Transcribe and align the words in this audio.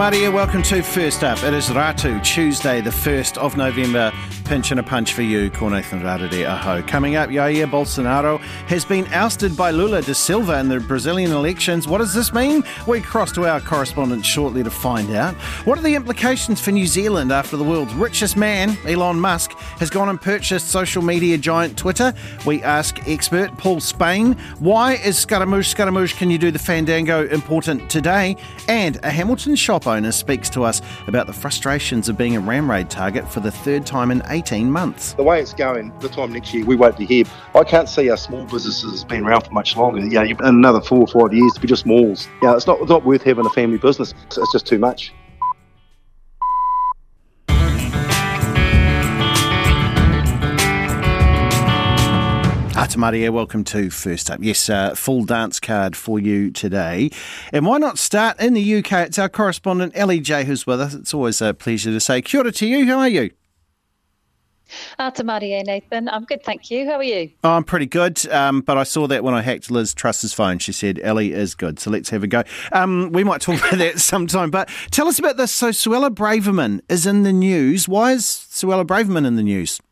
Atamaria, 0.00 0.32
welcome 0.32 0.62
to 0.62 0.80
First 0.80 1.22
Up. 1.22 1.42
It 1.42 1.52
is 1.52 1.68
Ratu, 1.68 2.24
Tuesday, 2.24 2.80
the 2.80 2.88
1st 2.88 3.36
of 3.36 3.58
November. 3.58 4.10
Pinch 4.46 4.70
and 4.72 4.80
a 4.80 4.82
punch 4.82 5.12
for 5.12 5.22
you, 5.22 5.48
Cornathan 5.50 6.02
Rarere 6.02 6.44
Aho. 6.44 6.82
Coming 6.82 7.14
up, 7.14 7.28
Jair 7.28 7.70
Bolsonaro 7.70 8.40
has 8.66 8.84
been 8.84 9.06
ousted 9.12 9.56
by 9.56 9.70
Lula 9.70 10.02
da 10.02 10.12
Silva 10.12 10.58
in 10.58 10.68
the 10.68 10.80
Brazilian 10.80 11.30
elections. 11.30 11.86
What 11.86 11.98
does 11.98 12.14
this 12.14 12.32
mean? 12.32 12.64
We 12.88 13.00
cross 13.00 13.30
to 13.32 13.46
our 13.46 13.60
correspondent 13.60 14.24
shortly 14.26 14.64
to 14.64 14.70
find 14.70 15.14
out. 15.14 15.34
What 15.66 15.78
are 15.78 15.82
the 15.82 15.94
implications 15.94 16.60
for 16.60 16.72
New 16.72 16.86
Zealand 16.86 17.30
after 17.30 17.56
the 17.56 17.62
world's 17.62 17.94
richest 17.94 18.36
man, 18.36 18.76
Elon 18.86 19.20
Musk, 19.20 19.52
has 19.52 19.88
gone 19.88 20.08
and 20.08 20.20
purchased 20.20 20.68
social 20.68 21.02
media 21.02 21.38
giant 21.38 21.78
Twitter? 21.78 22.12
We 22.44 22.60
ask 22.62 23.06
expert 23.06 23.56
Paul 23.58 23.78
Spain, 23.78 24.32
why 24.58 24.94
is 24.94 25.16
Scaramouche 25.16 25.68
Scaramouche 25.68 26.14
Can 26.14 26.28
You 26.28 26.38
Do 26.38 26.50
the 26.50 26.58
Fandango 26.58 27.28
important 27.28 27.88
today? 27.88 28.36
And 28.66 28.98
a 29.04 29.10
Hamilton 29.10 29.54
shop 29.54 29.86
owner 29.90 30.12
speaks 30.12 30.48
to 30.50 30.64
us 30.64 30.80
about 31.06 31.26
the 31.26 31.32
frustrations 31.32 32.08
of 32.08 32.16
being 32.16 32.36
a 32.36 32.40
ram 32.40 32.70
raid 32.70 32.88
target 32.88 33.30
for 33.30 33.40
the 33.40 33.50
third 33.50 33.84
time 33.84 34.10
in 34.10 34.22
18 34.28 34.70
months. 34.70 35.12
The 35.14 35.22
way 35.22 35.40
it's 35.40 35.52
going, 35.52 35.92
the 35.98 36.08
time 36.08 36.32
next 36.32 36.54
year, 36.54 36.64
we 36.64 36.76
won't 36.76 36.96
be 36.96 37.06
here. 37.06 37.24
I 37.54 37.64
can't 37.64 37.88
see 37.88 38.08
our 38.10 38.16
small 38.16 38.44
businesses 38.44 39.04
being 39.04 39.24
around 39.24 39.42
for 39.42 39.52
much 39.52 39.76
longer. 39.76 40.00
Yeah, 40.06 40.22
in 40.22 40.36
another 40.40 40.80
four 40.80 41.00
or 41.00 41.06
five 41.06 41.34
years 41.34 41.52
to 41.54 41.60
be 41.60 41.68
just 41.68 41.86
malls. 41.86 42.28
Yeah, 42.42 42.56
it's 42.56 42.66
not, 42.66 42.80
it's 42.80 42.90
not 42.90 43.04
worth 43.04 43.22
having 43.22 43.46
a 43.46 43.50
family 43.50 43.78
business. 43.78 44.14
It's 44.26 44.52
just 44.52 44.66
too 44.66 44.78
much. 44.78 45.12
Atamaria, 52.80 53.28
welcome 53.28 53.62
to 53.64 53.90
First 53.90 54.30
Up. 54.30 54.40
Yes, 54.42 54.70
uh, 54.70 54.94
full 54.94 55.26
dance 55.26 55.60
card 55.60 55.94
for 55.94 56.18
you 56.18 56.50
today. 56.50 57.10
And 57.52 57.66
why 57.66 57.76
not 57.76 57.98
start 57.98 58.40
in 58.40 58.54
the 58.54 58.76
UK? 58.76 58.92
It's 59.06 59.18
our 59.18 59.28
correspondent 59.28 59.92
Ellie 59.94 60.18
J 60.18 60.44
who's 60.44 60.66
with 60.66 60.80
us. 60.80 60.94
It's 60.94 61.12
always 61.12 61.42
a 61.42 61.52
pleasure 61.52 61.90
to 61.90 62.00
say 62.00 62.22
kia 62.22 62.40
ora 62.40 62.52
to 62.52 62.66
you. 62.66 62.86
How 62.86 63.00
are 63.00 63.08
you? 63.08 63.32
Atamaria, 64.98 65.62
Nathan. 65.66 66.08
I'm 66.08 66.24
good, 66.24 66.42
thank 66.42 66.70
you. 66.70 66.86
How 66.86 66.94
are 66.94 67.02
you? 67.02 67.30
Oh, 67.44 67.50
I'm 67.50 67.64
pretty 67.64 67.84
good, 67.84 68.26
um, 68.30 68.62
but 68.62 68.78
I 68.78 68.84
saw 68.84 69.06
that 69.08 69.22
when 69.22 69.34
I 69.34 69.42
hacked 69.42 69.70
Liz 69.70 69.92
Truss's 69.92 70.32
phone. 70.32 70.58
She 70.58 70.72
said 70.72 70.98
Ellie 71.02 71.34
is 71.34 71.54
good, 71.54 71.78
so 71.78 71.90
let's 71.90 72.08
have 72.08 72.22
a 72.22 72.26
go. 72.26 72.44
Um, 72.72 73.10
we 73.12 73.24
might 73.24 73.42
talk 73.42 73.58
about 73.68 73.76
that 73.76 74.00
sometime, 74.00 74.50
but 74.50 74.70
tell 74.90 75.06
us 75.06 75.18
about 75.18 75.36
this. 75.36 75.52
So 75.52 75.68
Suella 75.68 76.08
Braverman 76.08 76.80
is 76.88 77.04
in 77.04 77.24
the 77.24 77.32
news. 77.34 77.90
Why 77.90 78.12
is 78.12 78.22
Suella 78.24 78.86
Braverman 78.86 79.26
in 79.26 79.36
the 79.36 79.42
news? 79.42 79.82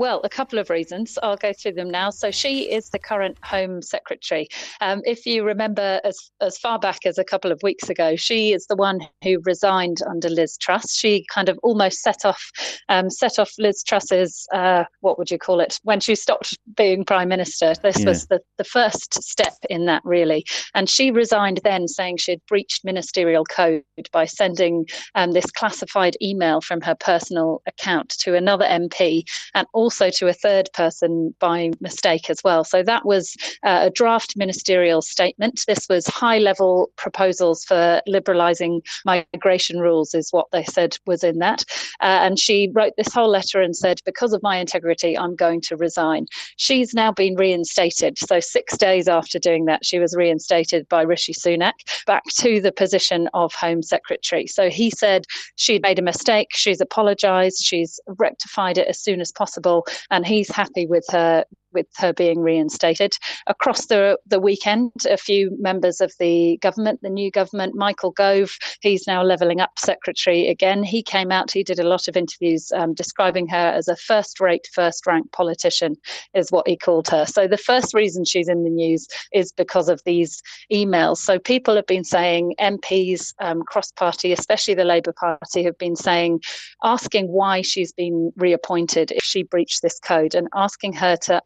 Well, 0.00 0.22
a 0.24 0.30
couple 0.30 0.58
of 0.58 0.70
reasons. 0.70 1.18
I'll 1.22 1.36
go 1.36 1.52
through 1.52 1.74
them 1.74 1.90
now. 1.90 2.08
So 2.08 2.30
she 2.30 2.72
is 2.72 2.88
the 2.88 2.98
current 2.98 3.36
Home 3.44 3.82
Secretary. 3.82 4.48
Um, 4.80 5.02
if 5.04 5.26
you 5.26 5.44
remember, 5.44 6.00
as 6.04 6.30
as 6.40 6.56
far 6.56 6.78
back 6.78 7.00
as 7.04 7.18
a 7.18 7.24
couple 7.24 7.52
of 7.52 7.62
weeks 7.62 7.90
ago, 7.90 8.16
she 8.16 8.54
is 8.54 8.66
the 8.66 8.76
one 8.76 9.06
who 9.22 9.42
resigned 9.44 9.98
under 10.08 10.30
Liz 10.30 10.56
Truss. 10.56 10.94
She 10.94 11.26
kind 11.30 11.50
of 11.50 11.60
almost 11.62 12.00
set 12.00 12.24
off 12.24 12.50
um, 12.88 13.10
set 13.10 13.38
off 13.38 13.52
Liz 13.58 13.82
Truss's 13.82 14.48
uh, 14.54 14.84
what 15.00 15.18
would 15.18 15.30
you 15.30 15.38
call 15.38 15.60
it 15.60 15.78
when 15.82 16.00
she 16.00 16.14
stopped 16.14 16.58
being 16.78 17.04
Prime 17.04 17.28
Minister. 17.28 17.74
This 17.82 18.00
yeah. 18.00 18.06
was 18.06 18.26
the 18.28 18.40
the 18.56 18.64
first 18.64 19.22
step 19.22 19.52
in 19.68 19.84
that 19.84 20.00
really, 20.06 20.46
and 20.74 20.88
she 20.88 21.10
resigned 21.10 21.60
then, 21.62 21.86
saying 21.88 22.16
she 22.16 22.32
had 22.32 22.46
breached 22.48 22.86
ministerial 22.86 23.44
code 23.44 23.84
by 24.12 24.24
sending 24.24 24.86
um, 25.14 25.32
this 25.32 25.50
classified 25.50 26.16
email 26.22 26.62
from 26.62 26.80
her 26.80 26.94
personal 26.94 27.60
account 27.66 28.08
to 28.20 28.34
another 28.34 28.64
MP 28.64 29.24
and 29.54 29.66
also 29.74 29.89
to 29.90 30.28
a 30.28 30.32
third 30.32 30.70
person 30.72 31.34
by 31.38 31.70
mistake 31.80 32.30
as 32.30 32.42
well. 32.44 32.64
So 32.64 32.82
that 32.82 33.04
was 33.04 33.36
uh, 33.62 33.80
a 33.84 33.90
draft 33.90 34.36
ministerial 34.36 35.02
statement. 35.02 35.64
This 35.66 35.86
was 35.88 36.06
high 36.06 36.38
level 36.38 36.90
proposals 36.96 37.64
for 37.64 38.00
liberalising 38.08 38.80
migration 39.04 39.80
rules, 39.80 40.14
is 40.14 40.32
what 40.32 40.46
they 40.52 40.64
said 40.64 40.96
was 41.06 41.24
in 41.24 41.38
that. 41.38 41.64
Uh, 42.00 42.20
and 42.22 42.38
she 42.38 42.70
wrote 42.72 42.94
this 42.96 43.12
whole 43.12 43.28
letter 43.28 43.60
and 43.60 43.76
said, 43.76 44.00
Because 44.04 44.32
of 44.32 44.42
my 44.42 44.56
integrity, 44.56 45.16
I'm 45.16 45.36
going 45.36 45.60
to 45.62 45.76
resign. 45.76 46.26
She's 46.56 46.94
now 46.94 47.12
been 47.12 47.34
reinstated. 47.34 48.18
So, 48.18 48.40
six 48.40 48.76
days 48.76 49.08
after 49.08 49.38
doing 49.38 49.64
that, 49.66 49.84
she 49.84 49.98
was 49.98 50.16
reinstated 50.16 50.88
by 50.88 51.02
Rishi 51.02 51.32
Sunak 51.32 51.72
back 52.06 52.24
to 52.38 52.60
the 52.60 52.72
position 52.72 53.28
of 53.34 53.52
Home 53.54 53.82
Secretary. 53.82 54.46
So, 54.46 54.70
he 54.70 54.90
said 54.90 55.24
she'd 55.56 55.82
made 55.82 55.98
a 55.98 56.02
mistake, 56.02 56.48
she's 56.52 56.80
apologised, 56.80 57.62
she's 57.62 58.00
rectified 58.06 58.78
it 58.78 58.88
as 58.88 58.98
soon 58.98 59.20
as 59.20 59.32
possible 59.32 59.69
and 60.10 60.26
he's 60.26 60.50
happy 60.50 60.86
with 60.86 61.04
her 61.10 61.44
with 61.72 61.86
her 61.96 62.12
being 62.12 62.40
reinstated. 62.40 63.16
Across 63.46 63.86
the, 63.86 64.18
the 64.26 64.40
weekend, 64.40 64.92
a 65.08 65.16
few 65.16 65.56
members 65.58 66.00
of 66.00 66.12
the 66.18 66.58
government, 66.58 67.00
the 67.02 67.10
new 67.10 67.30
government, 67.30 67.74
Michael 67.74 68.10
Gove, 68.10 68.56
he's 68.80 69.06
now 69.06 69.22
levelling 69.22 69.60
up 69.60 69.78
secretary 69.78 70.48
again. 70.48 70.82
He 70.82 71.02
came 71.02 71.30
out, 71.30 71.50
he 71.50 71.62
did 71.62 71.78
a 71.78 71.88
lot 71.88 72.08
of 72.08 72.16
interviews 72.16 72.72
um, 72.72 72.94
describing 72.94 73.48
her 73.48 73.56
as 73.56 73.88
a 73.88 73.96
first 73.96 74.40
rate, 74.40 74.68
first 74.72 75.06
rank 75.06 75.30
politician, 75.32 75.96
is 76.34 76.50
what 76.50 76.66
he 76.66 76.76
called 76.76 77.08
her. 77.08 77.26
So 77.26 77.46
the 77.46 77.56
first 77.56 77.94
reason 77.94 78.24
she's 78.24 78.48
in 78.48 78.64
the 78.64 78.70
news 78.70 79.06
is 79.32 79.52
because 79.52 79.88
of 79.88 80.02
these 80.04 80.42
emails. 80.72 81.18
So 81.18 81.38
people 81.38 81.76
have 81.76 81.86
been 81.86 82.04
saying, 82.04 82.54
MPs 82.60 83.34
um, 83.40 83.62
cross 83.62 83.92
party, 83.92 84.32
especially 84.32 84.74
the 84.74 84.84
Labour 84.84 85.12
Party, 85.12 85.62
have 85.64 85.78
been 85.78 85.96
saying, 85.96 86.40
asking 86.82 87.28
why 87.28 87.62
she's 87.62 87.92
been 87.92 88.32
reappointed 88.36 89.12
if 89.12 89.22
she 89.22 89.42
breached 89.42 89.82
this 89.82 89.98
code 89.98 90.34
and 90.34 90.48
asking 90.54 90.92
her 90.94 91.16
to 91.16 91.42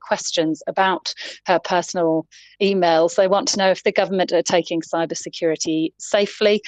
questions 0.00 0.62
about 0.66 1.12
her 1.46 1.58
personal 1.58 2.26
emails. 2.62 3.14
They 3.14 3.28
want 3.28 3.48
to 3.48 3.58
know 3.58 3.70
if 3.70 3.84
the 3.84 3.92
government 3.92 4.32
are 4.32 4.42
taking 4.42 4.80
cybersecurity 4.80 5.92
safely, 5.98 6.62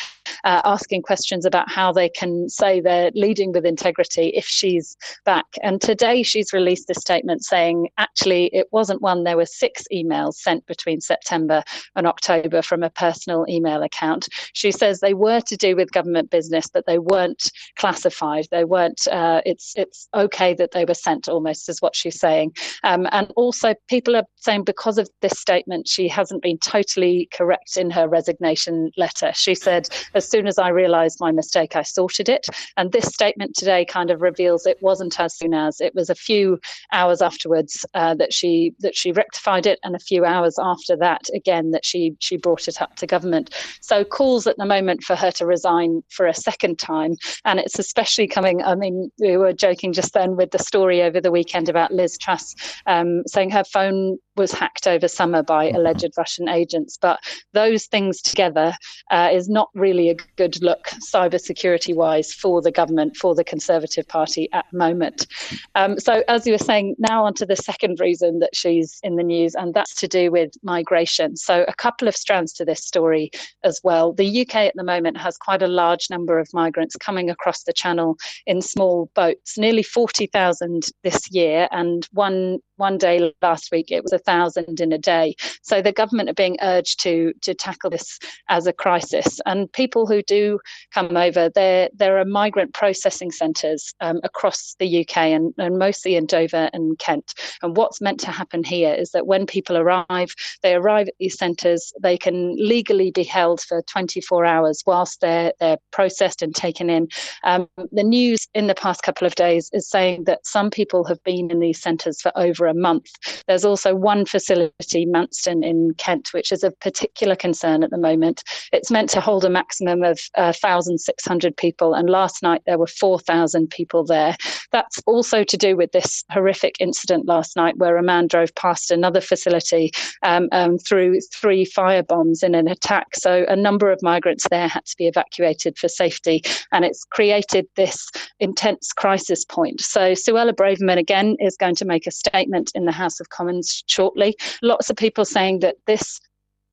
uh, 0.45 0.63
asking 0.65 1.03
questions 1.03 1.45
about 1.45 1.71
how 1.71 1.93
they 1.93 2.09
can 2.09 2.49
say 2.49 2.81
they're 2.81 3.11
leading 3.15 3.53
with 3.53 3.65
integrity 3.65 4.29
if 4.29 4.45
she's 4.45 4.97
back. 5.25 5.47
And 5.63 5.81
today 5.81 6.23
she's 6.23 6.53
released 6.53 6.91
a 6.91 6.95
statement 6.95 7.45
saying 7.45 7.89
actually 7.99 8.47
it 8.53 8.69
wasn't 8.73 9.03
one, 9.03 9.25
there 9.25 9.37
were 9.37 9.47
six 9.47 9.85
emails 9.93 10.35
sent 10.35 10.67
between 10.67 11.01
September 11.01 11.63
and 11.97 12.07
October 12.07 12.63
from 12.63 12.83
a 12.83 12.91
personal 12.91 13.45
email 13.49 13.83
account. 13.83 14.29
She 14.53 14.71
says 14.71 15.01
they 15.01 15.15
were 15.15 15.41
to 15.41 15.57
do 15.57 15.77
with 15.77 15.93
government 15.93 16.31
business, 16.31 16.69
but 16.69 16.87
they 16.87 16.99
weren't 16.99 17.51
classified. 17.77 18.47
They 18.51 18.65
weren't, 18.65 19.07
uh, 19.09 19.41
it's, 19.45 19.73
it's 19.77 20.09
okay 20.15 20.55
that 20.55 20.73
they 20.73 20.85
were 20.85 20.95
sent 20.95 21.29
almost, 21.29 21.69
is 21.69 21.83
what 21.83 21.97
she's 21.97 22.19
saying. 22.19 22.55
Um, 22.91 23.07
and 23.13 23.33
also, 23.37 23.75
people 23.89 24.17
are 24.17 24.25
saying 24.35 24.65
because 24.65 24.99
of 24.99 25.09
this 25.21 25.39
statement, 25.39 25.87
she 25.87 26.09
hasn't 26.09 26.43
been 26.43 26.59
totally 26.59 27.29
correct 27.33 27.77
in 27.77 27.89
her 27.91 28.09
resignation 28.09 28.91
letter. 28.97 29.31
She 29.33 29.55
said, 29.55 29.89
as 30.15 30.29
soon 30.29 30.49
as 30.49 30.59
I 30.59 30.71
realised 30.71 31.19
my 31.21 31.31
mistake, 31.31 31.77
I 31.77 31.83
sorted 31.83 32.29
it. 32.29 32.47
And 32.77 32.91
this 32.91 33.07
statement 33.07 33.55
today 33.55 33.85
kind 33.85 34.11
of 34.11 34.23
reveals 34.23 34.67
it 34.67 34.83
wasn't 34.83 35.21
as 35.21 35.37
soon 35.37 35.55
as 35.55 35.81
it 35.81 35.95
was 35.95 36.11
a 36.11 36.17
few 36.17 36.59
hours 36.91 37.23
afterwards 37.23 37.87
uh, 37.95 38.15
that 38.17 38.33
she 38.33 38.75
that 38.81 38.97
she 38.97 39.13
rectified 39.13 39.67
it, 39.67 39.79
and 39.85 39.95
a 39.95 40.01
few 40.01 40.25
hours 40.25 40.59
after 40.59 40.97
that, 40.97 41.23
again, 41.33 41.71
that 41.71 41.85
she 41.85 42.17
she 42.19 42.37
brought 42.37 42.67
it 42.67 42.83
up 42.83 42.97
to 42.97 43.07
government. 43.07 43.55
So 43.81 44.03
calls 44.03 44.49
at 44.49 44.57
the 44.57 44.67
moment 44.67 45.05
for 45.05 45.15
her 45.15 45.31
to 45.33 45.47
resign 45.47 46.03
for 46.09 46.27
a 46.27 46.35
second 46.35 46.81
time, 46.81 47.15
and 47.45 47.61
it's 47.61 47.79
especially 47.79 48.27
coming. 48.27 48.65
I 48.65 48.75
mean, 48.75 49.13
we 49.21 49.37
were 49.37 49.53
joking 49.53 49.93
just 49.93 50.13
then 50.13 50.35
with 50.35 50.51
the 50.51 50.59
story 50.59 51.03
over 51.03 51.21
the 51.21 51.31
weekend 51.31 51.69
about 51.69 51.93
Liz 51.93 52.19
Truss 52.19 52.57
um, 52.87 53.23
saying 53.27 53.51
her 53.51 53.65
phone 53.65 54.19
was 54.37 54.53
hacked 54.53 54.87
over 54.87 55.07
summer 55.07 55.43
by 55.43 55.67
mm-hmm. 55.67 55.77
alleged 55.77 56.13
Russian 56.17 56.49
agents. 56.49 56.99
But 57.01 57.21
those 57.53 57.87
things 57.87 58.23
together 58.23 58.75
uh, 59.11 59.29
is 59.33 59.49
not 59.49 59.69
really 59.75 60.09
a 60.11 60.17
good 60.37 60.61
look, 60.63 60.89
cybersecurity 61.13 61.95
wise, 61.95 62.33
for 62.33 62.63
the 62.63 62.73
government, 62.73 63.17
for 63.17 63.35
the 63.35 63.45
Conservative 63.45 64.09
Party 64.09 64.49
at 64.53 64.65
the 64.73 64.79
moment. 64.79 65.27
Um, 65.75 66.01
so, 66.01 66.23
as 66.27 66.47
you 66.47 66.53
were 66.53 66.59
saying, 66.59 66.97
now 66.99 67.25
on 67.25 67.35
to 67.35 67.47
the 67.47 67.57
second 67.57 68.01
reason 68.01 68.39
that 68.39 68.57
she's 68.57 68.99
in 69.03 69.17
the 69.17 69.23
news, 69.23 69.55
and 69.55 69.75
that's 69.75 69.95
to 69.97 70.09
do 70.09 70.31
with 70.31 70.53
migration. 70.63 71.37
So, 71.37 71.65
a 71.69 71.75
couple 71.75 72.09
of 72.09 72.17
strands 72.17 72.53
to 72.55 72.65
this 72.65 72.85
story 72.85 73.31
as 73.63 73.81
well. 73.85 74.13
The 74.13 74.43
UK 74.43 74.57
at 74.57 74.75
the 74.75 74.85
moment 74.85 75.19
has 75.19 75.37
quite 75.37 75.63
a 75.63 75.69
large 75.69 76.09
number 76.09 76.39
of 76.39 76.49
migrants 76.55 76.97
coming 76.97 77.29
across 77.31 77.65
the 77.65 77.73
channel 77.73 78.17
in 78.47 78.63
small 78.63 79.11
boats, 79.15 79.59
nearly 79.59 79.83
40,000 79.83 80.87
this 81.03 81.31
year, 81.31 81.69
and 81.71 82.09
one 82.13 82.59
one 82.81 82.99
day 82.99 83.33
last 83.43 83.71
week 83.71 83.93
it 83.93 84.03
was 84.03 84.13
a 84.13 84.19
thousand 84.19 84.81
in 84.81 84.93
a 84.93 84.99
day. 84.99 85.37
So 85.63 85.81
the 85.81 85.93
government 85.93 86.31
are 86.31 86.35
being 86.35 86.57
urged 86.63 86.99
to 87.01 87.33
to 87.43 87.55
tackle 87.55 87.91
this 87.91 88.19
as 88.49 88.67
a 88.67 88.73
crisis, 88.73 89.41
and 89.47 89.73
people 89.73 90.07
who 90.07 90.23
do 90.23 90.59
come 90.93 91.17
over, 91.17 91.49
there 91.49 91.89
there 91.95 92.19
are 92.19 92.25
migrant 92.25 92.75
processing 92.75 93.31
centres 93.31 93.95
um, 94.01 94.21
across 94.25 94.75
the 94.79 95.01
UK 95.01 95.17
and, 95.19 95.55
and 95.59 95.79
mostly 95.79 96.17
in 96.17 96.27
Dover 96.27 96.71
and 96.73 96.99
Kent. 96.99 97.35
And 97.63 97.77
what's 97.77 98.01
meant 98.01 98.19
to 98.21 98.31
happen 98.31 98.65
here 98.65 98.95
is 98.95 99.11
that 99.11 99.27
when 99.27 99.47
people 99.47 99.77
arrive, 99.77 100.35
they 100.63 100.75
arrive 100.75 101.09
at 101.09 101.15
these 101.21 101.39
centres, 101.39 101.93
they 102.01 102.17
can 102.17 102.57
legally 102.57 103.11
be 103.11 103.25
held 103.25 103.61
for 103.61 103.83
24 103.83 104.45
hours 104.47 104.83
whilst 104.87 105.21
they're 105.21 105.53
they're 105.61 105.79
processed 105.91 106.43
and 106.43 106.55
taken 106.55 106.89
in. 106.89 107.09
Um, 107.45 107.69
the 107.93 108.03
news 108.03 108.49
in 108.55 108.67
the 108.67 108.75
past 108.75 109.03
couple 109.03 109.27
of 109.27 109.35
days 109.35 109.69
is 109.73 109.89
saying 109.89 110.25
that 110.25 110.47
some 110.47 110.71
people 110.71 111.05
have 111.05 111.23
been 111.25 111.51
in 111.51 111.61
these 111.61 111.81
centres 111.81 112.23
for 112.23 112.33
over 112.37 112.70
a 112.71 112.75
month. 112.75 113.11
There's 113.47 113.65
also 113.65 113.95
one 113.95 114.25
facility, 114.25 115.07
Manston 115.07 115.65
in 115.65 115.95
Kent, 115.95 116.33
which 116.33 116.53
is 116.53 116.65
of 116.65 116.79
particular 116.81 117.37
concern 117.37 117.83
at 117.83 117.91
the 117.91 117.99
moment. 117.99 118.43
It's 118.73 118.91
meant 118.91 119.11
to 119.11 119.21
hold 119.21 119.45
a 119.45 119.51
maximum 119.51 120.03
of 120.03 120.21
uh, 120.37 120.55
1,600 120.59 121.57
people, 121.57 121.95
and 121.95 122.09
last 122.09 122.43
night 122.43 122.63
there 122.67 122.79
were 122.79 122.87
4,000 122.87 123.69
people 123.71 124.05
there. 124.05 124.37
That's 124.73 125.03
also 125.07 125.45
to 125.45 125.57
do 125.57 125.77
with 125.77 125.93
this 125.93 126.25
horrific 126.31 126.77
incident 126.81 127.27
last 127.27 127.57
night 127.57 127.77
where 127.77 127.97
a 127.97 128.03
man 128.03 128.27
drove 128.27 128.55
past 128.55 128.91
another 128.91 129.21
facility 129.21 129.91
um, 130.23 130.49
um, 130.53 130.79
through 130.79 131.21
three 131.33 131.65
fire 131.65 132.03
bombs 132.03 132.43
in 132.43 132.55
an 132.55 132.69
attack. 132.69 133.15
So 133.15 133.45
a 133.49 133.57
number 133.57 133.91
of 133.91 134.03
migrants 134.03 134.47
there 134.49 134.69
had 134.69 134.87
to 134.87 134.97
be 134.97 135.07
evacuated 135.07 135.79
for 135.79 135.89
safety, 135.89 136.43
and 136.73 136.85
it's 136.85 137.05
created 137.05 137.67
this 137.77 138.11
intense 138.39 138.93
crisis 138.93 139.45
point. 139.45 139.81
So 139.81 140.13
Suella 140.13 140.53
Braverman 140.53 140.99
again 140.99 141.37
is 141.41 141.57
going 141.57 141.75
to 141.77 141.85
make 141.85 142.07
a 142.07 142.11
statement 142.11 142.60
in 142.75 142.85
the 142.85 142.93
House 142.93 143.21
of 143.21 143.29
Commons 143.29 143.83
shortly. 143.89 144.37
Lots 144.63 144.91
of 144.91 144.97
people 144.97 145.25
saying 145.25 145.61
that 145.61 145.77
this 145.87 146.21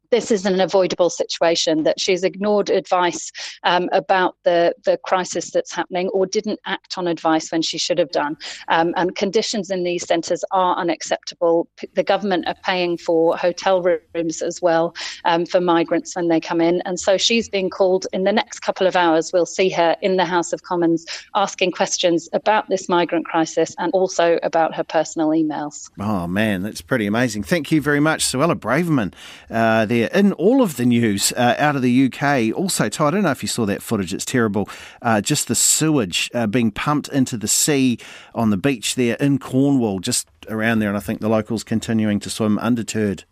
this 0.10 0.32
is 0.32 0.46
an 0.46 0.60
avoidable 0.60 1.10
situation, 1.10 1.84
that 1.84 2.00
she's 2.00 2.24
ignored 2.24 2.70
advice 2.70 3.32
um, 3.64 3.90
about 3.92 4.36
the, 4.44 4.74
the 4.86 4.98
crisis 5.04 5.52
that's 5.52 5.74
happening 5.74 6.10
or 6.10 6.26
didn't 6.26 6.60
act 6.66 6.98
on 6.98 7.08
advice 7.08 7.52
when 7.52 7.62
she 7.62 7.78
should 7.78 7.98
have 7.98 8.12
done. 8.12 8.38
Um, 8.68 8.94
and 8.96 9.16
conditions 9.16 9.70
in 9.70 9.84
these 9.84 10.06
centres 10.06 10.44
are 10.52 10.76
unacceptable. 10.78 11.68
The 11.94 12.04
government 12.04 12.48
are 12.48 12.56
paying 12.64 12.98
for 12.98 13.38
hotel 13.38 13.82
rooms 13.82 14.42
as 14.42 14.62
well 14.62 14.96
um, 15.26 15.46
for 15.46 15.60
migrants 15.62 16.16
when 16.16 16.28
they 16.28 16.40
come 16.40 16.62
in. 16.62 16.82
And 16.82 17.00
so 17.00 17.18
she's 17.18 17.50
being 17.50 17.70
called 17.70 18.08
in 18.14 18.24
the 18.24 18.32
next 18.32 18.60
couple 18.60 18.88
of 18.88 18.96
hours. 18.96 19.32
We'll 19.34 19.46
see 19.46 19.70
her 19.72 19.96
in 20.02 20.18
the 20.18 20.26
House 20.26 20.54
of 20.54 20.64
Commons 20.64 21.06
asking 21.36 21.72
questions 21.72 22.30
about 22.34 22.70
this 22.70 22.90
migrant 22.90 23.26
crisis 23.26 23.76
and 23.78 23.92
also 23.94 24.40
about 24.44 24.76
her 24.76 24.84
personal 24.84 25.30
emails. 25.30 25.90
Oh, 26.00 26.28
man, 26.28 26.64
that's 26.64 26.82
pretty 26.82 27.06
amazing. 27.06 27.44
Thank 27.44 27.72
you 27.72 27.82
very 27.82 28.00
much, 28.00 28.24
Suella 28.24 28.56
Braverman. 28.56 29.14
Uh, 29.50 29.86
there 29.98 30.10
in 30.14 30.34
all 30.34 30.62
of 30.62 30.78
the 30.78 30.86
news 30.86 31.34
uh, 31.34 31.56
out 31.58 31.76
of 31.76 31.82
the 31.82 32.06
UK. 32.06 32.56
Also, 32.56 32.90
Ty, 32.90 33.08
I 33.08 33.12
don't 33.12 33.24
know 33.24 33.32
if 33.32 33.42
you 33.42 33.48
saw 33.48 33.66
that 33.66 33.82
footage, 33.82 34.14
it's 34.14 34.26
terrible. 34.26 34.70
Uh, 35.02 35.22
just 35.22 35.48
the 35.48 35.56
sewage 35.56 36.30
uh, 36.34 36.48
being 36.48 36.72
pumped 36.72 37.08
into 37.10 37.38
the 37.38 37.48
sea 37.48 37.98
on 38.36 38.50
the 38.50 38.58
beach 38.58 38.96
there 38.96 39.16
in 39.16 39.40
Cornwall, 39.40 40.00
just 40.00 40.28
around 40.50 40.80
there, 40.80 40.90
and 40.90 40.98
I 40.98 41.02
think 41.02 41.22
the 41.22 41.30
locals 41.30 41.64
continuing 41.64 42.20
to 42.22 42.30
swim 42.30 42.60
undeterred. 42.60 43.26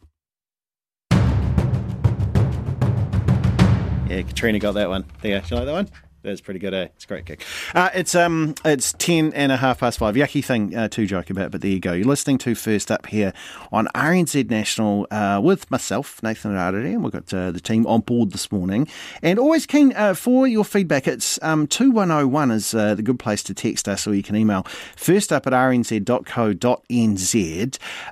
Yeah, 4.08 4.22
Katrina 4.22 4.60
got 4.60 4.74
that 4.74 4.90
one. 4.90 5.06
There, 5.22 5.42
you 5.50 5.56
like 5.56 5.66
that 5.66 5.72
one? 5.72 5.90
That's 6.26 6.42
pretty 6.42 6.60
good, 6.60 6.74
eh? 6.74 6.88
It's 6.96 7.06
a 7.06 7.08
great 7.08 7.26
kick. 7.28 7.46
Uh, 7.76 7.90
it's 7.94 8.16
um, 8.16 8.56
it's 8.66 8.94
ten 8.94 9.32
and 9.34 9.52
a 9.52 9.58
half 9.58 9.80
past 9.80 10.00
five. 10.00 10.16
Yucky 10.16 10.44
thing 10.44 10.76
uh, 10.76 10.88
to 10.90 11.06
joke 11.06 11.30
about, 11.30 11.52
but 11.52 11.62
there 11.62 11.70
you 11.70 11.80
go. 11.80 11.94
You're 11.94 12.08
listening 12.08 12.40
to 12.40 12.56
First 12.56 12.90
Up 12.90 13.06
here 13.06 13.32
on 13.72 13.88
RNZ 13.94 14.50
National 14.50 15.06
uh, 15.12 15.40
with 15.44 15.70
myself, 15.70 16.24
Nathan 16.24 16.54
Rarere, 16.54 16.94
and 16.94 17.04
we've 17.04 17.14
got 17.14 17.32
uh, 17.32 17.52
the 17.52 17.60
team 17.60 17.86
on 17.86 18.02
board 18.02 18.32
this 18.32 18.52
morning. 18.52 18.88
And 19.22 19.38
always 19.38 19.68
keen 19.68 19.94
uh, 19.96 20.16
for 20.16 20.48
your 20.48 20.66
feedback. 20.66 21.08
It's 21.08 21.38
um, 21.44 21.68
2101 21.68 22.50
is 22.52 22.74
uh, 22.74 22.96
the 22.96 23.04
good 23.04 23.20
place 23.20 23.44
to 23.44 23.54
text 23.54 23.88
us, 23.88 24.08
or 24.08 24.16
you 24.16 24.24
can 24.24 24.36
email 24.36 24.64
first 24.96 25.32
up 25.32 25.46
at 25.46 25.54
rnz.co.nz. 25.54 26.08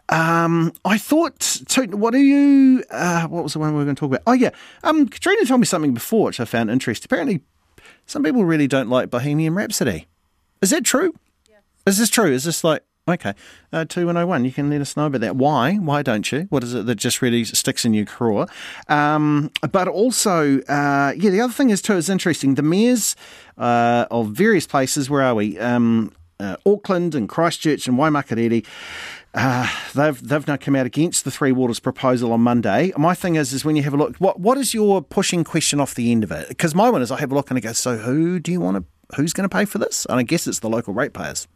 Um, 0.10 0.74
I 0.86 0.98
thought, 1.00 1.40
to, 1.40 1.86
what 1.88 2.14
are 2.14 2.20
you, 2.20 2.84
what 2.92 3.44
was 3.44 3.54
the 3.54 3.60
one 3.60 3.72
we 3.72 3.80
were 3.80 3.86
going 3.86 3.96
to 3.96 4.00
talk 4.00 4.12
about? 4.12 4.22
Oh, 4.28 4.34
yeah. 4.34 4.52
Um, 4.84 5.08
Katrina 5.08 5.46
told 5.46 5.62
me 5.62 5.66
something 5.66 5.96
before, 5.96 6.26
which 6.26 6.40
I 6.40 6.46
found 6.46 6.70
interesting. 6.70 7.08
Apparently, 7.08 7.42
some 8.14 8.22
people 8.22 8.46
really 8.46 8.68
don't 8.68 8.90
like 8.90 9.10
Bohemian 9.10 9.56
Rhapsody. 9.56 10.06
Is 10.62 10.70
that 10.70 10.86
true? 10.86 11.16
Yeah. 11.50 11.58
Is 11.88 11.98
this 11.98 12.12
true? 12.12 12.32
Is 12.32 12.44
this 12.44 12.64
like 12.64 12.84
okay? 13.08 13.34
Uh, 13.72 13.86
two 13.86 14.06
one 14.06 14.16
oh 14.18 14.28
one. 14.28 14.46
You 14.46 14.52
can 14.52 14.70
let 14.70 14.82
us 14.82 14.96
know 14.96 15.08
about 15.08 15.22
that. 15.22 15.36
Why? 15.36 15.78
Why 15.78 16.04
don't 16.04 16.32
you? 16.32 16.46
What 16.52 16.64
is 16.64 16.76
it 16.76 16.86
that 16.86 16.96
just 16.96 17.24
really 17.24 17.44
sticks 17.44 17.86
in 17.86 17.96
your 17.96 18.06
craw? 18.06 18.46
Um, 18.88 19.50
but 19.72 19.88
also, 19.88 20.60
uh, 20.62 21.14
yeah, 21.18 21.32
the 21.32 21.42
other 21.42 21.52
thing 21.52 21.72
is 21.72 21.82
too 21.82 21.96
is 21.96 22.08
interesting. 22.08 22.54
The 22.54 22.62
mayors 22.62 23.16
uh, 23.58 24.06
of 24.12 24.28
various 24.28 24.68
places. 24.68 25.10
Where 25.10 25.24
are 25.24 25.34
we? 25.34 25.58
Um, 25.58 26.12
uh, 26.40 26.58
Auckland 26.68 27.16
and 27.16 27.28
Christchurch 27.28 27.88
and 27.88 27.98
Waimakariri 27.98 28.64
uh, 29.34 29.68
they've 29.96 30.28
they've 30.28 30.48
now 30.48 30.58
come 30.58 30.76
out 30.76 30.86
against 30.86 31.26
the 31.26 31.32
Three 31.32 31.52
Waters 31.52 31.80
proposal 31.80 32.32
on 32.32 32.42
Monday. 32.42 32.92
My 32.98 33.16
thing 33.16 33.36
is, 33.36 33.54
is 33.54 33.66
when 33.66 33.76
you 33.76 33.84
have 33.84 33.94
a 33.94 33.98
look, 33.98 34.16
what 34.18 34.40
what 34.40 34.58
is 34.58 34.74
your 34.74 35.02
pushing 35.02 35.44
question 35.44 35.80
off 35.80 35.96
the 35.96 36.12
end 36.12 36.24
of 36.24 36.32
it? 36.32 36.50
Because 36.50 36.76
my 36.76 36.90
one 36.90 37.02
is, 37.02 37.12
I 37.12 37.20
have 37.20 37.32
a 37.32 37.36
look 37.36 37.50
and 37.50 37.58
I 37.58 37.62
go, 37.62 37.74
so 37.74 37.98
who 37.98 38.40
do 38.40 38.52
you 38.52 38.60
want 38.60 38.78
to? 38.78 39.16
Who's 39.16 39.34
going 39.34 39.48
to 39.48 39.56
pay 39.56 39.66
for 39.66 39.78
this? 39.78 40.06
And 40.10 40.20
I 40.20 40.24
guess 40.24 40.48
it's 40.48 40.60
the 40.60 40.70
local 40.70 40.94
ratepayers 40.94 41.48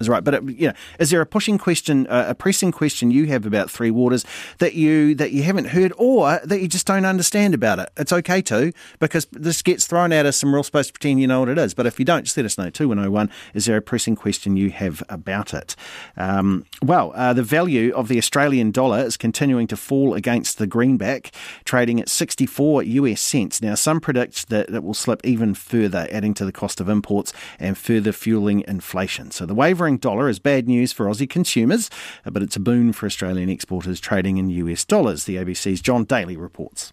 is 0.00 0.08
right. 0.08 0.22
But 0.22 0.34
it, 0.34 0.42
you 0.44 0.68
know, 0.68 0.74
is 0.98 1.10
there 1.10 1.20
a 1.20 1.26
pushing 1.26 1.58
question, 1.58 2.06
uh, 2.06 2.26
a 2.28 2.34
pressing 2.34 2.72
question 2.72 3.10
you 3.10 3.26
have 3.26 3.46
about 3.46 3.70
Three 3.70 3.90
Waters 3.90 4.24
that 4.58 4.74
you 4.74 5.14
that 5.16 5.32
you 5.32 5.42
haven't 5.42 5.66
heard, 5.66 5.92
or 5.96 6.40
that 6.44 6.60
you 6.60 6.68
just 6.68 6.86
don't 6.86 7.04
understand 7.04 7.54
about 7.54 7.78
it? 7.78 7.90
It's 7.96 8.12
okay 8.12 8.42
to 8.42 8.72
because 8.98 9.26
this 9.32 9.62
gets 9.62 9.86
thrown 9.86 10.12
at 10.12 10.26
us, 10.26 10.42
and 10.42 10.52
we're 10.52 10.58
all 10.58 10.64
supposed 10.64 10.88
to 10.88 10.92
pretend 10.92 11.20
you 11.20 11.26
know 11.26 11.40
what 11.40 11.48
it 11.48 11.58
is. 11.58 11.74
But 11.74 11.86
if 11.86 11.98
you 11.98 12.04
don't, 12.04 12.24
just 12.24 12.36
let 12.36 12.46
us 12.46 12.58
know. 12.58 12.70
Two 12.70 12.88
one 12.88 12.98
oh 12.98 13.10
one. 13.10 13.30
Is 13.54 13.66
there 13.66 13.76
a 13.76 13.82
pressing 13.82 14.16
question 14.16 14.56
you 14.56 14.70
have 14.70 15.02
about 15.08 15.54
it? 15.54 15.74
Um, 16.16 16.64
well, 16.82 17.12
uh, 17.14 17.32
the 17.32 17.42
value 17.42 17.94
of 17.94 18.08
the 18.08 18.18
Australian 18.18 18.70
dollar 18.70 19.00
is 19.00 19.16
continuing 19.16 19.66
to 19.68 19.76
fall 19.76 20.14
against 20.14 20.58
the 20.58 20.66
greenback, 20.66 21.32
trading 21.64 22.00
at 22.00 22.08
sixty 22.08 22.46
four 22.46 22.82
US 22.82 23.20
cents. 23.20 23.60
Now, 23.62 23.74
some 23.74 24.00
predict 24.00 24.48
that 24.48 24.68
it 24.70 24.82
will 24.82 24.94
slip 24.94 25.20
even 25.24 25.54
further, 25.54 26.06
adding 26.10 26.34
to 26.34 26.44
the 26.44 26.52
cost 26.52 26.80
of 26.80 26.88
imports 26.88 27.32
and 27.58 27.76
further 27.76 28.12
fueling 28.12 28.64
inflation. 28.68 29.30
So 29.30 29.46
the 29.46 29.54
wavering 29.54 29.87
dollar 29.96 30.28
is 30.28 30.38
bad 30.38 30.68
news 30.68 30.92
for 30.92 31.06
Aussie 31.06 31.28
consumers, 31.28 31.88
uh, 32.26 32.30
but 32.30 32.42
it's 32.42 32.56
a 32.56 32.60
boon 32.60 32.92
for 32.92 33.06
Australian 33.06 33.48
exporters 33.48 34.00
trading 34.00 34.36
in 34.36 34.50
US 34.50 34.84
dollars, 34.84 35.24
the 35.24 35.36
ABC's 35.36 35.80
John 35.80 36.04
Daly 36.04 36.36
reports. 36.36 36.92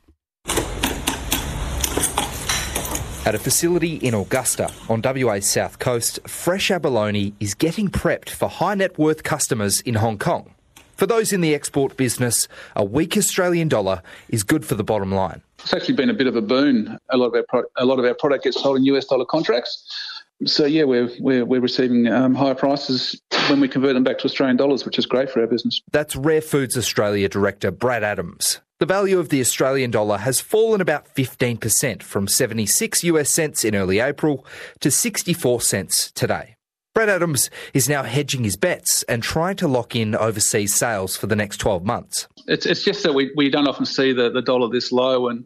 At 3.26 3.34
a 3.34 3.40
facility 3.40 3.96
in 3.96 4.14
Augusta 4.14 4.72
on 4.88 5.02
WA's 5.02 5.50
south 5.50 5.80
coast, 5.80 6.20
fresh 6.28 6.70
abalone 6.70 7.34
is 7.40 7.56
getting 7.56 7.90
prepped 7.90 8.30
for 8.30 8.48
high 8.48 8.76
net 8.76 9.00
worth 9.00 9.24
customers 9.24 9.82
in 9.82 9.96
Hong 9.96 10.20
Kong. 10.20 10.54
For 10.96 11.08
those 11.08 11.34
in 11.34 11.42
the 11.42 11.54
export 11.54 11.98
business, 11.98 12.48
a 12.76 12.86
weak 12.86 13.18
Australian 13.18 13.68
dollar 13.68 14.02
is 14.30 14.44
good 14.44 14.64
for 14.64 14.76
the 14.76 14.84
bottom 14.84 15.12
line. 15.12 15.42
It's 15.60 15.74
actually 15.74 15.96
been 15.96 16.12
a 16.12 16.14
bit 16.14 16.28
of 16.28 16.36
a 16.36 16.42
boon. 16.42 17.00
A 17.10 17.18
lot 17.18 17.28
of 17.28 17.34
our 17.34 17.44
pro- 17.50 17.64
a 17.78 17.86
lot 17.86 17.98
of 17.98 18.06
our 18.06 18.14
product 18.14 18.44
gets 18.44 18.62
sold 18.62 18.78
in 18.78 18.86
US 18.86 19.06
dollar 19.06 19.26
contracts. 19.26 20.15
So 20.44 20.66
yeah, 20.66 20.84
we're 20.84 21.10
we're, 21.20 21.46
we're 21.46 21.62
receiving 21.62 22.08
um, 22.08 22.36
higher 22.36 22.56
prices 22.56 23.22
when 23.50 23.62
we 23.62 23.68
convert 23.68 23.94
them 23.94 24.04
back 24.04 24.18
to 24.20 24.26
Australian 24.26 24.58
dollars, 24.58 24.86
which 24.86 25.00
is 25.00 25.06
great 25.06 25.30
for 25.30 25.42
our 25.42 25.48
business. 25.48 25.82
That's 25.92 26.16
Rare 26.16 26.42
Foods 26.42 26.78
Australia 26.78 27.30
director 27.30 27.72
Brad 27.72 28.04
Adams. 28.04 28.60
The 28.80 28.86
value 28.86 29.20
of 29.20 29.30
the 29.30 29.40
Australian 29.40 29.92
dollar 29.92 30.18
has 30.18 30.42
fallen 30.42 30.82
about 30.82 31.08
15% 31.16 32.04
from 32.04 32.28
76 32.28 33.06
US 33.06 33.32
cents 33.32 33.64
in 33.64 33.74
early 33.74 34.00
April 34.00 34.46
to 34.82 34.92
64 34.92 35.62
cents 35.62 36.12
today. 36.12 36.58
Brad 36.94 37.08
Adams 37.08 37.50
is 37.74 37.88
now 37.88 38.04
hedging 38.04 38.44
his 38.44 38.58
bets 38.58 39.04
and 39.04 39.24
trying 39.24 39.56
to 39.58 39.68
lock 39.70 39.96
in 39.96 40.14
overseas 40.14 40.74
sales 40.74 41.16
for 41.16 41.28
the 41.28 41.38
next 41.38 41.58
12 41.58 41.86
months. 41.86 42.28
It's, 42.48 42.66
it's 42.66 42.84
just 42.84 43.04
that 43.04 43.14
we, 43.14 43.32
we 43.38 43.50
don't 43.50 43.68
often 43.68 43.86
see 43.86 44.12
the, 44.12 44.30
the 44.30 44.42
dollar 44.42 44.70
this 44.70 44.92
low 44.92 45.30
and 45.30 45.46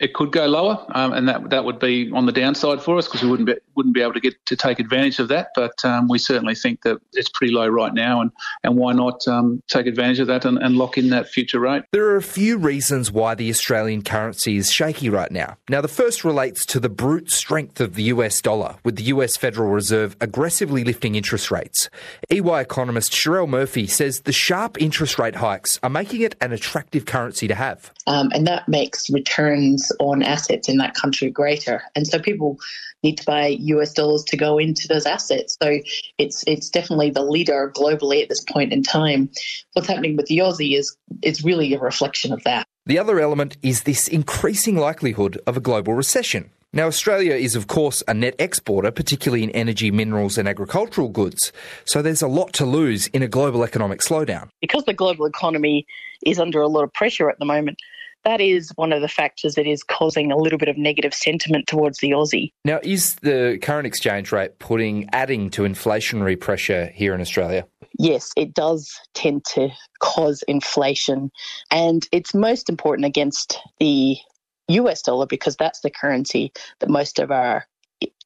it 0.00 0.14
could 0.14 0.32
go 0.32 0.46
lower, 0.46 0.84
um, 0.94 1.12
and 1.12 1.28
that 1.28 1.50
that 1.50 1.66
would 1.66 1.78
be 1.78 2.10
on 2.12 2.24
the 2.24 2.32
downside 2.32 2.82
for 2.82 2.96
us 2.96 3.06
because 3.06 3.22
we 3.22 3.28
wouldn't 3.28 3.46
be 3.46 3.56
wouldn't 3.80 3.94
be 3.94 4.02
able 4.02 4.12
to 4.12 4.20
get 4.20 4.34
to 4.44 4.56
take 4.56 4.78
advantage 4.78 5.18
of 5.18 5.28
that. 5.28 5.48
But 5.54 5.82
um, 5.84 6.06
we 6.06 6.18
certainly 6.18 6.54
think 6.54 6.82
that 6.82 6.98
it's 7.14 7.30
pretty 7.30 7.54
low 7.54 7.66
right 7.66 7.94
now, 7.94 8.20
and 8.20 8.30
and 8.62 8.76
why 8.76 8.92
not 8.92 9.26
um, 9.26 9.62
take 9.68 9.86
advantage 9.86 10.18
of 10.18 10.26
that 10.26 10.44
and, 10.44 10.58
and 10.58 10.76
lock 10.76 10.98
in 10.98 11.08
that 11.08 11.28
future 11.28 11.58
rate? 11.58 11.84
There 11.92 12.06
are 12.08 12.16
a 12.16 12.22
few 12.22 12.58
reasons 12.58 13.10
why 13.10 13.34
the 13.34 13.48
Australian 13.48 14.02
currency 14.02 14.58
is 14.58 14.70
shaky 14.70 15.08
right 15.08 15.30
now. 15.30 15.56
Now, 15.70 15.80
the 15.80 15.88
first 15.88 16.24
relates 16.24 16.66
to 16.66 16.80
the 16.80 16.90
brute 16.90 17.30
strength 17.30 17.80
of 17.80 17.94
the 17.94 18.02
US 18.04 18.42
dollar, 18.42 18.76
with 18.84 18.96
the 18.96 19.04
US 19.04 19.38
Federal 19.38 19.70
Reserve 19.70 20.14
aggressively 20.20 20.84
lifting 20.84 21.14
interest 21.14 21.50
rates. 21.50 21.88
EY 22.30 22.60
economist 22.60 23.12
Cherelle 23.12 23.48
Murphy 23.48 23.86
says 23.86 24.20
the 24.20 24.32
sharp 24.32 24.80
interest 24.80 25.18
rate 25.18 25.36
hikes 25.36 25.80
are 25.82 25.88
making 25.88 26.20
it 26.20 26.36
an 26.42 26.52
attractive 26.52 27.06
currency 27.06 27.48
to 27.48 27.54
have, 27.54 27.92
um, 28.06 28.30
and 28.34 28.46
that 28.46 28.68
makes 28.68 29.08
returns 29.08 29.90
on 30.00 30.22
assets 30.22 30.68
in 30.68 30.76
that 30.78 30.94
country 30.94 31.30
greater. 31.30 31.82
And 31.94 32.06
so 32.06 32.18
people 32.18 32.58
need 33.02 33.18
to 33.18 33.24
buy 33.24 33.48
US 33.60 33.92
dollars 33.92 34.24
to 34.24 34.36
go 34.36 34.58
into 34.58 34.88
those 34.88 35.06
assets. 35.06 35.56
So 35.62 35.78
it's 36.18 36.44
it's 36.46 36.68
definitely 36.68 37.10
the 37.10 37.24
leader 37.24 37.72
globally 37.74 38.22
at 38.22 38.28
this 38.28 38.44
point 38.44 38.72
in 38.72 38.82
time. 38.82 39.30
What's 39.72 39.88
happening 39.88 40.16
with 40.16 40.26
the 40.26 40.38
Aussie 40.38 40.76
is 40.76 40.96
is 41.22 41.44
really 41.44 41.74
a 41.74 41.80
reflection 41.80 42.32
of 42.32 42.42
that. 42.44 42.66
The 42.86 42.98
other 42.98 43.20
element 43.20 43.56
is 43.62 43.82
this 43.82 44.08
increasing 44.08 44.76
likelihood 44.76 45.40
of 45.46 45.56
a 45.56 45.60
global 45.60 45.94
recession. 45.94 46.50
Now, 46.72 46.86
Australia 46.86 47.34
is, 47.34 47.56
of 47.56 47.66
course, 47.66 48.00
a 48.06 48.14
net 48.14 48.36
exporter, 48.38 48.92
particularly 48.92 49.42
in 49.42 49.50
energy, 49.50 49.90
minerals, 49.90 50.38
and 50.38 50.48
agricultural 50.48 51.08
goods. 51.08 51.52
So 51.84 52.00
there's 52.00 52.22
a 52.22 52.28
lot 52.28 52.52
to 52.54 52.64
lose 52.64 53.08
in 53.08 53.24
a 53.24 53.28
global 53.28 53.64
economic 53.64 54.00
slowdown. 54.00 54.50
Because 54.60 54.84
the 54.84 54.94
global 54.94 55.26
economy 55.26 55.84
is 56.24 56.38
under 56.38 56.60
a 56.60 56.68
lot 56.68 56.84
of 56.84 56.92
pressure 56.92 57.28
at 57.28 57.40
the 57.40 57.44
moment, 57.44 57.78
that 58.24 58.40
is 58.40 58.70
one 58.76 58.92
of 58.92 59.00
the 59.00 59.08
factors 59.08 59.54
that 59.54 59.66
is 59.66 59.82
causing 59.82 60.30
a 60.30 60.36
little 60.36 60.58
bit 60.58 60.68
of 60.68 60.76
negative 60.76 61.14
sentiment 61.14 61.66
towards 61.66 61.98
the 61.98 62.10
Aussie. 62.10 62.52
Now, 62.64 62.80
is 62.82 63.16
the 63.16 63.58
current 63.62 63.86
exchange 63.86 64.32
rate 64.32 64.58
putting 64.58 65.08
adding 65.12 65.50
to 65.50 65.62
inflationary 65.62 66.38
pressure 66.38 66.90
here 66.94 67.14
in 67.14 67.20
Australia? 67.20 67.66
Yes, 67.98 68.32
it 68.36 68.54
does 68.54 68.98
tend 69.14 69.44
to 69.46 69.70
cause 70.00 70.42
inflation, 70.48 71.30
and 71.70 72.06
it's 72.12 72.34
most 72.34 72.68
important 72.68 73.06
against 73.06 73.58
the 73.78 74.16
US 74.68 75.02
dollar 75.02 75.26
because 75.26 75.56
that's 75.56 75.80
the 75.80 75.90
currency 75.90 76.52
that 76.78 76.88
most 76.88 77.18
of 77.18 77.30
our 77.30 77.66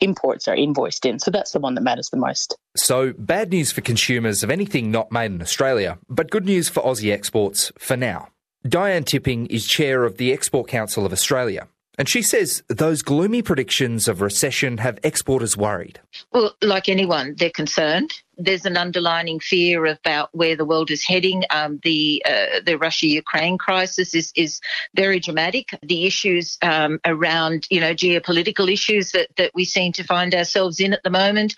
imports 0.01 0.47
are 0.47 0.55
invoiced 0.55 1.05
in. 1.05 1.19
So 1.19 1.31
that's 1.31 1.53
the 1.53 1.59
one 1.59 1.75
that 1.75 1.81
matters 1.81 2.11
the 2.11 2.17
most. 2.17 2.57
So, 2.77 3.13
bad 3.19 3.51
news 3.51 3.73
for 3.73 3.81
consumers 3.81 4.43
of 4.43 4.51
anything 4.51 4.91
not 4.91 5.11
made 5.11 5.33
in 5.33 5.43
Australia, 5.43 5.99
but 6.09 6.31
good 6.31 6.45
news 6.45 6.69
for 6.69 6.83
Aussie 6.83 7.13
exports 7.13 7.73
for 7.79 7.97
now. 7.97 8.29
Diane 8.67 9.05
Tipping 9.05 9.47
is 9.47 9.67
chair 9.67 10.05
of 10.05 10.17
the 10.17 10.33
Export 10.33 10.69
Council 10.69 11.05
of 11.05 11.13
Australia. 11.13 11.69
And 11.99 12.09
she 12.09 12.23
says 12.23 12.63
those 12.69 13.03
gloomy 13.03 13.43
predictions 13.43 14.09
of 14.09 14.21
recession 14.21 14.79
have 14.79 14.99
exporters 15.05 15.57
worried. 15.57 16.01
Well, 16.33 16.55
like 16.63 16.89
anyone, 16.89 17.35
they're 17.37 17.51
concerned 17.51 18.13
there's 18.39 18.65
an 18.65 18.77
underlining 18.77 19.41
fear 19.41 19.87
about 19.87 20.31
where 20.33 20.57
the 20.57 20.65
world 20.65 20.91
is 20.91 21.05
heading. 21.05 21.45
Um, 21.51 21.81
the 21.83 22.23
uh, 22.27 22.61
the 22.65 22.77
Russia 22.77 23.07
Ukraine 23.07 23.59
crisis 23.59 24.15
is 24.15 24.33
is 24.37 24.61
very 24.95 25.21
dramatic. 25.21 25.79
The 25.83 26.07
issues 26.07 26.59
um, 26.63 27.01
around 27.05 27.67
you 27.71 27.81
know 27.81 27.95
geopolitical 27.95 28.73
issues 28.73 29.13
that, 29.13 29.29
that 29.37 29.53
we 29.55 29.65
seem 29.65 29.93
to 29.93 30.05
find 30.05 30.35
ourselves 30.35 30.81
in 30.81 30.93
at 30.93 31.03
the 31.03 31.11
moment, 31.11 31.55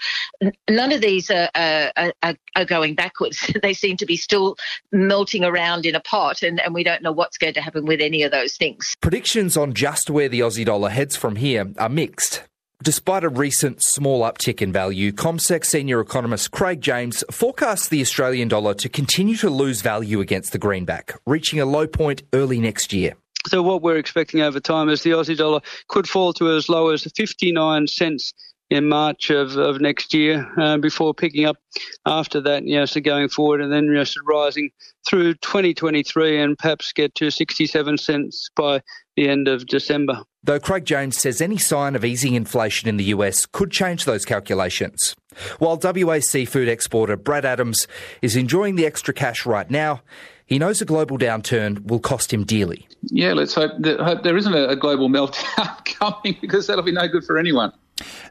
none 0.68 0.92
of 0.92 1.00
these 1.00 1.30
are, 1.30 1.48
are, 1.54 2.12
are 2.22 2.64
going 2.64 2.94
backwards. 2.94 3.50
they 3.62 3.74
seem 3.74 3.96
to 3.98 4.06
be 4.06 4.16
still 4.16 4.56
melting 4.92 5.44
around 5.44 5.86
in 5.86 5.94
a 5.94 6.00
pot, 6.00 6.42
and, 6.42 6.60
and 6.60 6.74
we 6.74 6.82
don't 6.82 7.02
know 7.02 7.12
what's 7.12 7.38
going 7.38 7.54
to 7.54 7.60
happen 7.60 7.84
with 7.84 8.00
any 8.00 8.22
of 8.22 8.32
those 8.32 8.56
things. 8.56 8.94
Predictions 9.00 9.56
on 9.56 9.74
just 9.74 10.10
where 10.10 10.28
the 10.28 10.40
Aussie 10.40 10.64
dollar 10.64 10.90
heads 10.90 11.16
from 11.16 11.36
here 11.36 11.72
are 11.78 11.88
mixed. 11.88 12.42
Despite 12.82 13.24
a 13.24 13.30
recent 13.30 13.82
small 13.82 14.20
uptick 14.20 14.60
in 14.60 14.70
value, 14.70 15.10
CommSec 15.10 15.64
senior 15.64 15.98
economist 16.00 16.50
Craig 16.50 16.82
James 16.82 17.24
forecasts 17.30 17.88
the 17.88 18.02
Australian 18.02 18.48
dollar 18.48 18.74
to 18.74 18.90
continue 18.90 19.36
to 19.36 19.48
lose 19.48 19.80
value 19.80 20.20
against 20.20 20.52
the 20.52 20.58
greenback, 20.58 21.18
reaching 21.26 21.58
a 21.58 21.64
low 21.64 21.86
point 21.86 22.22
early 22.34 22.60
next 22.60 22.92
year. 22.92 23.14
So 23.48 23.62
what 23.62 23.80
we're 23.80 23.96
expecting 23.96 24.42
over 24.42 24.60
time 24.60 24.90
is 24.90 25.02
the 25.02 25.12
Aussie 25.12 25.36
dollar 25.36 25.60
could 25.88 26.06
fall 26.06 26.34
to 26.34 26.54
as 26.54 26.68
low 26.68 26.90
as 26.90 27.04
59 27.16 27.86
cents 27.86 28.34
in 28.68 28.88
March 28.88 29.30
of, 29.30 29.56
of 29.56 29.80
next 29.80 30.12
year 30.12 30.46
uh, 30.58 30.76
before 30.76 31.14
picking 31.14 31.46
up 31.46 31.56
after 32.04 32.42
that, 32.42 32.64
you 32.64 32.76
know, 32.76 32.84
so 32.84 33.00
going 33.00 33.28
forward 33.28 33.62
and 33.62 33.72
then 33.72 33.84
you 33.84 33.94
know, 33.94 34.04
so 34.04 34.20
rising 34.26 34.70
through 35.08 35.34
2023 35.34 36.42
and 36.42 36.58
perhaps 36.58 36.92
get 36.92 37.14
to 37.14 37.30
67 37.30 37.96
cents 37.96 38.50
by 38.54 38.82
the 39.16 39.28
end 39.28 39.48
of 39.48 39.66
December. 39.66 40.22
Though 40.44 40.60
Craig 40.60 40.84
James 40.84 41.16
says 41.16 41.40
any 41.40 41.58
sign 41.58 41.96
of 41.96 42.04
easing 42.04 42.34
inflation 42.34 42.88
in 42.88 42.96
the 42.96 43.04
US 43.04 43.46
could 43.46 43.70
change 43.70 44.04
those 44.04 44.24
calculations. 44.24 45.16
While 45.58 45.80
WA 45.82 46.20
seafood 46.20 46.68
exporter 46.68 47.16
Brad 47.16 47.44
Adams 47.44 47.86
is 48.22 48.36
enjoying 48.36 48.76
the 48.76 48.86
extra 48.86 49.12
cash 49.12 49.44
right 49.44 49.70
now, 49.70 50.02
he 50.46 50.58
knows 50.58 50.80
a 50.80 50.84
global 50.84 51.18
downturn 51.18 51.84
will 51.86 51.98
cost 51.98 52.32
him 52.32 52.44
dearly. 52.44 52.86
Yeah, 53.02 53.32
let's 53.32 53.54
hope, 53.54 53.72
that, 53.80 53.98
hope 53.98 54.22
there 54.22 54.36
isn't 54.36 54.54
a, 54.54 54.68
a 54.68 54.76
global 54.76 55.08
meltdown 55.08 55.84
coming 55.98 56.36
because 56.40 56.66
that'll 56.68 56.84
be 56.84 56.92
no 56.92 57.08
good 57.08 57.24
for 57.24 57.36
anyone. 57.38 57.72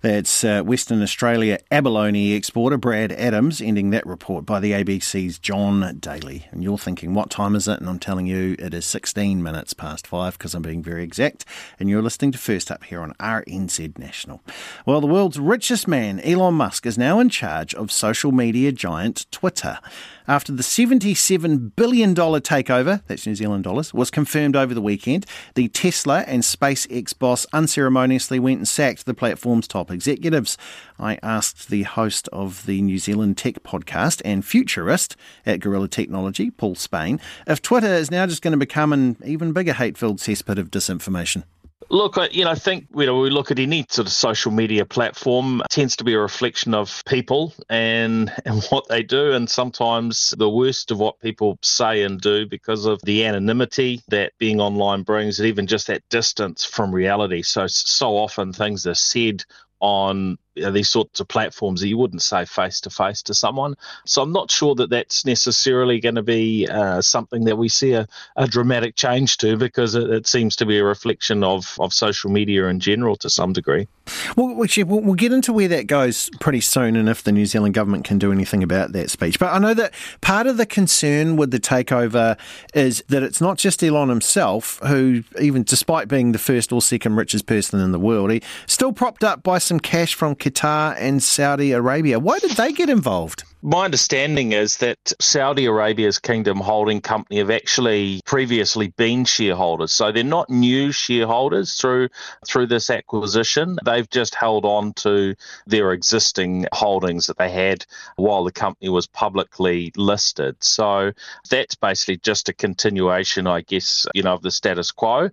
That's 0.01 0.43
uh, 0.43 0.61
Western 0.61 1.01
Australia 1.01 1.59
abalone 1.71 2.33
exporter 2.33 2.77
Brad 2.77 3.11
Adams 3.11 3.61
ending 3.61 3.89
that 3.89 4.05
report 4.05 4.45
by 4.45 4.59
the 4.59 4.73
ABC's 4.73 5.39
John 5.39 5.97
Daly. 5.99 6.47
And 6.51 6.63
you're 6.63 6.77
thinking, 6.77 7.13
what 7.13 7.29
time 7.29 7.55
is 7.55 7.67
it? 7.67 7.79
And 7.79 7.89
I'm 7.89 7.99
telling 7.99 8.27
you, 8.27 8.55
it 8.59 8.73
is 8.73 8.85
16 8.85 9.41
minutes 9.41 9.73
past 9.73 10.05
five 10.05 10.37
because 10.37 10.53
I'm 10.53 10.61
being 10.61 10.83
very 10.83 11.03
exact. 11.03 11.45
And 11.79 11.89
you're 11.89 12.03
listening 12.03 12.31
to 12.33 12.37
First 12.37 12.69
Up 12.69 12.83
here 12.83 13.01
on 13.01 13.13
RNZ 13.13 13.97
National. 13.97 14.41
Well, 14.85 15.01
the 15.01 15.07
world's 15.07 15.39
richest 15.39 15.87
man, 15.87 16.19
Elon 16.19 16.53
Musk, 16.53 16.85
is 16.85 16.97
now 16.97 17.19
in 17.19 17.29
charge 17.29 17.73
of 17.73 17.91
social 17.91 18.31
media 18.31 18.71
giant 18.71 19.25
Twitter 19.31 19.79
after 20.27 20.51
the 20.51 20.63
$77 20.63 21.75
billion 21.75 22.15
takeover, 22.15 23.01
that's 23.07 23.27
New 23.27 23.35
Zealand 23.35 23.63
dollars, 23.63 23.93
was 23.93 24.09
confirmed 24.09 24.55
over 24.55 24.73
the 24.73 24.81
weekend. 24.81 25.25
The 25.53 25.67
Tesla 25.67 26.23
and 26.25 26.41
SpaceX 26.41 27.17
boss 27.17 27.45
unceremoniously 27.53 28.39
went 28.39 28.57
and 28.59 28.67
sacked 28.67 29.05
the 29.05 29.13
platform's 29.55 29.67
top 29.67 29.91
executives. 29.91 30.57
I 30.99 31.17
asked 31.23 31.69
the 31.69 31.83
host 31.83 32.27
of 32.33 32.65
the 32.65 32.81
New 32.81 32.97
Zealand 32.97 33.37
Tech 33.37 33.63
podcast 33.63 34.21
and 34.25 34.45
futurist 34.45 35.15
at 35.45 35.59
Gorilla 35.59 35.87
Technology, 35.87 36.51
Paul 36.51 36.75
Spain, 36.75 37.19
if 37.47 37.61
Twitter 37.61 37.93
is 37.93 38.11
now 38.11 38.25
just 38.25 38.41
going 38.41 38.51
to 38.51 38.57
become 38.57 38.91
an 38.91 39.17
even 39.23 39.53
bigger 39.53 39.73
hate 39.73 39.97
filled 39.97 40.17
cesspit 40.17 40.57
of 40.57 40.71
disinformation. 40.71 41.43
Look, 41.89 42.17
you 42.33 42.43
know, 42.43 42.51
I 42.51 42.55
think 42.55 42.87
you 42.95 43.05
know 43.05 43.19
we 43.19 43.29
look 43.29 43.51
at 43.51 43.59
any 43.59 43.85
sort 43.89 44.07
of 44.07 44.13
social 44.13 44.51
media 44.51 44.85
platform 44.85 45.61
tends 45.69 45.95
to 45.97 46.03
be 46.03 46.13
a 46.13 46.19
reflection 46.19 46.73
of 46.73 47.03
people 47.05 47.53
and 47.69 48.31
and 48.45 48.63
what 48.65 48.87
they 48.87 49.03
do, 49.03 49.33
and 49.33 49.49
sometimes 49.49 50.33
the 50.37 50.49
worst 50.49 50.91
of 50.91 50.99
what 50.99 51.19
people 51.19 51.59
say 51.61 52.03
and 52.03 52.19
do 52.19 52.47
because 52.47 52.85
of 52.85 53.01
the 53.03 53.25
anonymity 53.25 54.01
that 54.07 54.33
being 54.39 54.59
online 54.59 55.03
brings, 55.03 55.39
and 55.39 55.47
even 55.47 55.67
just 55.67 55.87
that 55.87 56.07
distance 56.09 56.65
from 56.65 56.93
reality. 56.93 57.41
So 57.43 57.67
so 57.67 58.17
often 58.17 58.51
things 58.51 58.87
are 58.87 58.95
said 58.95 59.43
on 59.79 60.37
these 60.55 60.89
sorts 60.89 61.19
of 61.19 61.27
platforms 61.27 61.81
that 61.81 61.87
you 61.87 61.97
wouldn't 61.97 62.21
say 62.21 62.45
face 62.45 62.79
to 62.81 62.89
face 62.89 63.21
to 63.23 63.33
someone. 63.33 63.75
So 64.05 64.21
I'm 64.21 64.31
not 64.31 64.49
sure 64.49 64.75
that 64.75 64.89
that's 64.89 65.25
necessarily 65.25 65.99
going 65.99 66.15
to 66.15 66.23
be 66.23 66.67
uh, 66.67 67.01
something 67.01 67.45
that 67.45 67.57
we 67.57 67.69
see 67.69 67.93
a, 67.93 68.07
a 68.35 68.47
dramatic 68.47 68.95
change 68.95 69.37
to 69.37 69.57
because 69.57 69.95
it, 69.95 70.09
it, 70.09 70.25
seems 70.25 70.55
to 70.55 70.65
be 70.65 70.79
a 70.79 70.83
reflection 70.83 71.43
of, 71.43 71.77
of 71.79 71.93
social 71.93 72.31
media 72.31 72.65
in 72.65 72.79
general 72.79 73.15
to 73.15 73.29
some 73.29 73.53
degree. 73.53 73.87
Well, 74.35 74.55
we'll 74.55 75.13
get 75.13 75.31
into 75.31 75.53
where 75.53 75.67
that 75.67 75.87
goes 75.87 76.29
pretty 76.39 76.61
soon 76.61 76.95
and 76.95 77.07
if 77.07 77.23
the 77.23 77.31
New 77.31 77.45
Zealand 77.45 77.73
government 77.73 78.05
can 78.05 78.17
do 78.17 78.31
anything 78.31 78.63
about 78.63 78.91
that 78.93 79.09
speech. 79.11 79.39
But 79.39 79.53
I 79.53 79.59
know 79.59 79.73
that 79.73 79.93
part 80.21 80.47
of 80.47 80.57
the 80.57 80.65
concern 80.65 81.35
with 81.35 81.51
the 81.51 81.59
takeover 81.59 82.37
is 82.73 83.03
that 83.09 83.23
it's 83.23 83.39
not 83.39 83.57
just 83.57 83.83
Elon 83.83 84.09
himself, 84.09 84.79
who, 84.85 85.23
even 85.39 85.63
despite 85.63 86.07
being 86.07 86.31
the 86.31 86.39
first 86.39 86.71
or 86.71 86.81
second 86.81 87.15
richest 87.15 87.45
person 87.45 87.79
in 87.79 87.91
the 87.91 87.99
world, 87.99 88.31
he 88.31 88.41
still 88.67 88.93
propped 88.93 89.23
up 89.23 89.43
by 89.43 89.57
some 89.57 89.79
cash 89.79 90.13
from 90.15 90.35
Qatar 90.45 90.95
and 90.99 91.23
Saudi 91.23 91.71
Arabia. 91.71 92.19
Why 92.19 92.37
did 92.37 92.51
they 92.51 92.71
get 92.71 92.87
involved? 92.87 93.43
My 93.67 93.85
understanding 93.85 94.51
is 94.51 94.77
that 94.77 95.11
Saudi 95.19 95.65
Arabia's 95.65 96.19
Kingdom 96.19 96.59
Holding 96.59 97.01
Company 97.01 97.39
have 97.39 97.49
actually 97.49 98.21
previously 98.23 98.89
been 98.89 99.25
shareholders, 99.25 99.91
so 99.91 100.11
they're 100.11 100.23
not 100.23 100.51
new 100.51 100.91
shareholders 100.91 101.73
through 101.73 102.09
through 102.45 102.67
this 102.67 102.91
acquisition. 102.91 103.79
They've 103.83 104.07
just 104.07 104.35
held 104.35 104.65
on 104.65 104.93
to 104.97 105.33
their 105.65 105.93
existing 105.93 106.67
holdings 106.73 107.25
that 107.25 107.39
they 107.39 107.49
had 107.49 107.87
while 108.17 108.43
the 108.43 108.51
company 108.51 108.89
was 108.89 109.07
publicly 109.07 109.91
listed. 109.97 110.57
So 110.63 111.13
that's 111.49 111.73
basically 111.73 112.17
just 112.17 112.47
a 112.49 112.53
continuation, 112.53 113.47
I 113.47 113.61
guess, 113.61 114.05
you 114.13 114.21
know, 114.21 114.35
of 114.35 114.43
the 114.43 114.51
status 114.51 114.91
quo. 114.91 115.31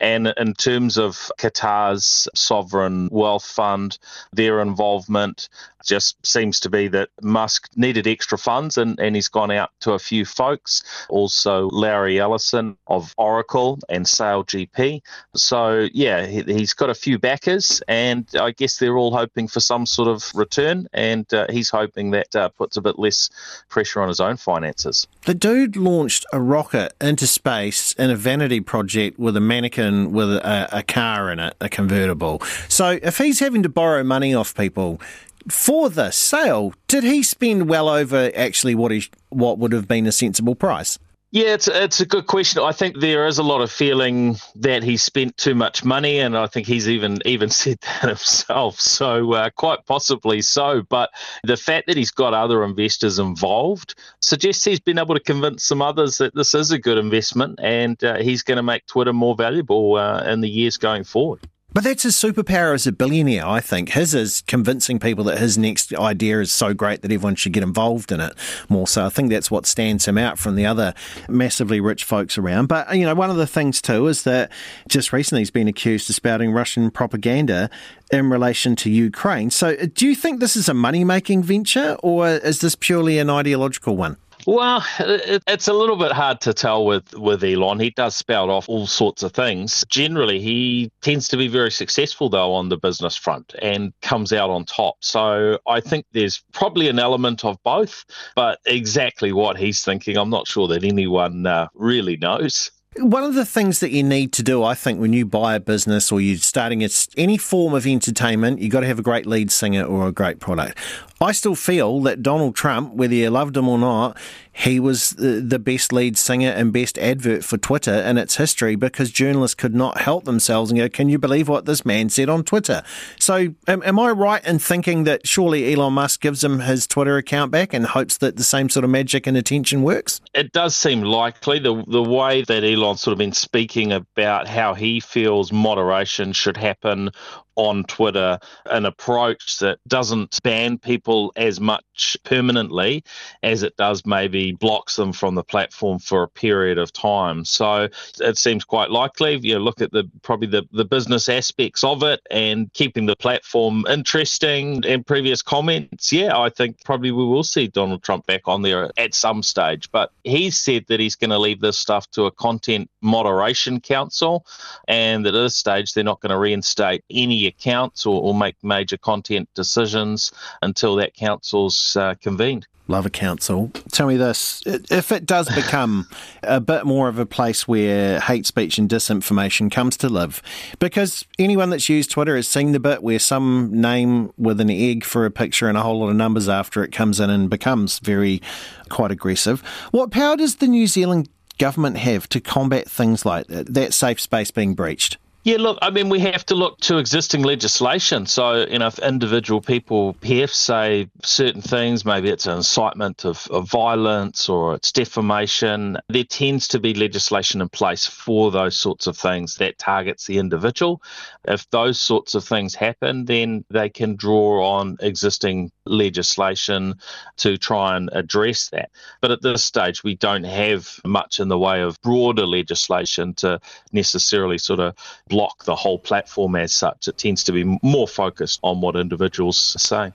And 0.00 0.32
in 0.38 0.54
terms 0.54 0.96
of 0.96 1.30
Qatar's 1.38 2.28
sovereign 2.34 3.10
wealth 3.12 3.44
fund, 3.44 3.98
their 4.32 4.62
involvement 4.62 5.50
just 5.84 6.24
seems 6.26 6.60
to 6.60 6.70
be 6.70 6.88
that 6.88 7.08
Musk 7.22 7.68
needed 7.76 8.06
extra 8.06 8.38
funds 8.38 8.76
and, 8.76 8.98
and 8.98 9.14
he's 9.14 9.28
gone 9.28 9.50
out 9.50 9.70
to 9.80 9.92
a 9.92 9.98
few 9.98 10.24
folks. 10.24 10.82
Also, 11.08 11.68
Larry 11.70 12.18
Ellison 12.18 12.76
of 12.86 13.14
Oracle 13.16 13.78
and 13.88 14.06
Sale 14.06 14.34
SailGP. 14.34 15.02
So, 15.34 15.88
yeah, 15.92 16.26
he, 16.26 16.60
has 16.60 16.72
got 16.72 16.90
a 16.90 16.94
few 16.94 17.18
backers, 17.18 17.82
and 17.88 18.28
I 18.38 18.50
guess 18.52 18.78
they're 18.78 18.96
all 18.96 19.14
hoping 19.14 19.48
for 19.48 19.60
some 19.60 19.86
sort 19.86 20.08
of 20.08 20.30
return, 20.34 20.88
and 20.92 21.32
uh, 21.32 21.46
he's 21.50 21.70
hoping 21.70 22.10
that 22.12 22.34
uh, 22.34 22.48
puts 22.50 22.76
a 22.76 22.80
bit 22.80 22.98
less 22.98 23.30
pressure 23.68 24.00
on 24.00 24.08
his 24.08 24.20
own 24.20 24.36
finances. 24.36 25.06
The 25.26 25.34
dude 25.34 25.76
launched 25.76 26.24
a 26.32 26.40
rocket 26.40 26.94
into 27.00 27.26
space 27.26 27.92
in 27.92 28.10
a 28.10 28.16
vanity 28.16 28.60
project 28.60 29.18
with 29.18 29.36
a 29.36 29.40
mannequin 29.40 30.12
with 30.12 30.30
a, 30.30 30.68
a 30.72 30.82
car 30.82 31.30
in 31.30 31.38
it, 31.38 31.54
a 31.60 31.68
convertible. 31.68 32.40
So, 32.68 32.98
if 33.02 33.18
he's 33.18 33.40
having 33.40 33.62
to 33.62 33.68
borrow 33.68 34.02
money 34.04 34.34
off 34.34 34.54
people, 34.54 35.00
for 35.48 35.90
the 35.90 36.10
sale, 36.10 36.74
did 36.88 37.04
he 37.04 37.22
spend 37.22 37.68
well 37.68 37.88
over 37.88 38.30
actually 38.34 38.74
what 38.74 38.92
he 38.92 39.04
what 39.30 39.58
would 39.58 39.72
have 39.72 39.88
been 39.88 40.06
a 40.06 40.12
sensible 40.12 40.54
price? 40.54 40.98
Yeah, 41.34 41.54
it's 41.54 41.66
it's 41.66 41.98
a 41.98 42.06
good 42.06 42.28
question. 42.28 42.62
I 42.62 42.70
think 42.70 43.00
there 43.00 43.26
is 43.26 43.38
a 43.38 43.42
lot 43.42 43.60
of 43.60 43.68
feeling 43.68 44.36
that 44.54 44.84
he 44.84 44.96
spent 44.96 45.36
too 45.36 45.56
much 45.56 45.84
money, 45.84 46.20
and 46.20 46.38
I 46.38 46.46
think 46.46 46.68
he's 46.68 46.88
even 46.88 47.18
even 47.24 47.50
said 47.62 47.78
that 47.80 48.08
himself. 48.08 48.78
So 48.78 49.32
uh, 49.32 49.50
quite 49.50 49.84
possibly 49.84 50.42
so. 50.42 50.82
But 50.82 51.10
the 51.42 51.56
fact 51.56 51.88
that 51.88 51.96
he's 51.96 52.12
got 52.12 52.34
other 52.34 52.62
investors 52.62 53.18
involved 53.18 53.96
suggests 54.20 54.64
he's 54.64 54.78
been 54.78 54.96
able 54.96 55.16
to 55.16 55.20
convince 55.20 55.64
some 55.64 55.82
others 55.82 56.18
that 56.18 56.36
this 56.36 56.54
is 56.54 56.70
a 56.70 56.78
good 56.78 56.98
investment, 56.98 57.58
and 57.60 58.02
uh, 58.04 58.18
he's 58.18 58.44
going 58.44 58.58
to 58.58 58.62
make 58.62 58.86
Twitter 58.86 59.12
more 59.12 59.34
valuable 59.34 59.96
uh, 59.96 60.22
in 60.22 60.40
the 60.40 60.48
years 60.48 60.76
going 60.76 61.02
forward. 61.02 61.40
But 61.74 61.82
that's 61.82 62.04
his 62.04 62.14
superpower 62.14 62.72
as 62.72 62.86
a 62.86 62.92
billionaire, 62.92 63.44
I 63.44 63.58
think. 63.58 63.90
His 63.90 64.14
is 64.14 64.42
convincing 64.46 65.00
people 65.00 65.24
that 65.24 65.38
his 65.38 65.58
next 65.58 65.92
idea 65.92 66.40
is 66.40 66.52
so 66.52 66.72
great 66.72 67.02
that 67.02 67.10
everyone 67.10 67.34
should 67.34 67.52
get 67.52 67.64
involved 67.64 68.12
in 68.12 68.20
it 68.20 68.32
more. 68.68 68.86
So 68.86 69.04
I 69.04 69.08
think 69.08 69.30
that's 69.30 69.50
what 69.50 69.66
stands 69.66 70.06
him 70.06 70.16
out 70.16 70.38
from 70.38 70.54
the 70.54 70.64
other 70.66 70.94
massively 71.28 71.80
rich 71.80 72.04
folks 72.04 72.38
around. 72.38 72.68
But, 72.68 72.96
you 72.96 73.04
know, 73.04 73.14
one 73.16 73.28
of 73.28 73.36
the 73.36 73.46
things 73.46 73.82
too 73.82 74.06
is 74.06 74.22
that 74.22 74.52
just 74.88 75.12
recently 75.12 75.40
he's 75.40 75.50
been 75.50 75.66
accused 75.66 76.08
of 76.08 76.14
spouting 76.14 76.52
Russian 76.52 76.92
propaganda 76.92 77.68
in 78.12 78.30
relation 78.30 78.76
to 78.76 78.90
Ukraine. 78.90 79.50
So 79.50 79.70
uh, 79.70 79.86
do 79.92 80.06
you 80.06 80.14
think 80.14 80.38
this 80.38 80.54
is 80.54 80.68
a 80.68 80.74
money 80.74 81.02
making 81.02 81.42
venture 81.42 81.96
or 82.02 82.28
is 82.28 82.60
this 82.60 82.76
purely 82.76 83.18
an 83.18 83.30
ideological 83.30 83.96
one? 83.96 84.16
Well, 84.46 84.84
it, 85.00 85.42
it's 85.46 85.68
a 85.68 85.72
little 85.72 85.96
bit 85.96 86.12
hard 86.12 86.40
to 86.42 86.52
tell 86.52 86.84
with, 86.84 87.14
with 87.14 87.42
Elon. 87.42 87.80
He 87.80 87.90
does 87.90 88.14
spout 88.14 88.50
off 88.50 88.68
all 88.68 88.86
sorts 88.86 89.22
of 89.22 89.32
things. 89.32 89.84
Generally, 89.88 90.40
he 90.40 90.92
tends 91.00 91.28
to 91.28 91.36
be 91.36 91.48
very 91.48 91.70
successful, 91.70 92.28
though, 92.28 92.52
on 92.52 92.68
the 92.68 92.76
business 92.76 93.16
front 93.16 93.54
and 93.62 93.92
comes 94.02 94.32
out 94.32 94.50
on 94.50 94.64
top. 94.64 94.96
So 95.00 95.58
I 95.66 95.80
think 95.80 96.06
there's 96.12 96.42
probably 96.52 96.88
an 96.88 96.98
element 96.98 97.44
of 97.44 97.56
both, 97.64 98.04
but 98.36 98.58
exactly 98.66 99.32
what 99.32 99.56
he's 99.56 99.82
thinking, 99.82 100.16
I'm 100.16 100.30
not 100.30 100.46
sure 100.46 100.68
that 100.68 100.84
anyone 100.84 101.46
uh, 101.46 101.68
really 101.74 102.16
knows. 102.16 102.70
One 102.98 103.24
of 103.24 103.34
the 103.34 103.44
things 103.44 103.80
that 103.80 103.90
you 103.90 104.04
need 104.04 104.32
to 104.34 104.42
do, 104.44 104.62
I 104.62 104.74
think, 104.74 105.00
when 105.00 105.12
you 105.12 105.26
buy 105.26 105.56
a 105.56 105.60
business 105.60 106.12
or 106.12 106.20
you're 106.20 106.38
starting 106.38 106.88
any 107.16 107.36
form 107.36 107.74
of 107.74 107.88
entertainment, 107.88 108.60
you've 108.60 108.70
got 108.70 108.80
to 108.80 108.86
have 108.86 109.00
a 109.00 109.02
great 109.02 109.26
lead 109.26 109.50
singer 109.50 109.84
or 109.84 110.06
a 110.06 110.12
great 110.12 110.38
product. 110.38 110.78
I 111.20 111.32
still 111.32 111.56
feel 111.56 112.00
that 112.02 112.22
Donald 112.22 112.54
Trump, 112.54 112.94
whether 112.94 113.14
you 113.14 113.30
loved 113.30 113.56
him 113.56 113.68
or 113.68 113.78
not, 113.78 114.16
he 114.54 114.78
was 114.78 115.10
the 115.10 115.40
the 115.40 115.58
best 115.58 115.92
lead 115.92 116.16
singer 116.16 116.50
and 116.50 116.72
best 116.72 116.96
advert 116.98 117.44
for 117.44 117.58
Twitter 117.58 117.92
in 117.92 118.16
its 118.16 118.36
history 118.36 118.76
because 118.76 119.10
journalists 119.10 119.54
could 119.56 119.74
not 119.74 120.00
help 120.00 120.24
themselves 120.24 120.70
and 120.70 120.78
go, 120.78 120.88
Can 120.88 121.08
you 121.08 121.18
believe 121.18 121.48
what 121.48 121.66
this 121.66 121.84
man 121.84 122.08
said 122.08 122.28
on 122.28 122.44
Twitter? 122.44 122.82
So, 123.18 123.54
am, 123.66 123.82
am 123.82 123.98
I 123.98 124.10
right 124.10 124.44
in 124.46 124.60
thinking 124.60 125.04
that 125.04 125.26
surely 125.26 125.74
Elon 125.74 125.94
Musk 125.94 126.20
gives 126.20 126.44
him 126.44 126.60
his 126.60 126.86
Twitter 126.86 127.16
account 127.16 127.50
back 127.50 127.74
and 127.74 127.84
hopes 127.84 128.18
that 128.18 128.36
the 128.36 128.44
same 128.44 128.68
sort 128.68 128.84
of 128.84 128.90
magic 128.90 129.26
and 129.26 129.36
attention 129.36 129.82
works? 129.82 130.20
It 130.34 130.52
does 130.52 130.76
seem 130.76 131.02
likely. 131.02 131.58
The, 131.58 131.84
the 131.88 132.02
way 132.02 132.42
that 132.42 132.62
Elon's 132.62 133.00
sort 133.00 133.12
of 133.12 133.18
been 133.18 133.32
speaking 133.32 133.92
about 133.92 134.46
how 134.46 134.74
he 134.74 135.00
feels 135.00 135.52
moderation 135.52 136.32
should 136.32 136.56
happen 136.56 137.10
on 137.56 137.84
Twitter 137.84 138.38
an 138.66 138.84
approach 138.84 139.58
that 139.58 139.78
doesn't 139.86 140.40
ban 140.42 140.78
people 140.78 141.32
as 141.36 141.60
much 141.60 141.84
permanently 142.24 143.04
as 143.42 143.62
it 143.62 143.76
does 143.76 144.04
maybe 144.06 144.52
blocks 144.52 144.96
them 144.96 145.12
from 145.12 145.34
the 145.34 145.44
platform 145.44 145.98
for 145.98 146.22
a 146.22 146.28
period 146.28 146.78
of 146.78 146.92
time. 146.92 147.44
So 147.44 147.88
it 148.20 148.38
seems 148.38 148.64
quite 148.64 148.90
likely. 148.90 149.36
You 149.36 149.58
look 149.58 149.80
at 149.80 149.92
the 149.92 150.10
probably 150.22 150.48
the, 150.48 150.66
the 150.72 150.84
business 150.84 151.28
aspects 151.28 151.84
of 151.84 152.02
it 152.02 152.20
and 152.30 152.72
keeping 152.72 153.06
the 153.06 153.16
platform 153.16 153.84
interesting 153.88 154.84
and 154.86 155.06
previous 155.06 155.42
comments. 155.42 156.12
Yeah, 156.12 156.38
I 156.38 156.48
think 156.48 156.82
probably 156.84 157.10
we 157.10 157.24
will 157.24 157.44
see 157.44 157.68
Donald 157.68 158.02
Trump 158.02 158.26
back 158.26 158.42
on 158.46 158.62
there 158.62 158.90
at 158.96 159.14
some 159.14 159.42
stage. 159.42 159.90
But 159.90 160.10
he's 160.24 160.56
said 160.56 160.86
that 160.88 161.00
he's 161.00 161.16
going 161.16 161.30
to 161.30 161.38
leave 161.38 161.60
this 161.60 161.78
stuff 161.78 162.10
to 162.12 162.24
a 162.24 162.30
content 162.30 162.90
moderation 163.02 163.80
council 163.80 164.46
and 164.88 165.24
that 165.24 165.34
at 165.34 165.40
this 165.40 165.56
stage 165.56 165.92
they're 165.92 166.04
not 166.04 166.20
going 166.20 166.30
to 166.30 166.38
reinstate 166.38 167.04
any 167.10 167.46
accounts 167.46 168.06
or, 168.06 168.20
or 168.22 168.34
make 168.34 168.56
major 168.62 168.96
content 168.96 169.48
decisions 169.54 170.32
until 170.62 170.96
that 170.96 171.14
council's 171.14 171.83
uh, 171.96 172.14
convened. 172.20 172.66
Love 172.86 173.06
a 173.06 173.10
council. 173.10 173.70
Tell 173.92 174.06
me 174.06 174.18
this 174.18 174.62
if 174.66 175.10
it 175.10 175.24
does 175.24 175.48
become 175.54 176.06
a 176.42 176.60
bit 176.60 176.84
more 176.84 177.08
of 177.08 177.18
a 177.18 177.24
place 177.24 177.66
where 177.66 178.20
hate 178.20 178.44
speech 178.44 178.76
and 178.76 178.90
disinformation 178.90 179.72
comes 179.72 179.96
to 179.96 180.10
live, 180.10 180.42
because 180.78 181.24
anyone 181.38 181.70
that's 181.70 181.88
used 181.88 182.10
Twitter 182.10 182.36
has 182.36 182.46
seen 182.46 182.72
the 182.72 182.80
bit 182.80 183.02
where 183.02 183.18
some 183.18 183.70
name 183.72 184.34
with 184.36 184.60
an 184.60 184.68
egg 184.68 185.02
for 185.02 185.24
a 185.24 185.30
picture 185.30 185.66
and 185.66 185.78
a 185.78 185.82
whole 185.82 186.00
lot 186.00 186.10
of 186.10 186.16
numbers 186.16 186.46
after 186.46 186.84
it 186.84 186.92
comes 186.92 187.20
in 187.20 187.30
and 187.30 187.48
becomes 187.48 188.00
very 188.00 188.42
quite 188.90 189.10
aggressive. 189.10 189.62
What 189.90 190.10
power 190.10 190.36
does 190.36 190.56
the 190.56 190.68
New 190.68 190.86
Zealand 190.86 191.30
government 191.56 191.96
have 191.96 192.28
to 192.28 192.40
combat 192.40 192.90
things 192.90 193.24
like 193.24 193.46
that, 193.46 193.72
that 193.72 193.94
safe 193.94 194.20
space 194.20 194.50
being 194.50 194.74
breached? 194.74 195.16
Yeah, 195.44 195.58
look, 195.58 195.78
I 195.82 195.90
mean, 195.90 196.08
we 196.08 196.20
have 196.20 196.46
to 196.46 196.54
look 196.54 196.80
to 196.80 196.96
existing 196.96 197.42
legislation. 197.42 198.24
So, 198.24 198.66
you 198.66 198.78
know, 198.78 198.86
if 198.86 198.98
individual 198.98 199.60
people, 199.60 200.14
PFs, 200.14 200.54
say 200.54 201.10
certain 201.22 201.60
things, 201.60 202.06
maybe 202.06 202.30
it's 202.30 202.46
an 202.46 202.56
incitement 202.56 203.26
of, 203.26 203.46
of 203.50 203.68
violence 203.68 204.48
or 204.48 204.76
it's 204.76 204.90
defamation, 204.90 205.98
there 206.08 206.24
tends 206.24 206.66
to 206.68 206.80
be 206.80 206.94
legislation 206.94 207.60
in 207.60 207.68
place 207.68 208.06
for 208.06 208.50
those 208.50 208.74
sorts 208.74 209.06
of 209.06 209.18
things 209.18 209.56
that 209.56 209.76
targets 209.76 210.26
the 210.26 210.38
individual. 210.38 211.02
If 211.46 211.68
those 211.68 212.00
sorts 212.00 212.34
of 212.34 212.42
things 212.42 212.74
happen, 212.74 213.26
then 213.26 213.66
they 213.68 213.90
can 213.90 214.16
draw 214.16 214.66
on 214.66 214.96
existing 215.00 215.72
legislation 215.84 216.94
to 217.36 217.58
try 217.58 217.98
and 217.98 218.08
address 218.14 218.70
that. 218.70 218.90
But 219.20 219.30
at 219.30 219.42
this 219.42 219.62
stage, 219.62 220.02
we 220.02 220.14
don't 220.14 220.44
have 220.44 220.98
much 221.04 221.38
in 221.38 221.48
the 221.48 221.58
way 221.58 221.82
of 221.82 222.00
broader 222.00 222.46
legislation 222.46 223.34
to 223.34 223.60
necessarily 223.92 224.56
sort 224.56 224.80
of 224.80 224.94
block 225.34 225.64
the 225.64 225.74
whole 225.74 225.98
platform 225.98 226.54
as 226.54 226.72
such. 226.72 227.08
It 227.08 227.18
tends 227.18 227.42
to 227.42 227.50
be 227.50 227.64
more 227.82 228.06
focused 228.06 228.60
on 228.62 228.80
what 228.80 228.94
individuals 228.94 229.74
say. 229.76 230.12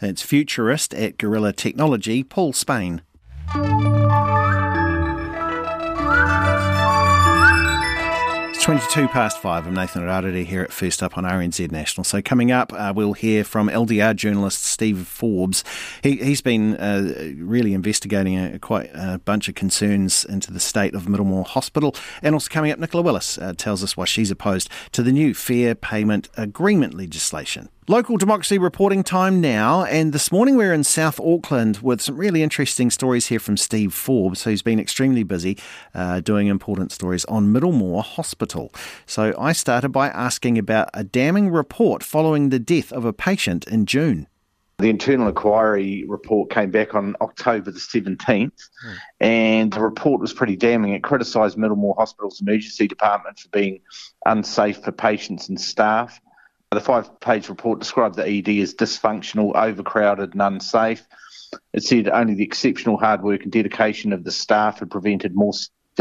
It's 0.00 0.22
futurist 0.22 0.94
at 0.94 1.18
Gorilla 1.18 1.52
Technology, 1.52 2.22
Paul 2.22 2.52
Spain. 2.52 3.02
22 8.64 9.08
past 9.08 9.42
five. 9.42 9.66
I'm 9.66 9.74
Nathan 9.74 10.04
Rarere 10.04 10.42
here 10.42 10.62
at 10.62 10.72
First 10.72 11.02
Up 11.02 11.18
on 11.18 11.24
RNZ 11.24 11.70
National. 11.70 12.02
So, 12.02 12.22
coming 12.22 12.50
up, 12.50 12.72
uh, 12.72 12.94
we'll 12.96 13.12
hear 13.12 13.44
from 13.44 13.68
LDR 13.68 14.16
journalist 14.16 14.64
Steve 14.64 15.06
Forbes. 15.06 15.62
He, 16.02 16.16
has 16.16 16.40
been 16.40 16.74
uh, 16.76 17.34
really 17.36 17.74
investigating 17.74 18.38
a, 18.38 18.58
quite 18.58 18.88
a 18.94 19.18
bunch 19.18 19.50
of 19.50 19.54
concerns 19.54 20.24
into 20.24 20.50
the 20.50 20.60
state 20.60 20.94
of 20.94 21.02
Middlemore 21.02 21.46
Hospital. 21.46 21.94
And 22.22 22.34
also, 22.34 22.48
coming 22.48 22.70
up, 22.70 22.78
Nicola 22.78 23.02
Willis 23.02 23.36
uh, 23.36 23.52
tells 23.54 23.84
us 23.84 23.98
why 23.98 24.06
she's 24.06 24.30
opposed 24.30 24.70
to 24.92 25.02
the 25.02 25.12
new 25.12 25.34
fair 25.34 25.74
payment 25.74 26.30
agreement 26.34 26.94
legislation. 26.94 27.68
Local 27.86 28.16
democracy 28.16 28.56
reporting 28.56 29.04
time 29.04 29.42
now, 29.42 29.84
and 29.84 30.14
this 30.14 30.32
morning 30.32 30.56
we're 30.56 30.72
in 30.72 30.84
South 30.84 31.20
Auckland 31.20 31.80
with 31.82 32.00
some 32.00 32.16
really 32.16 32.42
interesting 32.42 32.90
stories 32.90 33.26
here 33.26 33.38
from 33.38 33.58
Steve 33.58 33.92
Forbes, 33.92 34.44
who's 34.44 34.62
been 34.62 34.80
extremely 34.80 35.22
busy 35.22 35.58
uh, 35.94 36.20
doing 36.20 36.46
important 36.46 36.92
stories 36.92 37.26
on 37.26 37.52
Middlemore 37.52 38.02
Hospital. 38.02 38.72
So 39.04 39.34
I 39.38 39.52
started 39.52 39.90
by 39.90 40.08
asking 40.08 40.56
about 40.56 40.88
a 40.94 41.04
damning 41.04 41.50
report 41.50 42.02
following 42.02 42.48
the 42.48 42.58
death 42.58 42.90
of 42.90 43.04
a 43.04 43.12
patient 43.12 43.66
in 43.66 43.84
June. 43.84 44.28
The 44.78 44.88
internal 44.88 45.28
inquiry 45.28 46.06
report 46.08 46.48
came 46.48 46.70
back 46.70 46.94
on 46.94 47.14
October 47.20 47.70
the 47.70 47.78
17th, 47.78 48.16
mm. 48.26 48.50
and 49.20 49.70
the 49.70 49.80
report 49.80 50.22
was 50.22 50.32
pretty 50.32 50.56
damning. 50.56 50.94
It 50.94 51.02
criticised 51.02 51.58
Middlemore 51.58 51.98
Hospital's 51.98 52.40
emergency 52.40 52.88
department 52.88 53.40
for 53.40 53.50
being 53.50 53.80
unsafe 54.24 54.82
for 54.82 54.90
patients 54.90 55.50
and 55.50 55.60
staff 55.60 56.18
the 56.74 56.80
five 56.80 57.20
page 57.20 57.48
report 57.48 57.78
described 57.78 58.16
the 58.16 58.26
ED 58.26 58.48
as 58.60 58.74
dysfunctional, 58.74 59.54
overcrowded, 59.54 60.32
and 60.32 60.42
unsafe. 60.42 61.06
It 61.72 61.84
said 61.84 62.08
only 62.08 62.34
the 62.34 62.44
exceptional 62.44 62.96
hard 62.96 63.22
work 63.22 63.42
and 63.42 63.52
dedication 63.52 64.12
of 64.12 64.24
the 64.24 64.32
staff 64.32 64.80
had 64.80 64.90
prevented 64.90 65.34
more 65.34 65.52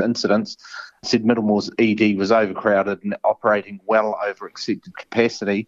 incidents. 0.02 0.58
It 1.04 1.08
said 1.08 1.26
Middlemore's 1.26 1.70
ED 1.78 2.18
was 2.18 2.32
overcrowded 2.32 3.04
and 3.04 3.16
operating 3.24 3.80
well 3.86 4.18
over 4.26 4.48
accepted 4.48 4.98
capacity. 4.98 5.68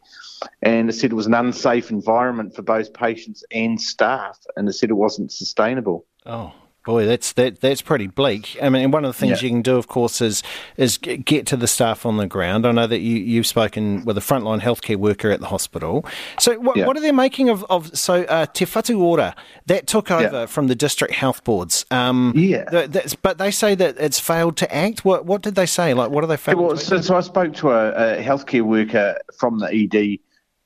And 0.62 0.90
it 0.90 0.94
said 0.94 1.12
it 1.12 1.16
was 1.16 1.28
an 1.28 1.34
unsafe 1.34 1.92
environment 1.92 2.56
for 2.56 2.62
both 2.62 2.94
patients 2.94 3.44
and 3.52 3.80
staff. 3.80 4.40
And 4.56 4.68
it 4.68 4.74
said 4.74 4.90
it 4.90 4.94
wasn't 4.94 5.32
sustainable. 5.32 6.06
Oh, 6.26 6.54
Boy, 6.86 7.08
that's 7.08 7.34
that 7.34 7.62
that's 7.62 7.82
pretty 7.82 8.06
bleak. 8.06 8.58
I 8.62 8.70
mean, 8.70 8.92
one 8.92 9.06
of 9.06 9.10
the 9.10 9.20
things 9.20 9.42
yeah. 9.42 9.48
you 9.48 9.54
can 9.56 9.64
do, 9.64 9.76
of 9.76 9.88
course, 9.88 10.22
is 10.22 10.44
is 10.78 11.00
get 11.00 11.48
to 11.48 11.58
the 11.58 11.68
staff 11.68 12.06
on 12.06 12.18
the 12.18 12.28
ground. 12.28 12.68
I 12.68 12.72
know 12.72 12.86
that 12.86 13.00
you 13.00 13.18
you've 13.18 13.48
spoken 13.48 14.06
with 14.06 14.20
a 14.20 14.22
frontline 14.22 14.62
healthcare 14.62 14.98
worker 14.98 15.32
at 15.32 15.40
the 15.40 15.48
hospital. 15.48 16.06
So, 16.40 16.60
what, 16.60 16.78
yeah. 16.78 16.86
what 16.86 16.96
are 16.96 17.00
they 17.00 17.12
making 17.12 17.50
of 17.50 17.64
of 17.72 17.98
so 17.98 18.22
uh, 18.26 18.46
Te 18.46 18.66
Whatu 18.66 19.00
Ora 19.00 19.36
that 19.66 19.88
took 19.88 20.12
over 20.12 20.42
yeah. 20.42 20.46
from 20.46 20.68
the 20.68 20.76
district 20.76 21.16
health 21.16 21.44
boards? 21.44 21.88
Um, 21.90 22.34
yeah, 22.36 22.88
but 23.24 23.40
they 23.40 23.50
say 23.50 23.74
that 23.74 23.96
it's 23.98 24.20
failed 24.20 24.56
to 24.58 24.76
act. 24.76 25.04
What 25.04 25.26
what 25.26 25.42
did 25.42 25.56
they 25.56 25.66
say? 25.66 25.96
Like, 25.96 26.12
what 26.12 26.24
are 26.24 26.28
they 26.28 26.38
failed? 26.38 26.60
Well, 26.60 26.78
so, 26.78 27.02
so, 27.02 27.16
I 27.16 27.22
spoke 27.22 27.56
to 27.56 27.72
a, 27.72 28.20
a 28.20 28.24
healthcare 28.24 28.62
worker 28.62 29.18
from 29.36 29.58
the 29.58 29.74
ED 29.74 30.20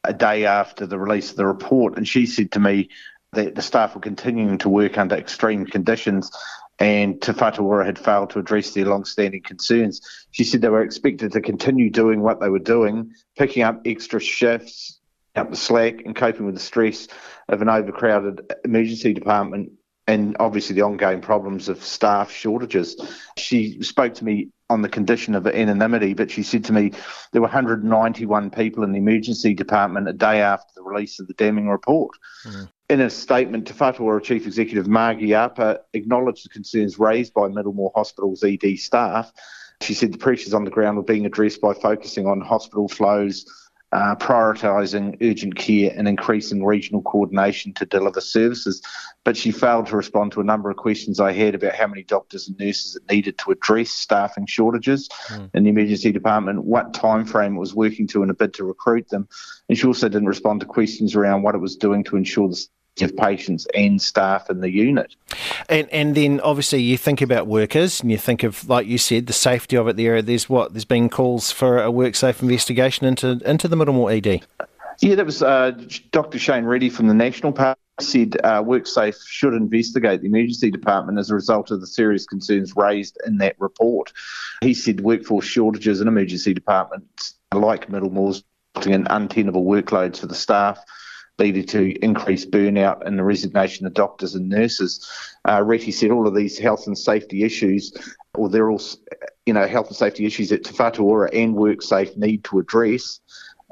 a 0.04 0.14
day 0.14 0.46
after 0.46 0.86
the 0.86 1.00
release 1.00 1.32
of 1.32 1.38
the 1.38 1.46
report, 1.46 1.96
and 1.96 2.06
she 2.06 2.26
said 2.26 2.52
to 2.52 2.60
me 2.60 2.90
the, 3.34 3.52
the 3.52 3.62
staff 3.62 3.96
were 3.96 4.02
continuing 4.02 4.58
to 4.60 4.70
work 4.70 4.98
under 4.98 5.16
extreme 5.16 5.66
conditions 5.66 6.32
and 6.80 7.22
Te 7.22 7.34
had 7.34 8.00
failed 8.00 8.30
to 8.30 8.40
address 8.40 8.72
their 8.72 8.86
long-standing 8.86 9.44
concerns. 9.44 10.02
She 10.32 10.46
said 10.46 10.62
they 10.62 10.70
were 10.70 10.82
expected 10.82 11.34
to 11.34 11.42
continue 11.42 11.90
doing 11.90 12.22
what 12.22 12.40
they 12.40 12.50
were 12.50 12.58
doing, 12.58 13.14
picking 13.38 13.64
up 13.64 13.82
extra 13.86 14.22
shifts, 14.22 15.00
up 15.36 15.50
the 15.50 15.58
slack, 15.58 16.06
and 16.06 16.16
coping 16.16 16.46
with 16.46 16.56
the 16.56 16.62
stress 16.62 17.10
of 17.50 17.62
an 17.62 17.70
overcrowded 17.70 18.54
emergency 18.64 19.14
department 19.14 19.74
and 20.08 20.38
obviously 20.40 20.74
the 20.74 20.82
ongoing 20.82 21.22
problems 21.22 21.70
of 21.70 21.84
staff 21.84 22.32
shortages. 22.32 22.96
She 23.38 23.84
spoke 23.84 24.16
to 24.16 24.26
me 24.26 24.50
on 24.70 24.82
the 24.82 24.90
condition 24.90 25.36
of 25.36 25.48
anonymity, 25.48 26.14
but 26.14 26.30
she 26.30 26.44
said 26.44 26.64
to 26.66 26.74
me 26.74 26.92
there 27.32 27.42
were 27.42 27.48
191 27.48 28.52
people 28.52 28.84
in 28.84 28.92
the 28.92 29.00
emergency 29.00 29.54
department 29.54 30.08
a 30.08 30.14
day 30.14 30.42
after 30.42 30.72
the 30.76 30.84
release 30.84 31.20
of 31.20 31.28
the 31.28 31.34
damning 31.34 31.70
report. 31.70 32.12
Mm. 32.46 32.70
In 32.90 33.02
a 33.02 33.10
statement, 33.10 33.68
Te 33.68 33.74
Whatu 33.74 34.24
Chief 34.24 34.46
Executive 34.46 34.88
Margie 34.88 35.34
Apa 35.34 35.80
acknowledged 35.94 36.46
the 36.46 36.50
concerns 36.50 36.98
raised 37.00 37.34
by 37.34 37.48
Middlemore 37.48 37.92
Hospital's 37.96 38.44
ED 38.44 38.78
staff. 38.78 39.32
She 39.82 39.94
said 39.94 40.12
the 40.12 40.18
pressures 40.18 40.54
on 40.54 40.66
the 40.66 40.72
ground 40.72 40.98
were 40.98 41.04
being 41.04 41.26
addressed 41.26 41.62
by 41.62 41.74
focusing 41.74 42.28
on 42.28 42.42
hospital 42.42 42.88
flows, 42.88 43.46
uh, 43.92 44.16
prioritising 44.16 45.18
urgent 45.22 45.56
care 45.56 45.92
and 45.96 46.08
increasing 46.08 46.64
regional 46.64 47.02
coordination 47.02 47.74
to 47.74 47.86
deliver 47.86 48.22
services. 48.22 48.82
But 49.24 49.36
she 49.36 49.52
failed 49.52 49.88
to 49.88 49.98
respond 49.98 50.32
to 50.34 50.42
a 50.42 50.44
number 50.44 50.70
of 50.70 50.78
questions 50.78 51.20
I 51.20 51.32
had 51.32 51.56
about 51.56 51.76
how 51.76 51.88
many 51.88 52.04
doctors 52.04 52.48
and 52.48 52.58
nurses 52.60 52.96
it 52.96 53.12
needed 53.12 53.38
to 53.40 53.52
address 53.52 53.90
staffing 53.90 54.46
shortages 54.46 55.10
mm. 55.28 55.50
in 55.54 55.64
the 55.64 55.70
emergency 55.70 56.12
department, 56.12 56.64
what 56.64 56.94
time 56.94 57.26
frame 57.26 57.56
it 57.56 57.60
was 57.60 57.74
working 57.74 58.08
to 58.08 58.24
in 58.24 58.30
a 58.30 58.34
bid 58.34 58.54
to 58.56 58.64
recruit 58.64 59.10
them. 59.10 59.28
And 59.68 59.78
she 59.78 59.88
also 59.88 60.10
didn't 60.10 60.28
respond 60.28 60.62
to 60.62 60.66
questions 60.66 61.16
around 61.16 61.42
what 61.42 61.56
it 61.56 61.60
was 61.60 61.76
doing 61.76 62.04
to 62.06 62.16
ensure 62.16 62.50
the 62.50 62.68
of 63.02 63.16
patients 63.16 63.66
and 63.74 64.02
staff 64.02 64.50
in 64.50 64.62
the 64.62 64.70
unit. 64.70 65.16
And 65.70 65.90
and 65.90 66.16
then 66.16 66.40
obviously 66.42 66.82
you 66.82 66.98
think 66.98 67.22
about 67.22 67.48
workers 67.48 68.02
and 68.02 68.12
you 68.12 68.18
think 68.18 68.44
of 68.44 68.68
like 68.68 68.88
you 68.88 68.98
said 68.98 69.28
the 69.28 69.34
safety 69.34 69.78
of 69.78 69.88
it 69.88 69.98
there. 69.98 70.22
There's 70.22 70.50
what 70.50 70.74
there's 70.74 70.86
been 70.86 71.10
calls 71.10 71.52
for 71.52 71.78
a 71.80 71.90
WorkSafe 71.90 72.42
investigation 72.42 73.06
into 73.06 73.40
into 73.46 73.68
the 73.68 73.76
Middlemore 73.76 74.16
ED. 74.18 74.46
Yeah, 75.02 75.16
that 75.16 75.26
was 75.26 75.42
uh, 75.42 75.72
Dr. 76.12 76.38
Shane 76.38 76.66
Reti 76.66 76.92
from 76.92 77.08
the 77.08 77.14
National 77.14 77.54
Park 77.54 77.78
said 78.02 78.38
uh, 78.44 78.62
WorkSafe 78.64 79.18
should 79.26 79.54
investigate 79.54 80.22
the 80.22 80.28
emergency 80.28 80.72
department 80.72 81.20
as 81.20 81.30
a 81.30 81.36
result 81.36 81.72
of 81.72 81.82
the 81.82 81.88
serious 81.88 82.26
concerns 82.26 82.76
raised 82.76 83.18
in 83.26 83.38
that 83.38 83.56
report. 83.60 84.12
He 84.62 84.74
said 84.74 85.02
workforce 85.02 85.46
shortages 85.46 86.02
in 86.02 86.08
emergency 86.08 86.54
departments 86.54 87.36
like 87.54 87.90
Middlemore's 87.90 88.44
in 88.86 89.08
untenable 89.10 89.66
workloads 89.66 90.20
for 90.20 90.28
the 90.28 90.36
staff 90.36 90.80
leading 91.40 91.66
to 91.66 91.92
increased 92.04 92.52
burnout 92.52 93.06
and 93.06 93.18
the 93.18 93.24
resignation 93.24 93.86
of 93.86 93.94
doctors 93.94 94.36
and 94.36 94.50
nurses. 94.50 95.10
Uh, 95.46 95.60
Reti 95.60 95.94
said 95.94 96.12
all 96.12 96.28
of 96.28 96.36
these 96.36 96.58
health 96.58 96.86
and 96.88 96.98
safety 96.98 97.44
issues, 97.44 97.94
or 98.36 98.50
they're 98.50 98.70
all, 98.70 98.82
you 99.46 99.54
know, 99.54 99.68
health 99.68 99.88
and 99.88 99.96
safety 99.96 100.26
issues 100.26 100.50
that 100.50 100.64
Te 100.64 100.76
and 100.78 101.56
WorkSafe 101.56 102.18
need 102.18 102.44
to 102.46 102.60
address. 102.60 103.20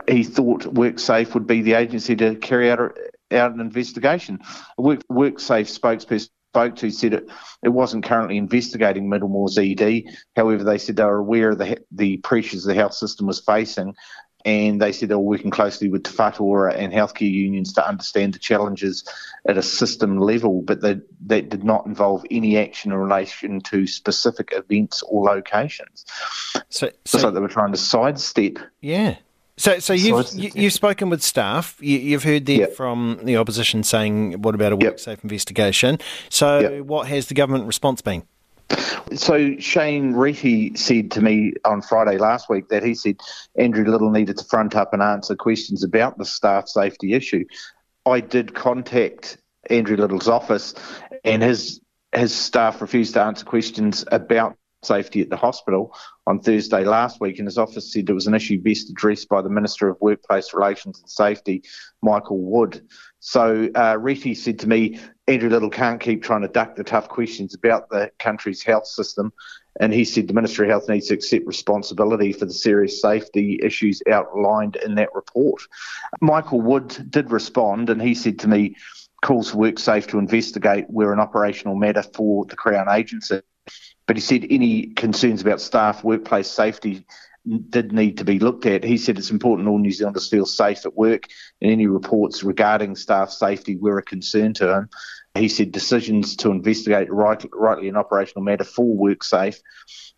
He 0.08 0.24
thought 0.24 0.62
WorkSafe 0.62 1.34
would 1.34 1.48
be 1.48 1.62
the 1.62 1.74
agency 1.74 2.16
to 2.16 2.36
carry 2.36 2.72
out, 2.72 2.98
out 3.32 3.54
an 3.54 3.60
investigation. 3.60 4.40
A 4.78 4.82
Work, 4.82 5.02
WorkSafe 5.10 5.80
spokesperson 5.80 6.30
spoke 6.58 6.76
to 6.78 6.90
said 6.90 7.14
it, 7.14 7.30
it 7.62 7.70
wasn't 7.70 8.04
currently 8.04 8.38
investigating 8.38 9.10
Middlemore's 9.10 9.60
ED. 9.60 10.04
However, 10.36 10.64
they 10.64 10.80
said 10.80 10.96
they 10.96 11.04
were 11.04 11.18
aware 11.18 11.52
of 11.52 11.60
the, 11.60 11.78
the 11.92 12.18
pressures 12.18 12.64
the 12.64 12.74
health 12.74 12.94
system 12.94 13.28
was 13.28 13.42
facing 13.42 13.94
and 14.46 14.82
they 14.82 14.92
said 14.92 15.10
they 15.10 15.16
were 15.16 15.22
working 15.22 15.52
closely 15.52 15.90
with 15.90 16.04
Te 16.04 16.12
and 16.12 16.94
healthcare 16.94 17.32
unions 17.32 17.74
to 17.74 17.88
understand 17.88 18.34
the 18.34 18.40
challenges 18.40 19.08
at 19.48 19.58
a 19.58 19.64
system 19.64 20.20
level, 20.20 20.62
but 20.62 20.82
that, 20.82 21.02
that 21.28 21.50
did 21.50 21.64
not 21.64 21.86
involve 21.86 22.26
any 22.32 22.58
action 22.58 22.92
in 22.92 22.98
relation 22.98 23.60
to 23.62 23.88
specific 23.88 24.54
events 24.54 25.04
or 25.04 25.26
locations. 25.26 26.06
So, 26.70 26.90
so, 27.06 27.18
so 27.18 27.32
they 27.32 27.40
were 27.40 27.48
trying 27.48 27.72
to 27.72 27.78
sidestep. 27.78 28.60
Yeah. 28.82 29.18
So, 29.58 29.80
so 29.80 29.94
you've 29.94 30.32
you, 30.34 30.64
have 30.64 30.74
spoken 30.74 31.10
with 31.10 31.24
staff. 31.24 31.78
You, 31.82 32.12
have 32.12 32.24
heard 32.24 32.46
there 32.46 32.60
yep. 32.60 32.74
from 32.76 33.20
the 33.24 33.38
opposition 33.38 33.82
saying, 33.82 34.44
"What 34.44 34.54
about 34.54 34.72
a 34.72 34.78
WorkSafe 34.78 35.08
yep. 35.08 35.24
investigation?" 35.24 35.98
So, 36.30 36.60
yep. 36.60 36.82
what 36.84 37.08
has 37.08 37.26
the 37.26 37.34
government 37.34 37.66
response 37.66 38.02
been? 38.02 38.22
So 39.16 39.58
Shane 39.58 40.14
Reti 40.14 40.78
said 40.78 41.12
to 41.12 41.22
me 41.22 41.54
on 41.64 41.82
Friday 41.82 42.18
last 42.18 42.50
week 42.50 42.70
that 42.70 42.84
he 42.84 42.94
said 42.94 43.18
Andrew 43.56 43.86
Little 43.86 44.12
needed 44.12 44.38
to 44.38 44.46
front 44.46 44.76
up 44.76 44.94
and 44.94 45.02
answer 45.02 45.36
questions 45.36 45.84
about 45.84 46.18
the 46.18 46.26
staff 46.26 46.68
safety 46.68 47.14
issue. 47.14 47.46
I 48.06 48.20
did 48.20 48.54
contact 48.54 49.38
Andrew 49.70 49.98
Little's 49.98 50.28
office, 50.28 50.76
and 51.24 51.42
his 51.42 51.82
his 52.14 52.34
staff 52.34 52.82
refused 52.82 53.14
to 53.14 53.22
answer 53.22 53.46
questions 53.46 54.06
about 54.12 54.56
safety 54.84 55.22
at 55.22 55.30
the 55.30 55.38
hospital 55.38 55.94
on 56.26 56.40
Thursday 56.40 56.84
last 56.84 57.20
week, 57.20 57.40
and 57.40 57.48
his 57.48 57.58
office 57.58 57.92
said 57.92 58.10
it 58.10 58.14
was 58.14 58.28
an 58.28 58.34
issue 58.34 58.62
best 58.62 58.90
addressed 58.90 59.28
by 59.30 59.42
the 59.42 59.50
Minister 59.50 59.90
of 59.90 59.98
Workplace 60.00 60.54
Relations 60.54 61.00
and 61.00 61.10
Safety, 61.10 61.64
Michael 62.02 62.40
Wood. 62.40 62.82
So 63.20 63.70
uh, 63.74 63.98
said 64.34 64.60
to 64.60 64.70
me, 64.70 65.00
Andrew 65.28 65.50
Little 65.50 65.70
can't 65.70 66.00
keep 66.00 66.24
trying 66.24 66.42
to 66.44 66.48
duck 66.48 66.76
the 66.76 66.84
tough 66.86 67.10
questions 67.10 67.54
about 67.54 67.90
the 67.90 68.12
country's 68.18 68.64
health 68.64 68.88
system. 68.88 69.34
And 69.80 69.94
he 69.94 70.06
said 70.06 70.28
the 70.28 70.34
Ministry 70.34 70.66
of 70.66 70.72
Health 70.72 70.90
needs 70.90 71.08
to 71.08 71.14
accept 71.14 71.46
responsibility 71.46 72.32
for 72.32 72.46
the 72.46 72.54
serious 72.54 73.02
safety 73.02 73.60
issues 73.62 74.02
outlined 74.10 74.78
in 74.78 74.96
that 74.96 75.14
report. 75.14 75.62
Michael 76.22 76.62
Wood 76.62 77.12
did 77.12 77.32
respond, 77.32 77.90
and 77.90 78.02
he 78.02 78.16
said 78.16 78.40
to 78.40 78.48
me, 78.48 78.76
calls 79.24 79.52
for 79.52 79.58
WorkSafe 79.58 80.08
to 80.08 80.20
investigate 80.20 80.86
where 80.88 81.12
an 81.12 81.20
operational 81.20 81.76
matter 81.76 82.04
for 82.04 82.46
the 82.46 82.56
Crown 82.56 82.88
Agency. 82.90 83.42
But 84.06 84.16
he 84.16 84.22
said 84.22 84.48
any 84.50 84.88
concerns 84.94 85.42
about 85.42 85.60
staff 85.60 86.04
workplace 86.04 86.48
safety 86.48 87.06
did 87.70 87.92
need 87.92 88.18
to 88.18 88.26
be 88.26 88.40
looked 88.40 88.66
at. 88.66 88.84
He 88.84 88.98
said 88.98 89.18
it's 89.18 89.32
important 89.32 89.68
all 89.68 89.80
New 89.80 89.92
Zealanders 89.92 90.30
feel 90.30 90.46
safe 90.46 90.86
at 90.86 90.96
work, 90.96 91.28
and 91.62 91.72
any 91.72 91.88
reports 91.88 92.44
regarding 92.44 92.96
staff 92.96 93.30
safety 93.30 93.76
were 93.76 94.00
a 94.00 94.04
concern 94.04 94.54
to 94.56 94.74
him. 94.74 94.90
He 95.38 95.48
said 95.50 95.72
decisions 95.72 96.36
to 96.38 96.52
investigate 96.52 97.12
right, 97.12 97.44
rightly 97.54 97.90
an 97.90 97.96
operational 97.96 98.44
matter 98.44 98.64
for 98.64 98.96
WorkSafe. 98.96 99.60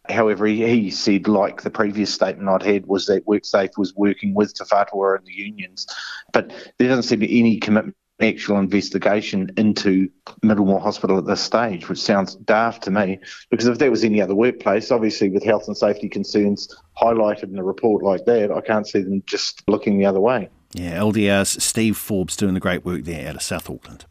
However, 0.07 0.47
he, 0.47 0.89
said, 0.89 1.27
like 1.27 1.61
the 1.61 1.69
previous 1.69 2.13
statement 2.13 2.49
I'd 2.49 2.63
had, 2.63 2.85
was 2.87 3.05
that 3.07 3.25
WorkSafe 3.25 3.77
was 3.77 3.93
working 3.95 4.33
with 4.33 4.53
Te 4.53 4.63
Whatu 4.63 4.93
Ora 4.93 5.17
and 5.19 5.27
the 5.27 5.33
unions. 5.33 5.85
But 6.33 6.51
there 6.77 6.87
doesn't 6.87 7.03
seem 7.03 7.19
to 7.19 7.27
be 7.27 7.39
any 7.39 7.59
commitment 7.59 7.95
actual 8.21 8.57
investigation 8.57 9.49
into 9.57 10.09
Middlemore 10.43 10.81
Hospital 10.81 11.17
at 11.17 11.25
this 11.25 11.41
stage, 11.41 11.87
which 11.87 11.99
sounds 11.99 12.35
daft 12.35 12.83
to 12.83 12.91
me. 12.91 13.19
Because 13.49 13.67
if 13.67 13.77
there 13.77 13.91
was 13.91 14.03
any 14.03 14.21
other 14.21 14.35
workplace, 14.35 14.91
obviously 14.91 15.29
with 15.29 15.43
health 15.43 15.67
and 15.67 15.77
safety 15.77 16.09
concerns 16.09 16.73
highlighted 17.01 17.43
in 17.43 17.57
a 17.57 17.63
report 17.63 18.03
like 18.03 18.25
that, 18.25 18.51
I 18.51 18.61
can't 18.61 18.87
see 18.87 19.01
them 19.01 19.23
just 19.25 19.63
looking 19.67 19.99
the 19.99 20.05
other 20.05 20.19
way. 20.19 20.49
Yeah, 20.73 20.99
LDR's 20.99 21.63
Steve 21.63 21.97
Forbes 21.97 22.35
doing 22.35 22.53
the 22.53 22.59
great 22.59 22.85
work 22.85 23.03
there 23.03 23.29
out 23.29 23.35
of 23.35 23.41
South 23.41 23.69
Auckland. 23.69 24.05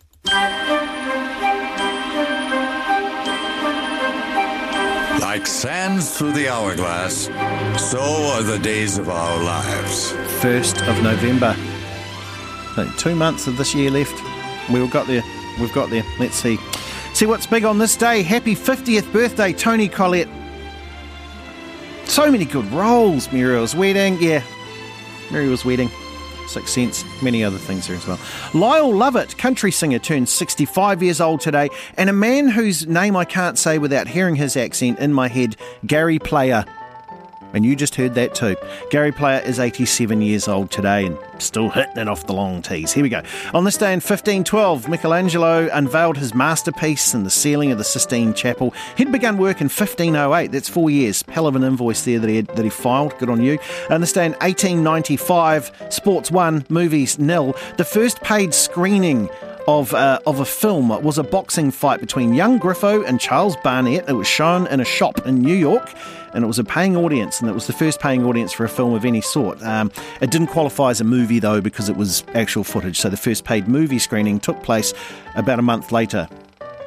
Like 5.20 5.46
sands 5.46 6.16
through 6.16 6.32
the 6.32 6.48
hourglass, 6.48 7.24
so 7.90 8.00
are 8.00 8.42
the 8.42 8.58
days 8.58 8.98
of 8.98 9.08
our 9.08 9.42
lives. 9.42 10.12
1st 10.40 10.88
of 10.88 11.02
November. 11.02 11.56
two 12.98 13.14
months 13.14 13.46
of 13.46 13.56
this 13.56 13.74
year 13.74 13.90
left. 13.90 14.14
We've 14.70 14.90
got 14.90 15.06
there. 15.06 15.22
We've 15.60 15.72
got 15.72 15.90
there. 15.90 16.04
Let's 16.20 16.36
see. 16.36 16.56
See 17.14 17.26
what's 17.26 17.46
big 17.46 17.64
on 17.64 17.78
this 17.78 17.96
day. 17.96 18.22
Happy 18.22 18.54
50th 18.54 19.12
birthday, 19.12 19.52
Toni 19.52 19.88
Collette. 19.88 20.28
So 22.04 22.30
many 22.30 22.44
good 22.44 22.66
roles. 22.72 23.30
Muriel's 23.32 23.74
wedding. 23.74 24.18
Yeah, 24.20 24.42
Muriel's 25.30 25.64
wedding. 25.64 25.90
Sixth 26.48 26.74
Sense, 26.74 27.04
many 27.22 27.44
other 27.44 27.58
things 27.58 27.86
here 27.86 27.96
as 27.96 28.06
well. 28.06 28.18
Lyle 28.54 28.92
Lovett, 28.92 29.36
country 29.38 29.70
singer, 29.70 29.98
turned 29.98 30.28
65 30.28 31.02
years 31.02 31.20
old 31.20 31.40
today, 31.40 31.68
and 31.96 32.10
a 32.10 32.12
man 32.12 32.48
whose 32.48 32.86
name 32.86 33.16
I 33.16 33.24
can't 33.24 33.58
say 33.58 33.78
without 33.78 34.08
hearing 34.08 34.36
his 34.36 34.56
accent 34.56 34.98
in 34.98 35.12
my 35.12 35.28
head, 35.28 35.56
Gary 35.86 36.18
Player. 36.18 36.64
And 37.52 37.64
you 37.64 37.74
just 37.74 37.94
heard 37.94 38.14
that 38.14 38.34
too. 38.34 38.56
Gary 38.90 39.12
Player 39.12 39.40
is 39.40 39.58
87 39.58 40.20
years 40.20 40.48
old 40.48 40.70
today 40.70 41.06
and 41.06 41.18
still 41.38 41.70
hitting 41.70 41.96
it 41.96 42.08
off 42.08 42.26
the 42.26 42.32
long 42.32 42.62
tees. 42.62 42.92
Here 42.92 43.02
we 43.02 43.08
go. 43.08 43.22
On 43.54 43.64
this 43.64 43.76
day 43.76 43.92
in 43.92 44.00
1512, 44.00 44.88
Michelangelo 44.88 45.68
unveiled 45.72 46.18
his 46.18 46.34
masterpiece 46.34 47.14
in 47.14 47.24
the 47.24 47.30
ceiling 47.30 47.72
of 47.72 47.78
the 47.78 47.84
Sistine 47.84 48.34
Chapel. 48.34 48.74
He'd 48.96 49.12
begun 49.12 49.38
work 49.38 49.60
in 49.60 49.66
1508. 49.66 50.52
That's 50.52 50.68
four 50.68 50.90
years. 50.90 51.24
Hell 51.28 51.46
of 51.46 51.56
an 51.56 51.64
invoice 51.64 52.04
there 52.04 52.18
that 52.18 52.28
he, 52.28 52.36
had, 52.36 52.48
that 52.48 52.64
he 52.64 52.70
filed. 52.70 53.16
Good 53.18 53.30
on 53.30 53.42
you. 53.42 53.58
On 53.90 54.00
this 54.00 54.12
day 54.12 54.26
in 54.26 54.32
1895, 54.32 55.86
Sports 55.90 56.30
1, 56.30 56.66
Movies 56.68 57.18
nil. 57.18 57.54
The 57.76 57.84
first 57.84 58.20
paid 58.20 58.52
screening 58.52 59.30
of, 59.66 59.92
uh, 59.92 60.18
of 60.26 60.40
a 60.40 60.44
film 60.44 60.88
was 61.02 61.18
a 61.18 61.22
boxing 61.22 61.70
fight 61.70 62.00
between 62.00 62.32
young 62.32 62.58
Griffo 62.58 63.06
and 63.06 63.20
Charles 63.20 63.54
Barnett. 63.62 64.08
It 64.08 64.14
was 64.14 64.26
shown 64.26 64.66
in 64.68 64.80
a 64.80 64.84
shop 64.84 65.26
in 65.26 65.40
New 65.40 65.54
York 65.54 65.94
and 66.34 66.44
it 66.44 66.46
was 66.46 66.58
a 66.58 66.64
paying 66.64 66.96
audience, 66.96 67.40
and 67.40 67.48
it 67.48 67.54
was 67.54 67.66
the 67.66 67.72
first 67.72 68.00
paying 68.00 68.24
audience 68.24 68.52
for 68.52 68.64
a 68.64 68.68
film 68.68 68.94
of 68.94 69.04
any 69.04 69.20
sort. 69.20 69.62
Um, 69.62 69.90
it 70.20 70.30
didn't 70.30 70.48
qualify 70.48 70.90
as 70.90 71.00
a 71.00 71.04
movie 71.04 71.38
though 71.38 71.60
because 71.60 71.88
it 71.88 71.96
was 71.96 72.24
actual 72.34 72.64
footage. 72.64 72.98
So 73.00 73.08
the 73.08 73.16
first 73.16 73.44
paid 73.44 73.68
movie 73.68 73.98
screening 73.98 74.40
took 74.40 74.62
place 74.62 74.92
about 75.34 75.58
a 75.58 75.62
month 75.62 75.92
later 75.92 76.28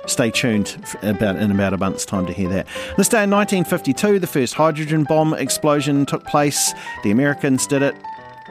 Stay 0.08 0.32
tuned 0.32 0.77
about 1.04 1.36
in 1.36 1.51
about 1.51 1.73
a 1.73 1.77
month's 1.77 2.06
time 2.06 2.25
to 2.25 2.34
hear 2.34 2.49
that. 2.49 2.65
This 2.97 3.08
day 3.08 3.23
in 3.23 3.30
1952, 3.30 4.19
the 4.19 4.27
first 4.27 4.56
hydrogen 4.56 5.04
bomb 5.04 5.34
explosion 5.36 6.06
took 6.06 6.25
place. 6.25 6.73
The 7.04 7.12
Americans 7.12 7.67
did 7.67 7.84
it 7.84 7.95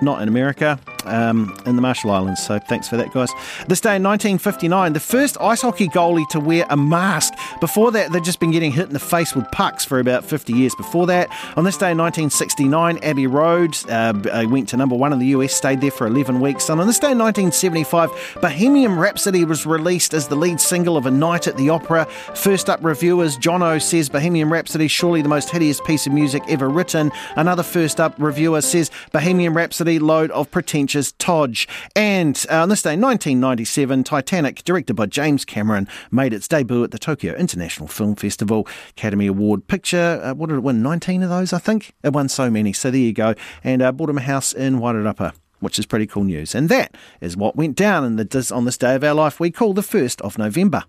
not 0.01 0.23
in 0.23 0.29
America, 0.29 0.79
um, 1.07 1.57
in 1.67 1.77
the 1.77 1.83
Marshall 1.83 2.11
Islands. 2.11 2.43
So 2.43 2.59
thanks 2.59 2.89
for 2.89 2.97
that, 2.97 3.13
guys. 3.13 3.31
This 3.69 3.81
day 3.81 3.97
in 3.97 4.03
1959, 4.03 4.93
the 4.93 5.01
first 5.01 5.37
ice 5.41 5.63
hockey 5.63 5.89
goalie 5.89 6.29
to 6.31 6.41
wear 6.41 6.67
a 6.71 6.77
mask. 6.77 7.35
Before 7.61 7.91
that, 7.93 8.13
they'd 8.13 8.25
just 8.25 8.41
been 8.41 8.51
getting 8.51 8.73
hit 8.73 8.87
in 8.87 8.93
the 8.93 8.99
face 8.99 9.35
with 9.35 9.51
pucks 9.53 9.85
for 9.85 9.99
about 9.99 10.25
50 10.25 10.53
years 10.53 10.75
before 10.75 11.07
that. 11.07 11.29
On 11.57 11.65
this 11.65 11.77
day 11.77 11.93
in 11.93 11.99
1969, 11.99 12.99
Abbey 13.03 13.27
Road 13.27 13.77
uh, 13.89 14.13
uh, 14.31 14.47
went 14.49 14.69
to 14.71 14.77
number 14.77 14.97
one 14.97 15.13
in 15.13 15.19
the 15.19 15.27
US, 15.27 15.55
stayed 15.55 15.81
there 15.81 15.91
for 15.91 16.07
11 16.07 16.41
weeks. 16.41 16.69
And 16.69 16.81
on 16.81 16.87
this 16.87 16.99
day 16.99 17.13
in 17.13 17.19
1975, 17.19 18.39
Bohemian 18.41 18.97
Rhapsody 18.97 19.45
was 19.45 19.67
released 19.67 20.15
as 20.15 20.29
the 20.29 20.37
lead 20.37 20.61
single 20.61 20.97
of 20.97 21.07
A 21.07 21.11
Night 21.11 21.47
at 21.47 21.57
the 21.57 21.71
Opera. 21.71 22.05
First 22.35 22.69
up, 22.69 22.83
reviewers, 22.83 23.37
Jono 23.37 23.81
says 23.81 24.09
Bohemian 24.09 24.51
Rhapsody, 24.51 24.89
surely 24.89 25.23
the 25.23 25.29
most 25.29 25.51
hideous 25.51 25.81
piece 25.81 26.07
of 26.07 26.13
music 26.13 26.43
ever 26.49 26.69
written. 26.69 27.11
Another 27.37 27.63
first 27.63 28.01
up 28.01 28.15
reviewer 28.19 28.61
says 28.61 28.91
Bohemian 29.13 29.55
Rhapsody, 29.55 29.99
load 29.99 30.31
of 30.33 30.51
pretentious 30.91 31.13
Todge. 31.19 31.69
And 31.95 32.45
uh, 32.51 32.63
on 32.63 32.69
this 32.69 32.83
day, 32.83 32.91
1997, 32.91 34.03
Titanic, 34.03 34.65
directed 34.65 34.95
by 34.95 35.07
James 35.07 35.45
Cameron, 35.45 35.87
made 36.11 36.33
its 36.33 36.49
debut 36.49 36.83
at 36.83 36.91
the 36.91 36.99
Tokyo 36.99 37.35
International 37.35 37.87
Film 37.87 38.17
Festival. 38.17 38.67
Academy 38.91 39.29
Award 39.29 39.69
picture, 39.69 40.21
uh, 40.23 40.35
what 40.35 40.49
did 40.49 40.57
it 40.57 40.63
win? 40.63 40.83
19 40.83 41.23
of 41.23 41.31
those, 41.31 41.53
I 41.53 41.59
think? 41.59 41.95
It 42.03 42.13
won 42.13 42.29
so 42.29 42.51
many. 42.51 42.73
So 42.73 42.91
there 42.91 43.01
you 43.01 43.13
go. 43.13 43.35
And 43.63 43.83
uh, 43.83 43.93
bought 43.93 44.11
him 44.11 44.19
a 44.19 44.23
house 44.23 44.53
in 44.53 44.81
Wairarapa 44.81 45.33
which 45.61 45.79
is 45.79 45.85
pretty 45.85 46.07
cool 46.07 46.25
news. 46.25 46.55
And 46.55 46.71
that 46.71 46.97
is 47.21 47.37
what 47.37 47.55
went 47.55 47.77
down 47.77 48.03
in 48.03 48.17
the, 48.17 48.53
on 48.55 48.65
this 48.65 48.79
day 48.79 48.95
of 48.95 49.05
our 49.05 49.13
life 49.13 49.39
we 49.39 49.51
call 49.51 49.75
the 49.75 49.83
1st 49.83 50.23
of 50.23 50.39
November. 50.39 50.85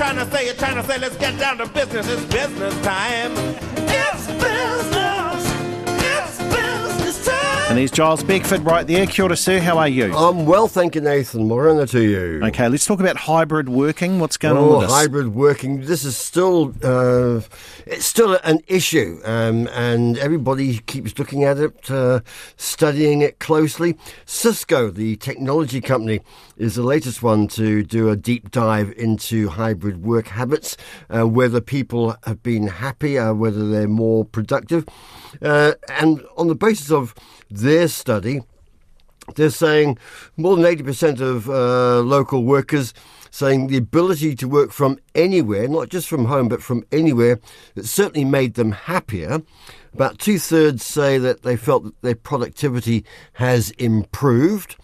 Trying 0.00 0.16
to 0.16 0.30
say. 0.34 0.46
You're 0.46 0.54
trying 0.54 0.76
to 0.76 0.84
say, 0.84 0.98
let's 0.98 1.16
get 1.18 1.38
down 1.38 1.58
to 1.58 1.66
business. 1.66 2.08
It's 2.08 2.24
business 2.32 2.74
time. 2.80 3.32
It's 3.76 4.26
business. 4.42 5.19
It's 7.70 7.78
business 7.78 7.78
time. 7.78 7.78
And 7.78 7.78
there's 7.78 7.90
Giles 7.90 8.22
Beckford 8.24 8.62
right 8.64 8.86
there. 8.86 9.06
Kia 9.06 9.24
ora, 9.26 9.36
sir. 9.36 9.60
How 9.60 9.78
are 9.78 9.88
you? 9.88 10.14
I'm 10.14 10.44
well, 10.44 10.66
thank 10.66 10.94
you, 10.94 11.00
Nathan. 11.00 11.46
Morena 11.46 11.86
to 11.86 12.02
you. 12.02 12.40
Okay, 12.44 12.68
let's 12.68 12.84
talk 12.84 12.98
about 13.00 13.16
hybrid 13.16 13.68
working. 13.68 14.18
What's 14.18 14.36
going 14.36 14.56
oh, 14.56 14.64
on 14.64 14.78
with 14.80 14.88
this? 14.88 14.90
hybrid 14.90 15.34
working. 15.34 15.82
This 15.82 16.04
is 16.04 16.16
still 16.16 16.74
uh, 16.82 17.42
it's 17.86 18.06
still 18.06 18.38
an 18.42 18.60
issue, 18.66 19.20
um, 19.24 19.68
and 19.68 20.18
everybody 20.18 20.78
keeps 20.78 21.18
looking 21.18 21.44
at 21.44 21.58
it, 21.58 21.90
uh, 21.90 22.20
studying 22.56 23.22
it 23.22 23.38
closely. 23.38 23.96
Cisco, 24.26 24.90
the 24.90 25.16
technology 25.16 25.80
company, 25.80 26.20
is 26.56 26.74
the 26.74 26.82
latest 26.82 27.22
one 27.22 27.46
to 27.48 27.82
do 27.82 28.08
a 28.08 28.16
deep 28.16 28.50
dive 28.50 28.92
into 28.96 29.48
hybrid 29.48 30.04
work 30.04 30.28
habits, 30.28 30.76
uh, 31.08 31.26
whether 31.26 31.60
people 31.60 32.16
have 32.24 32.42
been 32.42 32.66
happier, 32.66 33.32
whether 33.34 33.68
they're 33.70 33.88
more 33.88 34.24
productive. 34.24 34.84
Uh, 35.40 35.72
and 35.88 36.24
on 36.36 36.48
the 36.48 36.54
basis 36.54 36.90
of 36.90 37.14
their 37.50 37.88
study, 37.88 38.42
they're 39.36 39.50
saying 39.50 39.98
more 40.36 40.56
than 40.56 40.64
80% 40.64 41.20
of 41.20 41.48
uh, 41.48 42.00
local 42.00 42.44
workers 42.44 42.94
saying 43.30 43.68
the 43.68 43.76
ability 43.76 44.34
to 44.36 44.48
work 44.48 44.72
from 44.72 44.98
anywhere, 45.14 45.68
not 45.68 45.88
just 45.88 46.08
from 46.08 46.24
home, 46.24 46.48
but 46.48 46.62
from 46.62 46.84
anywhere, 46.90 47.38
it 47.76 47.86
certainly 47.86 48.24
made 48.24 48.54
them 48.54 48.72
happier. 48.72 49.42
About 49.94 50.18
two 50.18 50.38
thirds 50.38 50.84
say 50.84 51.18
that 51.18 51.42
they 51.42 51.56
felt 51.56 51.84
that 51.84 52.02
their 52.02 52.14
productivity 52.14 53.04
has 53.34 53.70
improved. 53.72 54.76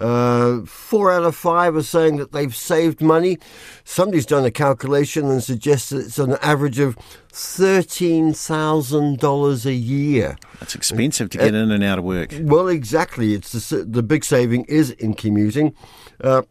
Uh, 0.00 0.62
four 0.62 1.12
out 1.12 1.24
of 1.24 1.36
five 1.36 1.76
are 1.76 1.82
saying 1.82 2.16
that 2.16 2.32
they've 2.32 2.56
saved 2.56 3.02
money. 3.02 3.36
Somebody's 3.84 4.24
done 4.24 4.46
a 4.46 4.50
calculation 4.50 5.30
and 5.30 5.42
suggests 5.42 5.90
that 5.90 6.06
it's 6.06 6.18
an 6.18 6.38
average 6.40 6.78
of 6.78 6.96
$13,000 7.32 9.66
a 9.66 9.74
year. 9.74 10.38
That's 10.58 10.74
expensive 10.74 11.28
to 11.30 11.38
get 11.38 11.54
uh, 11.54 11.58
in 11.58 11.70
and 11.70 11.84
out 11.84 11.98
of 11.98 12.04
work. 12.04 12.34
Well, 12.40 12.68
exactly. 12.68 13.34
It's 13.34 13.52
the, 13.52 13.84
the 13.84 14.02
big 14.02 14.24
saving 14.24 14.64
is 14.64 14.90
in 14.92 15.12
commuting. 15.14 15.74
Uh, 16.22 16.42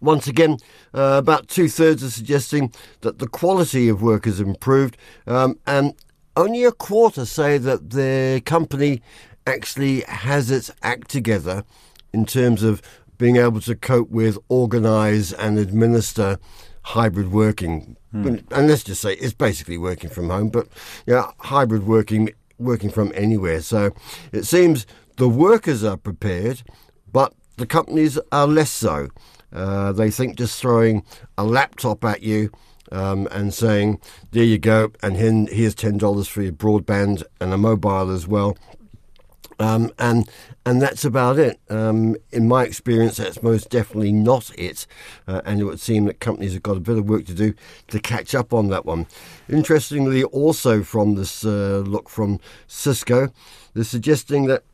once 0.00 0.26
again, 0.26 0.56
uh, 0.94 1.16
about 1.18 1.48
two 1.48 1.68
thirds 1.68 2.02
are 2.02 2.10
suggesting 2.10 2.72
that 3.02 3.18
the 3.18 3.28
quality 3.28 3.88
of 3.88 4.02
work 4.02 4.24
has 4.24 4.40
improved, 4.40 4.96
um, 5.26 5.58
and 5.66 5.94
only 6.36 6.64
a 6.64 6.72
quarter 6.72 7.24
say 7.24 7.56
that 7.58 7.90
their 7.90 8.40
company 8.40 9.00
actually 9.46 10.00
has 10.02 10.50
its 10.50 10.70
act 10.82 11.08
together 11.08 11.64
in 12.12 12.26
terms 12.26 12.62
of 12.62 12.82
being 13.18 13.36
able 13.36 13.60
to 13.60 13.74
cope 13.74 14.10
with, 14.10 14.38
organise, 14.48 15.32
and 15.32 15.58
administer 15.58 16.38
hybrid 16.82 17.30
working. 17.30 17.96
Hmm. 18.10 18.36
And 18.50 18.68
let's 18.68 18.84
just 18.84 19.00
say 19.00 19.14
it's 19.14 19.34
basically 19.34 19.78
working 19.78 20.10
from 20.10 20.28
home, 20.28 20.48
but 20.48 20.68
yeah, 21.06 21.30
hybrid 21.38 21.86
working, 21.86 22.30
working 22.58 22.90
from 22.90 23.12
anywhere. 23.14 23.60
So 23.60 23.92
it 24.32 24.44
seems 24.44 24.86
the 25.16 25.28
workers 25.28 25.84
are 25.84 25.96
prepared, 25.96 26.62
but 27.10 27.32
the 27.56 27.66
companies 27.66 28.18
are 28.30 28.46
less 28.46 28.70
so. 28.70 29.08
Uh, 29.52 29.92
they 29.92 30.10
think 30.10 30.36
just 30.36 30.60
throwing 30.60 31.04
a 31.36 31.44
laptop 31.44 32.04
at 32.04 32.22
you 32.22 32.50
um, 32.90 33.28
and 33.30 33.52
saying, 33.52 34.00
there 34.32 34.44
you 34.44 34.58
go, 34.58 34.92
and 35.02 35.16
here's 35.16 35.74
$10 35.74 36.26
for 36.26 36.42
your 36.42 36.52
broadband 36.52 37.22
and 37.40 37.52
a 37.52 37.58
mobile 37.58 38.10
as 38.10 38.26
well. 38.26 38.56
Um, 39.62 39.92
and 39.96 40.28
and 40.66 40.82
that's 40.82 41.04
about 41.04 41.38
it. 41.38 41.60
Um, 41.70 42.16
in 42.32 42.48
my 42.48 42.64
experience, 42.64 43.16
that's 43.18 43.44
most 43.44 43.70
definitely 43.70 44.12
not 44.12 44.50
it. 44.58 44.86
Uh, 45.28 45.40
and 45.44 45.60
it 45.60 45.64
would 45.64 45.78
seem 45.78 46.06
that 46.06 46.18
companies 46.18 46.52
have 46.54 46.64
got 46.64 46.76
a 46.76 46.80
bit 46.80 46.98
of 46.98 47.08
work 47.08 47.26
to 47.26 47.34
do 47.34 47.54
to 47.88 48.00
catch 48.00 48.34
up 48.34 48.52
on 48.52 48.68
that 48.70 48.84
one. 48.84 49.06
Interestingly, 49.48 50.24
also 50.24 50.82
from 50.82 51.14
this 51.14 51.44
uh, 51.44 51.82
look 51.86 52.08
from 52.08 52.40
Cisco, 52.66 53.28
they're 53.74 53.84
suggesting 53.84 54.46
that 54.46 54.64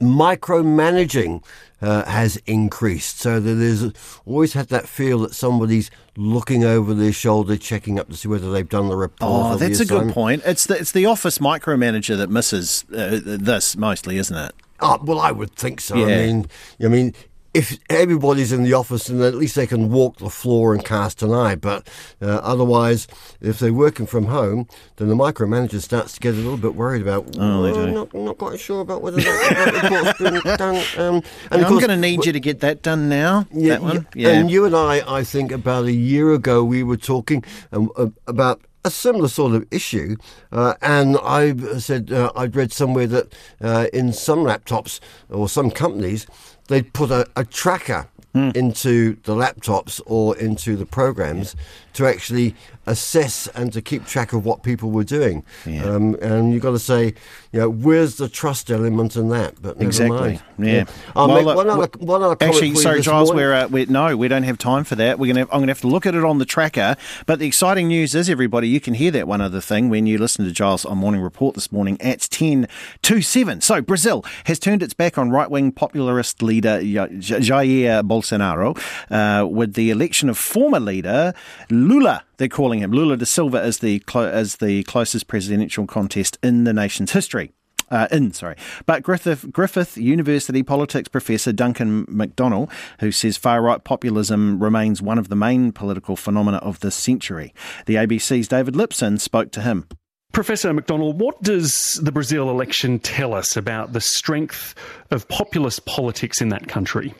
micromanaging 0.00 1.42
uh, 1.82 2.04
has 2.04 2.36
increased. 2.46 3.18
So 3.18 3.40
that 3.40 3.54
there's 3.54 3.92
always 4.24 4.52
had 4.54 4.68
that 4.68 4.88
feel 4.88 5.20
that 5.20 5.34
somebody's 5.34 5.90
looking 6.16 6.64
over 6.64 6.94
their 6.94 7.12
shoulder, 7.12 7.56
checking 7.56 7.98
up 7.98 8.08
to 8.08 8.16
see 8.16 8.28
whether 8.28 8.50
they've 8.50 8.68
done 8.68 8.88
the 8.88 8.96
report. 8.96 9.18
Oh, 9.20 9.56
that's 9.56 9.80
a 9.80 9.86
good 9.86 10.12
point. 10.12 10.42
It's 10.44 10.66
the 10.66 10.78
it's 10.78 10.92
the 10.92 11.06
office 11.06 11.38
micromanager 11.38 12.16
that 12.16 12.30
misses 12.30 12.84
uh, 12.94 13.20
this 13.24 13.76
mostly, 13.76 14.18
isn't 14.18 14.36
it? 14.36 14.54
Oh, 14.80 14.98
well, 15.02 15.20
I 15.20 15.32
would 15.32 15.54
think 15.54 15.80
so. 15.80 15.96
Yeah. 15.96 16.06
I 16.06 16.26
mean, 16.26 16.46
I 16.82 16.88
mean, 16.88 17.14
if 17.56 17.78
everybody's 17.88 18.52
in 18.52 18.64
the 18.64 18.74
office, 18.74 19.06
then 19.06 19.22
at 19.22 19.34
least 19.34 19.54
they 19.54 19.66
can 19.66 19.90
walk 19.90 20.18
the 20.18 20.28
floor 20.28 20.74
and 20.74 20.84
cast 20.84 21.22
an 21.22 21.32
eye. 21.32 21.54
But 21.54 21.88
uh, 22.20 22.26
otherwise, 22.42 23.08
if 23.40 23.58
they're 23.58 23.72
working 23.72 24.06
from 24.06 24.26
home, 24.26 24.68
then 24.96 25.08
the 25.08 25.14
micromanager 25.14 25.80
starts 25.80 26.12
to 26.14 26.20
get 26.20 26.34
a 26.34 26.36
little 26.36 26.58
bit 26.58 26.74
worried 26.74 27.00
about. 27.00 27.34
Oh, 27.38 27.62
they 27.62 27.72
do. 27.72 27.90
Not, 27.90 28.12
not 28.12 28.36
quite 28.36 28.60
sure 28.60 28.82
about 28.82 29.00
whether 29.00 29.22
that, 29.22 29.72
that 29.72 29.82
report's 29.82 30.44
been 30.44 30.56
done. 30.58 30.84
Um, 30.98 31.22
and 31.50 31.64
I'm 31.64 31.78
going 31.78 31.88
to 31.88 31.96
need 31.96 32.26
you 32.26 32.32
to 32.32 32.40
get 32.40 32.60
that 32.60 32.82
done 32.82 33.08
now. 33.08 33.46
Yeah, 33.50 33.78
yeah, 33.80 34.00
yeah, 34.14 34.28
And 34.32 34.50
you 34.50 34.66
and 34.66 34.76
I, 34.76 35.02
I 35.20 35.24
think 35.24 35.50
about 35.50 35.86
a 35.86 35.92
year 35.92 36.34
ago, 36.34 36.62
we 36.62 36.82
were 36.82 36.98
talking 36.98 37.42
um, 37.72 37.90
about 38.26 38.60
a 38.86 38.90
similar 38.90 39.28
sort 39.28 39.54
of 39.54 39.66
issue. 39.70 40.16
Uh, 40.52 40.74
and 40.80 41.16
I 41.22 41.56
said 41.78 42.12
uh, 42.12 42.30
I'd 42.36 42.54
read 42.54 42.72
somewhere 42.72 43.08
that 43.08 43.34
uh, 43.60 43.86
in 43.92 44.12
some 44.12 44.40
laptops 44.40 45.00
or 45.28 45.48
some 45.48 45.70
companies, 45.72 46.26
they'd 46.68 46.92
put 46.92 47.10
a, 47.10 47.26
a 47.36 47.44
tracker 47.44 48.08
mm. 48.36 48.56
into 48.56 49.16
the 49.24 49.34
laptops 49.34 50.00
or 50.06 50.36
into 50.36 50.76
the 50.76 50.86
programs 50.86 51.54
yeah. 51.54 51.62
to 51.94 52.06
actually 52.06 52.54
assess 52.86 53.48
and 53.48 53.72
to 53.72 53.82
keep 53.82 54.06
track 54.06 54.32
of 54.32 54.44
what 54.44 54.62
people 54.62 54.90
were 54.90 55.04
doing. 55.04 55.44
Yeah. 55.64 55.84
Um, 55.84 56.14
and 56.20 56.52
you've 56.52 56.62
got 56.62 56.72
to 56.72 56.78
say, 56.78 57.14
you 57.56 57.62
know, 57.62 57.70
where's 57.70 58.16
the 58.16 58.28
trust 58.28 58.70
element 58.70 59.16
in 59.16 59.30
that? 59.30 59.54
But 59.62 59.80
exactly, 59.80 60.40
yeah. 60.58 60.66
yeah. 60.66 60.84
I'll 61.14 61.26
well, 61.26 61.36
make 61.38 61.56
one 61.56 61.70
other, 61.70 61.88
one 61.98 62.22
other 62.22 62.36
Actually, 62.38 62.74
sorry, 62.74 63.00
Giles, 63.00 63.32
we're, 63.32 63.54
uh, 63.54 63.68
we're, 63.68 63.86
no, 63.86 64.14
we 64.14 64.28
don't 64.28 64.42
have 64.42 64.58
time 64.58 64.84
for 64.84 64.94
that. 64.96 65.18
We're 65.18 65.28
gonna, 65.28 65.40
have, 65.40 65.48
I'm 65.50 65.60
going 65.60 65.68
to 65.68 65.70
have 65.70 65.80
to 65.80 65.86
look 65.86 66.04
at 66.04 66.14
it 66.14 66.22
on 66.22 66.36
the 66.36 66.44
tracker. 66.44 66.96
But 67.24 67.38
the 67.38 67.46
exciting 67.46 67.88
news 67.88 68.14
is, 68.14 68.28
everybody, 68.28 68.68
you 68.68 68.78
can 68.78 68.92
hear 68.92 69.10
that 69.12 69.26
one 69.26 69.40
other 69.40 69.62
thing 69.62 69.88
when 69.88 70.06
you 70.06 70.18
listen 70.18 70.44
to 70.44 70.52
Giles 70.52 70.84
on 70.84 70.98
Morning 70.98 71.22
Report 71.22 71.54
this 71.54 71.72
morning 71.72 71.98
at 72.02 72.20
10 72.20 72.68
to 73.02 73.22
7. 73.22 73.62
So 73.62 73.80
Brazil 73.80 74.22
has 74.44 74.58
turned 74.58 74.82
its 74.82 74.92
back 74.92 75.16
on 75.16 75.30
right-wing 75.30 75.72
popularist 75.72 76.42
leader 76.42 76.80
Jair 76.82 78.02
Bolsonaro 78.02 78.78
uh, 79.10 79.46
with 79.46 79.72
the 79.74 79.90
election 79.90 80.28
of 80.28 80.36
former 80.36 80.80
leader 80.80 81.32
Lula 81.70 82.22
they're 82.36 82.48
calling 82.48 82.80
him 82.80 82.92
Lula 82.92 83.16
da 83.16 83.24
Silva 83.24 83.60
as 83.62 83.78
the 83.78 84.00
clo- 84.00 84.28
as 84.28 84.56
the 84.56 84.82
closest 84.84 85.26
presidential 85.26 85.86
contest 85.86 86.38
in 86.42 86.64
the 86.64 86.72
nation's 86.72 87.12
history. 87.12 87.45
Uh, 87.90 88.08
in, 88.10 88.32
sorry. 88.32 88.56
But 88.84 89.02
Griffith, 89.02 89.52
Griffith 89.52 89.96
University 89.96 90.62
politics 90.62 91.08
professor 91.08 91.52
Duncan 91.52 92.06
McDonnell, 92.06 92.70
who 93.00 93.12
says 93.12 93.36
far 93.36 93.62
right 93.62 93.82
populism 93.82 94.62
remains 94.62 95.00
one 95.00 95.18
of 95.18 95.28
the 95.28 95.36
main 95.36 95.72
political 95.72 96.16
phenomena 96.16 96.58
of 96.58 96.80
this 96.80 96.94
century. 96.94 97.54
The 97.86 97.94
ABC's 97.94 98.48
David 98.48 98.74
Lipson 98.74 99.20
spoke 99.20 99.52
to 99.52 99.60
him. 99.60 99.86
Professor 100.32 100.72
McDonnell, 100.72 101.14
what 101.14 101.42
does 101.42 101.94
the 102.02 102.12
Brazil 102.12 102.50
election 102.50 102.98
tell 102.98 103.32
us 103.32 103.56
about 103.56 103.92
the 103.92 104.00
strength 104.00 104.74
of 105.10 105.26
populist 105.28 105.86
politics 105.86 106.42
in 106.42 106.50
that 106.50 106.68
country? 106.68 107.14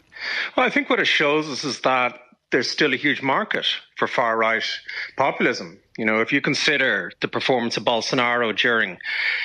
Well, 0.57 0.67
I 0.67 0.71
think 0.71 0.91
what 0.91 1.01
it 1.01 1.07
shows 1.07 1.49
us 1.49 1.65
is 1.65 1.81
that 1.81 2.19
there's 2.51 2.71
still 2.71 2.95
a 2.95 2.97
huge 2.97 3.23
market 3.23 3.67
for 3.97 4.07
far 4.07 4.37
right 4.37 4.65
populism. 5.17 5.79
You 5.99 6.05
know, 6.05 6.21
if 6.21 6.33
you 6.33 6.41
consider 6.41 7.11
the 7.21 7.29
performance 7.29 7.77
of 7.77 7.85
Bolsonaro 7.85 8.57
during 8.57 8.99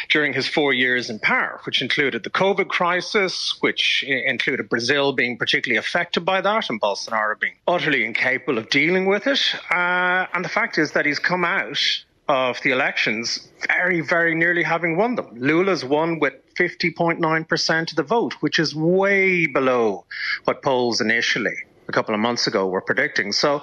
during 0.10 0.34
his 0.34 0.48
four 0.48 0.74
years 0.74 1.10
in 1.10 1.18
power, 1.20 1.62
which 1.64 1.82
included 1.82 2.24
the 2.24 2.30
COVID 2.30 2.68
crisis, 2.68 3.56
which 3.62 4.04
included 4.04 4.70
Brazil 4.70 5.14
being 5.14 5.38
particularly 5.38 5.78
affected 5.78 6.26
by 6.26 6.42
that, 6.42 6.70
and 6.70 6.80
Bolsonaro 6.82 7.40
being 7.40 7.56
utterly 7.68 8.06
incapable 8.06 8.58
of 8.58 8.70
dealing 8.70 9.06
with 9.06 9.28
it, 9.28 9.42
uh, 9.72 10.28
and 10.34 10.44
the 10.44 10.50
fact 10.50 10.78
is 10.78 10.92
that 10.92 11.06
he's 11.06 11.20
come 11.20 11.46
out 11.46 11.80
of 12.28 12.62
the 12.62 12.72
elections 12.72 13.50
very, 13.68 14.02
very 14.02 14.36
nearly 14.36 14.64
having 14.64 14.96
won 14.96 15.16
them. 15.16 15.28
Lula's 15.36 15.84
won 15.84 16.20
with 16.20 16.34
50.9% 16.56 17.90
of 17.90 17.96
the 17.96 18.04
vote, 18.04 18.34
which 18.42 18.60
is 18.60 18.76
way 18.76 19.48
below 19.48 20.06
what 20.46 20.62
polls 20.62 21.02
initially 21.02 21.56
a 21.92 21.94
couple 21.94 22.16
of 22.16 22.22
months 22.22 22.48
ago 22.48 22.68
were 22.68 22.82
predicting. 22.82 23.32
So, 23.32 23.62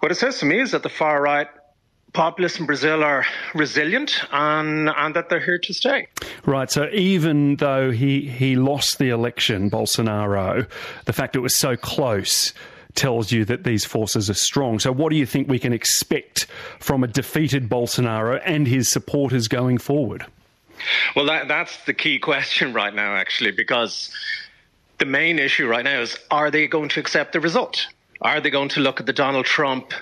what 0.00 0.10
it 0.10 0.16
says 0.16 0.38
to 0.40 0.46
me 0.46 0.60
is 0.60 0.70
that 0.72 0.82
the 0.82 0.88
far 0.88 1.20
right 1.20 1.48
populists 2.12 2.58
in 2.58 2.66
Brazil 2.66 3.04
are 3.04 3.24
resilient 3.54 4.24
and, 4.32 4.88
and 4.88 5.14
that 5.14 5.28
they're 5.28 5.44
here 5.44 5.58
to 5.58 5.72
stay. 5.72 6.08
Right. 6.44 6.70
So 6.70 6.88
even 6.92 7.56
though 7.56 7.90
he, 7.90 8.22
he 8.22 8.56
lost 8.56 8.98
the 8.98 9.10
election, 9.10 9.70
Bolsonaro, 9.70 10.68
the 11.04 11.12
fact 11.12 11.36
it 11.36 11.40
was 11.40 11.56
so 11.56 11.76
close 11.76 12.52
tells 12.94 13.30
you 13.30 13.44
that 13.44 13.62
these 13.62 13.84
forces 13.84 14.28
are 14.28 14.34
strong. 14.34 14.80
So 14.80 14.90
what 14.90 15.10
do 15.10 15.16
you 15.16 15.26
think 15.26 15.48
we 15.48 15.60
can 15.60 15.72
expect 15.72 16.46
from 16.80 17.04
a 17.04 17.06
defeated 17.06 17.68
Bolsonaro 17.68 18.40
and 18.44 18.66
his 18.66 18.88
supporters 18.88 19.46
going 19.46 19.78
forward? 19.78 20.26
Well, 21.14 21.26
that, 21.26 21.46
that's 21.46 21.84
the 21.84 21.94
key 21.94 22.18
question 22.30 22.72
right 22.72 22.94
now, 22.94 23.14
actually, 23.14 23.52
because 23.52 24.12
the 25.00 25.06
main 25.06 25.38
issue 25.38 25.66
right 25.66 25.84
now 25.84 26.00
is 26.00 26.16
are 26.30 26.50
they 26.50 26.68
going 26.68 26.90
to 26.90 27.00
accept 27.00 27.32
the 27.32 27.40
result? 27.40 27.88
Are 28.20 28.40
they 28.40 28.50
going 28.50 28.68
to 28.70 28.80
look 28.80 29.00
at 29.00 29.06
the 29.06 29.12
Donald 29.12 29.46
Trump 29.46 29.92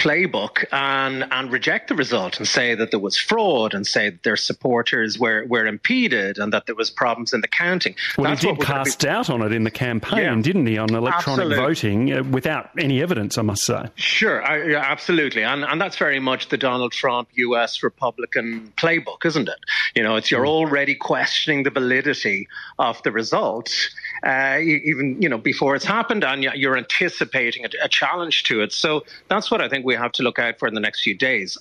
playbook 0.00 0.64
and 0.72 1.24
and 1.30 1.52
reject 1.52 1.88
the 1.88 1.94
result 1.94 2.38
and 2.38 2.48
say 2.48 2.74
that 2.74 2.90
there 2.90 2.98
was 2.98 3.16
fraud 3.16 3.74
and 3.74 3.86
say 3.86 4.10
that 4.10 4.22
their 4.22 4.36
supporters 4.36 5.18
were 5.18 5.44
were 5.46 5.66
impeded 5.66 6.38
and 6.38 6.52
that 6.52 6.66
there 6.66 6.74
was 6.74 6.90
problems 6.90 7.32
in 7.32 7.42
the 7.42 7.48
counting. 7.48 7.94
Well, 8.16 8.30
That's 8.30 8.42
he 8.42 8.52
did 8.52 8.60
cast 8.60 9.00
doubt 9.00 9.30
on 9.30 9.42
it 9.42 9.52
in 9.52 9.64
the 9.64 9.70
campaign, 9.70 10.20
yeah. 10.20 10.42
didn't 10.42 10.66
he, 10.66 10.78
on 10.78 10.92
electronic 10.94 11.44
absolutely. 11.44 11.56
voting 11.56 12.12
uh, 12.12 12.22
without 12.24 12.70
any 12.78 13.02
evidence, 13.02 13.36
I 13.36 13.42
must 13.42 13.62
say. 13.64 13.84
Sure, 13.96 14.42
I, 14.42 14.70
yeah, 14.70 14.78
absolutely, 14.78 15.44
and 15.44 15.64
and 15.64 15.80
that's 15.80 15.98
very 15.98 16.18
much 16.18 16.48
the 16.48 16.58
Donald 16.58 16.92
Trump 16.92 17.28
U.S. 17.34 17.82
Republican 17.82 18.72
playbook, 18.76 19.24
isn't 19.26 19.48
it? 19.48 19.58
You 19.94 20.02
know, 20.02 20.16
it's 20.16 20.30
you're 20.30 20.44
mm. 20.44 20.48
already 20.48 20.94
questioning 20.94 21.62
the 21.62 21.70
validity 21.70 22.48
of 22.78 23.02
the 23.02 23.12
results 23.12 23.90
uh, 24.22 24.58
even 24.60 25.20
you 25.20 25.28
know 25.28 25.38
before 25.38 25.74
it's 25.74 25.84
happened, 25.84 26.24
and 26.24 26.42
you're 26.42 26.76
anticipating 26.76 27.64
a, 27.64 27.68
a 27.82 27.88
challenge 27.88 28.44
to 28.44 28.60
it. 28.62 28.72
So 28.72 29.04
that's 29.28 29.50
what 29.50 29.60
I 29.60 29.68
think 29.68 29.84
we 29.84 29.94
have 29.94 30.12
to 30.12 30.22
look 30.22 30.38
out 30.38 30.58
for 30.58 30.68
in 30.68 30.74
the 30.74 30.80
next 30.80 31.02
few 31.02 31.16
days. 31.16 31.58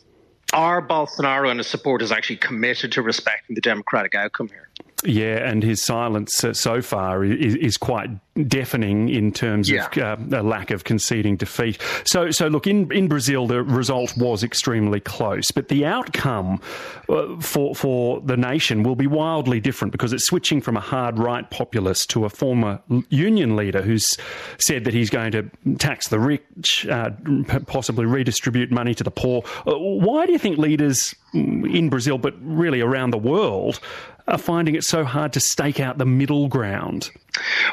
Are 0.52 0.82
Bolsonaro 0.82 1.50
and 1.52 1.60
his 1.60 1.68
supporters 1.68 2.12
actually 2.12 2.38
committed 2.38 2.92
to 2.94 3.04
respecting 3.04 3.54
the 3.54 3.62
democratic 3.62 4.16
outcome 4.16 4.48
here? 4.48 4.70
Yeah, 5.06 5.48
and 5.50 5.64
his 5.64 5.82
silence 5.82 6.44
uh, 6.44 6.54
so 6.54 6.82
far 6.82 7.24
is, 7.24 7.56
is, 7.56 7.78
quite 7.78 8.10
deafening 8.48 9.10
in 9.10 9.32
terms 9.32 9.70
yeah. 9.70 9.88
of 9.96 10.34
uh, 10.34 10.42
a 10.42 10.44
lack 10.44 10.72
of 10.72 10.84
conceding 10.84 11.36
defeat. 11.36 11.82
So, 12.06 12.32
so 12.32 12.48
look, 12.48 12.68
in, 12.68 12.92
in 12.92 13.08
Brazil, 13.08 13.48
the 13.48 13.64
result 13.64 14.18
was 14.18 14.44
extremely 14.44 15.00
close, 15.00 15.52
but 15.52 15.68
the 15.68 15.86
outcome 15.86 16.62
uh, 17.10 17.40
for, 17.40 17.76
for 17.76 18.22
the 18.22 18.38
nation 18.38 18.84
will 18.84 18.96
be 18.96 19.08
wildly 19.08 19.60
different 19.60 19.92
because 19.92 20.14
it's 20.14 20.26
switching 20.26 20.62
from 20.62 20.78
a 20.78 20.82
hard 20.82 21.20
right 21.20 21.50
populist 21.50 22.10
to 22.12 22.26
a 22.26 22.30
former 22.30 22.80
union 23.10 23.56
leader 23.56 23.82
who's 23.82 24.18
said 24.60 24.84
that 24.86 24.94
he's 24.94 25.10
going 25.10 25.32
to 25.32 25.50
tax 25.78 26.08
the 26.10 26.20
rich, 26.20 26.88
uh, 26.90 27.12
possibly 27.68 28.06
redistribute 28.06 28.72
money 28.72 28.94
to 28.94 29.04
the 29.04 29.12
poor. 29.12 29.44
Uh, 29.66 29.78
why 29.78 30.26
do 30.26 30.32
you 30.32 30.40
think 30.40 30.58
leaders 30.58 31.16
in 31.34 31.90
Brazil, 31.90 32.18
but 32.18 32.34
really 32.42 32.82
around 32.82 33.12
the 33.12 33.18
world, 33.18 33.80
are 34.28 34.38
finding 34.38 34.76
it 34.76 34.84
so 34.84 35.04
hard 35.04 35.34
to 35.34 35.40
stake 35.40 35.80
out 35.80 35.98
the 35.98 36.06
middle 36.06 36.48
ground? 36.48 37.10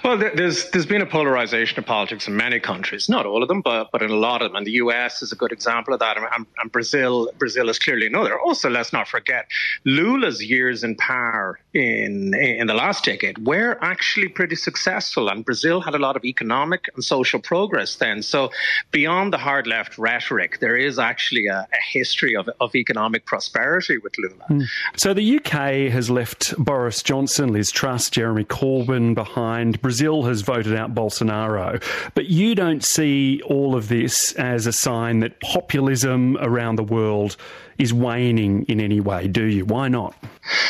Well, 0.02 0.16
there's 0.16 0.55
there's 0.64 0.86
been 0.86 1.02
a 1.02 1.06
polarization 1.06 1.78
of 1.78 1.86
politics 1.86 2.28
in 2.28 2.36
many 2.36 2.60
countries, 2.60 3.08
not 3.08 3.26
all 3.26 3.42
of 3.42 3.48
them, 3.48 3.60
but 3.60 3.88
but 3.92 4.02
in 4.02 4.10
a 4.10 4.16
lot 4.16 4.42
of 4.42 4.50
them. 4.50 4.56
And 4.56 4.66
the 4.66 4.72
U.S. 4.72 5.22
is 5.22 5.32
a 5.32 5.36
good 5.36 5.52
example 5.52 5.94
of 5.94 6.00
that, 6.00 6.16
and, 6.16 6.46
and 6.60 6.72
Brazil 6.72 7.30
Brazil 7.38 7.68
is 7.68 7.78
clearly 7.78 8.06
another. 8.06 8.38
Also, 8.38 8.68
let's 8.70 8.92
not 8.92 9.08
forget 9.08 9.46
Lula's 9.84 10.42
years 10.42 10.84
in 10.84 10.94
power 10.96 11.58
in 11.74 12.34
in 12.34 12.66
the 12.66 12.74
last 12.74 13.04
decade 13.04 13.46
were 13.46 13.78
actually 13.82 14.28
pretty 14.28 14.56
successful, 14.56 15.28
and 15.28 15.44
Brazil 15.44 15.80
had 15.80 15.94
a 15.94 15.98
lot 15.98 16.16
of 16.16 16.24
economic 16.24 16.84
and 16.94 17.04
social 17.04 17.40
progress 17.40 17.96
then. 17.96 18.22
So, 18.22 18.50
beyond 18.90 19.32
the 19.32 19.38
hard 19.38 19.66
left 19.66 19.98
rhetoric, 19.98 20.60
there 20.60 20.76
is 20.76 20.98
actually 20.98 21.46
a, 21.46 21.66
a 21.72 21.82
history 21.92 22.34
of 22.34 22.48
of 22.60 22.74
economic 22.74 23.26
prosperity 23.26 23.98
with 23.98 24.16
Lula. 24.18 24.44
Mm. 24.48 24.66
So 24.96 25.14
the 25.14 25.38
UK 25.38 25.92
has 25.92 26.10
left 26.10 26.56
Boris 26.56 27.02
Johnson, 27.02 27.52
Liz 27.52 27.70
Truss, 27.70 28.10
Jeremy 28.10 28.44
Corbyn 28.44 29.14
behind 29.14 29.80
Brazil 29.82 30.24
has 30.24 30.42
voted 30.46 30.74
out 30.74 30.94
Bolsonaro. 30.94 31.82
But 32.14 32.26
you 32.26 32.54
don't 32.54 32.84
see 32.84 33.42
all 33.42 33.74
of 33.74 33.88
this 33.88 34.32
as 34.34 34.66
a 34.66 34.72
sign 34.72 35.20
that 35.20 35.40
populism 35.40 36.36
around 36.38 36.76
the 36.76 36.84
world 36.84 37.36
is 37.78 37.92
waning 37.92 38.62
in 38.64 38.80
any 38.80 39.00
way, 39.00 39.28
do 39.28 39.44
you? 39.44 39.64
Why 39.64 39.88
not? 39.88 40.14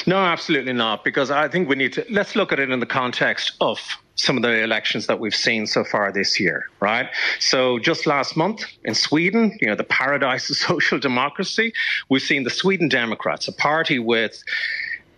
No, 0.07 0.17
absolutely 0.17 0.73
not. 0.73 1.05
Because 1.05 1.31
I 1.31 1.49
think 1.49 1.69
we 1.69 1.77
need 1.77 1.93
to 1.93 2.07
let's 2.11 2.35
look 2.35 2.53
at 2.53 2.59
it 2.59 2.71
in 2.71 2.81
the 2.81 2.87
context 2.87 3.53
of 3.61 3.79
some 4.17 4.37
of 4.37 4.43
the 4.43 4.62
elections 4.62 5.07
that 5.07 5.21
we've 5.21 5.35
seen 5.35 5.67
so 5.67 5.85
far 5.85 6.11
this 6.11 6.41
year, 6.41 6.65
right? 6.81 7.11
So 7.39 7.79
just 7.79 8.07
last 8.07 8.37
month 8.37 8.65
in 8.83 8.95
Sweden, 8.95 9.57
you 9.61 9.69
know, 9.69 9.75
the 9.75 9.85
paradise 9.85 10.49
of 10.51 10.57
social 10.71 10.99
democracy, 10.99 11.73
we've 12.09 12.23
seen 12.23 12.43
the 12.43 12.51
Sweden 12.51 12.89
Democrats, 12.89 13.47
a 13.47 13.53
party 13.53 13.99
with 13.99 14.43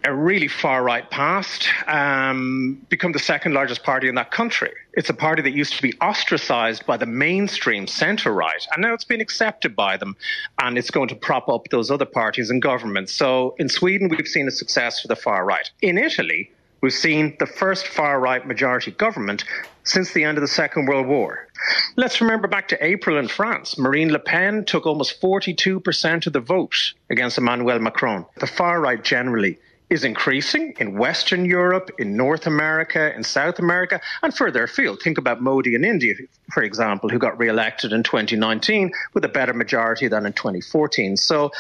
a 0.04 0.14
really 0.14 0.48
far 0.48 0.82
right 0.82 1.08
past, 1.10 1.68
um, 1.86 2.80
become 2.88 3.12
the 3.12 3.18
second 3.18 3.52
largest 3.52 3.82
party 3.82 4.08
in 4.08 4.14
that 4.14 4.30
country. 4.30 4.72
It's 4.92 5.10
a 5.10 5.14
party 5.14 5.42
that 5.42 5.50
used 5.50 5.74
to 5.74 5.82
be 5.82 5.92
ostracized 6.00 6.86
by 6.86 6.96
the 6.96 7.06
mainstream 7.06 7.86
centre 7.86 8.32
right, 8.32 8.64
and 8.72 8.82
now 8.82 8.94
it's 8.94 9.04
been 9.04 9.20
accepted 9.20 9.74
by 9.74 9.96
them, 9.96 10.16
and 10.60 10.78
it's 10.78 10.90
going 10.90 11.08
to 11.08 11.16
prop 11.16 11.48
up 11.48 11.68
those 11.70 11.90
other 11.90 12.04
parties 12.04 12.50
in 12.50 12.60
government. 12.60 13.10
So 13.10 13.56
in 13.58 13.68
Sweden, 13.68 14.08
we've 14.08 14.26
seen 14.26 14.46
a 14.46 14.52
success 14.52 15.00
for 15.00 15.08
the 15.08 15.16
far 15.16 15.44
right. 15.44 15.68
In 15.82 15.98
Italy, 15.98 16.52
we've 16.80 16.92
seen 16.92 17.36
the 17.40 17.46
first 17.46 17.88
far 17.88 18.20
right 18.20 18.46
majority 18.46 18.92
government 18.92 19.44
since 19.82 20.12
the 20.12 20.24
end 20.24 20.38
of 20.38 20.42
the 20.42 20.48
Second 20.48 20.86
World 20.86 21.08
War. 21.08 21.48
Let's 21.96 22.20
remember 22.20 22.46
back 22.46 22.68
to 22.68 22.84
April 22.84 23.18
in 23.18 23.26
France. 23.26 23.76
Marine 23.76 24.12
Le 24.12 24.20
Pen 24.20 24.64
took 24.64 24.86
almost 24.86 25.20
42% 25.20 26.26
of 26.26 26.32
the 26.32 26.40
vote 26.40 26.94
against 27.10 27.38
Emmanuel 27.38 27.80
Macron. 27.80 28.26
The 28.36 28.46
far 28.46 28.80
right 28.80 29.02
generally 29.02 29.58
is 29.90 30.04
increasing 30.04 30.74
in 30.78 30.98
Western 30.98 31.44
Europe, 31.44 31.90
in 31.98 32.16
North 32.16 32.46
America, 32.46 33.14
in 33.14 33.24
South 33.24 33.58
America, 33.58 34.00
and 34.22 34.34
further 34.34 34.64
afield. 34.64 35.00
Think 35.02 35.18
about 35.18 35.40
Modi 35.40 35.74
in 35.74 35.84
India, 35.84 36.14
for 36.52 36.62
example, 36.62 37.08
who 37.08 37.18
got 37.18 37.38
re-elected 37.38 37.92
in 37.92 38.02
2019 38.02 38.92
with 39.14 39.24
a 39.24 39.28
better 39.28 39.54
majority 39.54 40.08
than 40.08 40.26
in 40.26 40.32
2014. 40.32 41.16
So. 41.16 41.52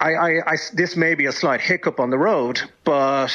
I, 0.00 0.14
I, 0.14 0.52
I, 0.52 0.56
this 0.72 0.96
may 0.96 1.14
be 1.14 1.26
a 1.26 1.32
slight 1.32 1.60
hiccup 1.60 2.00
on 2.00 2.10
the 2.10 2.18
road, 2.18 2.60
but 2.82 3.32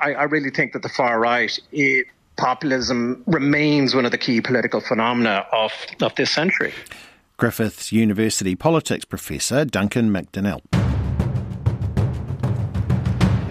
I, 0.00 0.24
really 0.24 0.50
think 0.50 0.72
that 0.72 0.82
the 0.82 0.88
far 0.88 1.20
right, 1.20 1.56
it, 1.70 2.08
populism 2.36 3.22
remains 3.26 3.94
one 3.94 4.04
of 4.04 4.10
the 4.10 4.18
key 4.18 4.40
political 4.40 4.80
phenomena 4.80 5.46
of, 5.52 5.72
of 6.02 6.14
this 6.16 6.30
century. 6.30 6.74
Griffith 7.36 7.92
University 7.92 8.56
politics 8.56 9.04
professor 9.04 9.64
Duncan 9.64 10.10
McDonnell. 10.10 10.60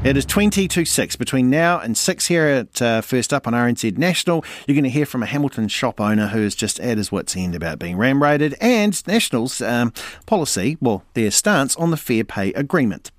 It 0.01 0.15
is 0.15 0.25
20 0.25 0.69
to 0.69 0.85
6 0.85 1.15
between 1.17 1.49
now 1.49 1.77
and 1.77 1.97
6 1.97 2.27
here 2.27 2.45
at 2.45 2.81
uh, 2.81 3.01
First 3.01 3.33
Up 3.33 3.45
on 3.45 3.51
RNZ 3.51 3.97
National. 3.97 4.45
You're 4.65 4.75
going 4.75 4.85
to 4.85 4.89
hear 4.89 5.05
from 5.05 5.23
a 5.23 5.25
Hamilton 5.25 5.67
shop 5.67 5.99
owner 5.99 6.27
who 6.27 6.39
is 6.39 6.55
just 6.55 6.79
at 6.79 6.97
his 6.97 7.11
wits' 7.11 7.35
end 7.35 7.53
about 7.53 7.79
being 7.79 7.97
ram 7.97 8.23
raided 8.23 8.55
and 8.61 9.05
National's 9.05 9.59
um, 9.59 9.91
policy, 10.25 10.77
well, 10.79 11.03
their 11.15 11.31
stance 11.31 11.75
on 11.75 11.91
the 11.91 11.97
fair 11.97 12.23
pay 12.23 12.53
agreement. 12.53 13.11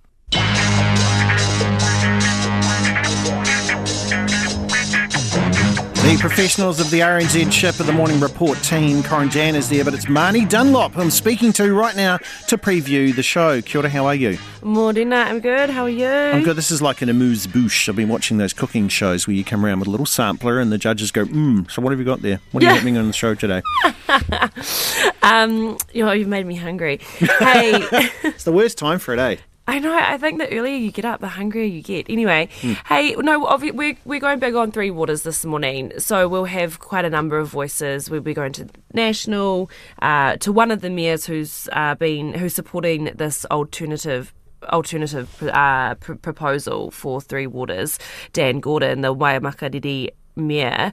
The 6.10 6.18
professionals 6.18 6.80
of 6.80 6.90
the 6.90 6.98
RNZ 6.98 7.52
Ship 7.52 7.78
of 7.78 7.86
the 7.86 7.92
Morning 7.92 8.18
Report 8.18 8.60
team, 8.64 9.00
Corin 9.04 9.28
Dann 9.28 9.54
is 9.54 9.68
there, 9.68 9.84
but 9.84 9.94
it's 9.94 10.06
Marnie 10.06 10.46
Dunlop 10.48 10.90
who 10.90 11.02
I'm 11.02 11.10
speaking 11.10 11.52
to 11.52 11.72
right 11.72 11.94
now 11.94 12.16
to 12.48 12.58
preview 12.58 13.14
the 13.14 13.22
show. 13.22 13.62
Kia 13.62 13.80
ora, 13.80 13.88
how 13.88 14.06
are 14.06 14.14
you? 14.16 14.36
Morning, 14.60 15.12
I'm 15.12 15.38
good. 15.38 15.70
How 15.70 15.84
are 15.84 15.88
you? 15.88 16.08
I'm 16.08 16.42
good. 16.42 16.56
This 16.56 16.72
is 16.72 16.82
like 16.82 17.00
an 17.00 17.10
amuse 17.10 17.46
bouche. 17.46 17.88
I've 17.88 17.94
been 17.94 18.08
watching 18.08 18.38
those 18.38 18.52
cooking 18.52 18.88
shows 18.88 19.28
where 19.28 19.36
you 19.36 19.44
come 19.44 19.64
around 19.64 19.78
with 19.78 19.86
a 19.86 19.92
little 19.92 20.04
sampler 20.04 20.58
and 20.58 20.72
the 20.72 20.78
judges 20.78 21.12
go, 21.12 21.26
mmm, 21.26 21.70
so 21.70 21.80
what 21.80 21.90
have 21.90 22.00
you 22.00 22.04
got 22.04 22.22
there? 22.22 22.40
What 22.50 22.64
are 22.64 22.66
you 22.66 22.74
having 22.74 22.98
on 22.98 23.06
the 23.06 23.12
show 23.12 23.36
today? 23.36 23.62
um, 25.22 25.78
you 25.92 26.04
know, 26.04 26.10
you've 26.10 26.26
made 26.26 26.44
me 26.44 26.56
hungry. 26.56 26.98
Hey. 27.38 27.86
it's 28.24 28.42
the 28.42 28.52
worst 28.52 28.78
time 28.78 28.98
for 28.98 29.14
it, 29.14 29.20
eh? 29.20 29.36
I 29.70 29.78
know. 29.78 29.96
I 29.96 30.18
think 30.18 30.38
the 30.38 30.52
earlier 30.52 30.74
you 30.74 30.90
get 30.90 31.04
up, 31.04 31.20
the 31.20 31.28
hungrier 31.28 31.64
you 31.64 31.80
get. 31.80 32.10
Anyway, 32.10 32.48
mm. 32.60 32.76
hey, 32.88 33.14
no, 33.14 33.56
we're, 33.72 33.96
we're 34.04 34.18
going 34.18 34.40
big 34.40 34.56
on 34.56 34.72
Three 34.72 34.90
Waters 34.90 35.22
this 35.22 35.44
morning, 35.44 35.92
so 35.96 36.26
we'll 36.26 36.46
have 36.46 36.80
quite 36.80 37.04
a 37.04 37.10
number 37.10 37.38
of 37.38 37.46
voices. 37.46 38.10
We'll 38.10 38.20
be 38.20 38.34
going 38.34 38.50
to 38.54 38.68
national, 38.94 39.70
uh, 40.02 40.38
to 40.38 40.50
one 40.50 40.72
of 40.72 40.80
the 40.80 40.90
mayors 40.90 41.24
who's 41.24 41.68
uh, 41.70 41.94
been 41.94 42.34
who's 42.34 42.52
supporting 42.52 43.12
this 43.14 43.46
alternative 43.52 44.34
alternative 44.64 45.40
uh, 45.44 45.94
pr- 45.94 46.14
proposal 46.14 46.90
for 46.90 47.20
Three 47.20 47.46
Waters, 47.46 48.00
Dan 48.32 48.58
Gordon, 48.58 49.02
the 49.02 49.14
Waimakariri 49.14 50.10
Mayor, 50.36 50.92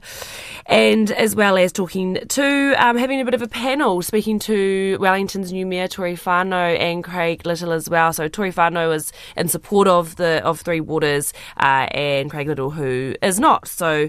and 0.66 1.10
as 1.12 1.34
well 1.34 1.56
as 1.56 1.72
talking 1.72 2.18
to 2.28 2.74
um, 2.78 2.96
having 2.96 3.20
a 3.20 3.24
bit 3.24 3.34
of 3.34 3.42
a 3.42 3.48
panel, 3.48 4.02
speaking 4.02 4.38
to 4.40 4.96
Wellington's 5.00 5.52
new 5.52 5.66
Mayor 5.66 5.88
Tory 5.88 6.16
Whanau 6.16 6.78
and 6.78 7.02
Craig 7.02 7.46
Little 7.46 7.72
as 7.72 7.88
well. 7.88 8.12
So 8.12 8.28
Tory 8.28 8.52
Whanau 8.52 8.94
is 8.94 9.12
in 9.36 9.48
support 9.48 9.88
of 9.88 10.16
the 10.16 10.42
of 10.44 10.60
Three 10.60 10.80
Waters, 10.80 11.32
uh, 11.56 11.88
and 11.92 12.30
Craig 12.30 12.48
Little 12.48 12.70
who 12.70 13.14
is 13.22 13.38
not. 13.40 13.68
So 13.68 14.08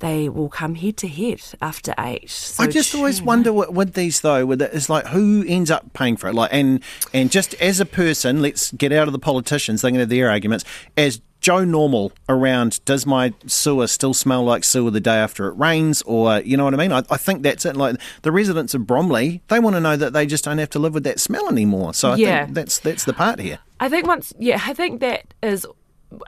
they 0.00 0.28
will 0.28 0.48
come 0.48 0.74
head 0.74 0.96
to 0.98 1.08
head 1.08 1.40
after 1.60 1.94
eight. 1.98 2.28
So 2.30 2.64
I 2.64 2.66
just 2.66 2.94
always 2.94 3.22
wonder 3.22 3.52
what, 3.52 3.72
with 3.72 3.94
these 3.94 4.20
though, 4.20 4.46
with 4.46 4.62
it's 4.62 4.88
like 4.88 5.06
who 5.06 5.44
ends 5.46 5.70
up 5.70 5.92
paying 5.92 6.16
for 6.16 6.28
it, 6.28 6.34
like 6.34 6.50
and 6.52 6.82
and 7.12 7.30
just 7.30 7.54
as 7.54 7.80
a 7.80 7.86
person, 7.86 8.42
let's 8.42 8.72
get 8.72 8.92
out 8.92 9.08
of 9.08 9.12
the 9.12 9.18
politicians. 9.18 9.82
They're 9.82 9.90
going 9.90 9.98
to 9.98 10.02
have 10.02 10.08
their 10.08 10.30
arguments 10.30 10.64
as 10.96 11.20
Joe 11.42 11.64
Normal 11.64 12.12
around, 12.28 12.82
does 12.84 13.04
my 13.04 13.34
sewer 13.46 13.86
still 13.88 14.14
smell 14.14 14.44
like 14.44 14.64
sewer 14.64 14.90
the 14.90 15.00
day 15.00 15.16
after 15.16 15.48
it 15.48 15.58
rains? 15.58 16.00
Or, 16.02 16.40
you 16.40 16.56
know 16.56 16.64
what 16.64 16.72
I 16.72 16.76
mean? 16.78 16.92
I, 16.92 17.02
I 17.10 17.18
think 17.18 17.42
that's 17.42 17.66
it. 17.66 17.76
Like 17.76 17.96
the 18.22 18.32
residents 18.32 18.74
of 18.74 18.86
Bromley, 18.86 19.42
they 19.48 19.58
want 19.58 19.76
to 19.76 19.80
know 19.80 19.96
that 19.96 20.12
they 20.12 20.24
just 20.24 20.44
don't 20.44 20.58
have 20.58 20.70
to 20.70 20.78
live 20.78 20.94
with 20.94 21.04
that 21.04 21.20
smell 21.20 21.48
anymore. 21.48 21.92
So 21.94 22.12
I 22.12 22.16
yeah. 22.16 22.44
think 22.44 22.54
that's, 22.54 22.78
that's 22.78 23.04
the 23.04 23.12
part 23.12 23.40
here. 23.40 23.58
I 23.80 23.88
think 23.88 24.06
once, 24.06 24.32
yeah, 24.38 24.62
I 24.64 24.72
think 24.72 25.00
that 25.00 25.34
is 25.42 25.66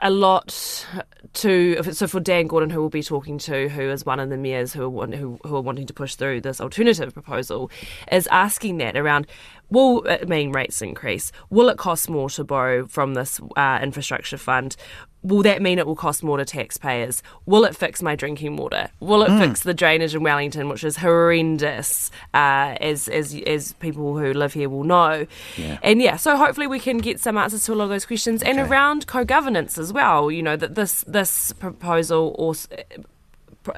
a 0.01 0.09
lot 0.09 0.85
to 1.33 1.83
so 1.93 2.07
for 2.07 2.19
Dan 2.19 2.47
Gordon, 2.47 2.69
who 2.69 2.81
we'll 2.81 2.89
be 2.89 3.03
talking 3.03 3.37
to, 3.39 3.69
who 3.69 3.83
is 3.89 4.05
one 4.05 4.19
of 4.19 4.29
the 4.29 4.37
mayors 4.37 4.73
who 4.73 4.99
are, 4.99 5.07
who, 5.07 5.39
who 5.43 5.55
are 5.55 5.61
wanting 5.61 5.85
to 5.85 5.93
push 5.93 6.15
through 6.15 6.41
this 6.41 6.59
alternative 6.59 7.13
proposal, 7.13 7.69
is 8.11 8.27
asking 8.27 8.77
that 8.77 8.97
around 8.97 9.27
will 9.69 10.03
it 10.05 10.27
mean 10.27 10.51
rates 10.51 10.81
increase? 10.81 11.31
Will 11.49 11.69
it 11.69 11.77
cost 11.77 12.09
more 12.09 12.29
to 12.31 12.43
borrow 12.43 12.87
from 12.87 13.13
this 13.13 13.39
uh, 13.55 13.79
infrastructure 13.81 14.37
fund? 14.37 14.75
Will 15.23 15.41
that 15.41 15.59
mean 15.59 15.79
it 15.79 15.87
will 15.87 15.95
cost 15.95 16.23
more 16.23 16.37
to 16.37 16.45
taxpayers? 16.45 17.23
Will 17.47 17.65
it 17.65 17.75
fix 17.75 18.03
my 18.03 18.15
drinking 18.15 18.57
water? 18.57 18.89
Will 18.99 19.23
it 19.23 19.29
mm. 19.29 19.39
fix 19.39 19.61
the 19.61 19.73
drainage 19.73 20.13
in 20.13 20.21
Wellington, 20.21 20.69
which 20.69 20.83
is 20.83 20.97
horrendous, 20.97 22.11
uh, 22.35 22.77
as 22.79 23.07
as 23.07 23.35
as 23.47 23.73
people 23.73 24.19
who 24.19 24.33
live 24.33 24.53
here 24.53 24.69
will 24.69 24.83
know? 24.83 25.25
Yeah. 25.57 25.79
And 25.81 25.99
yeah, 25.99 26.17
so 26.17 26.37
hopefully 26.37 26.67
we 26.67 26.79
can 26.79 26.99
get 26.99 27.19
some 27.19 27.39
answers 27.39 27.65
to 27.65 27.73
a 27.73 27.75
lot 27.75 27.85
of 27.85 27.89
those 27.89 28.05
questions, 28.05 28.43
okay. 28.43 28.51
and 28.51 28.59
around 28.59 29.07
co-governance 29.07 29.79
as 29.79 29.91
well. 29.91 30.29
You 30.29 30.43
know 30.43 30.57
that 30.57 30.75
this 30.75 31.03
this 31.07 31.53
proposal 31.53 32.35
also 32.37 32.67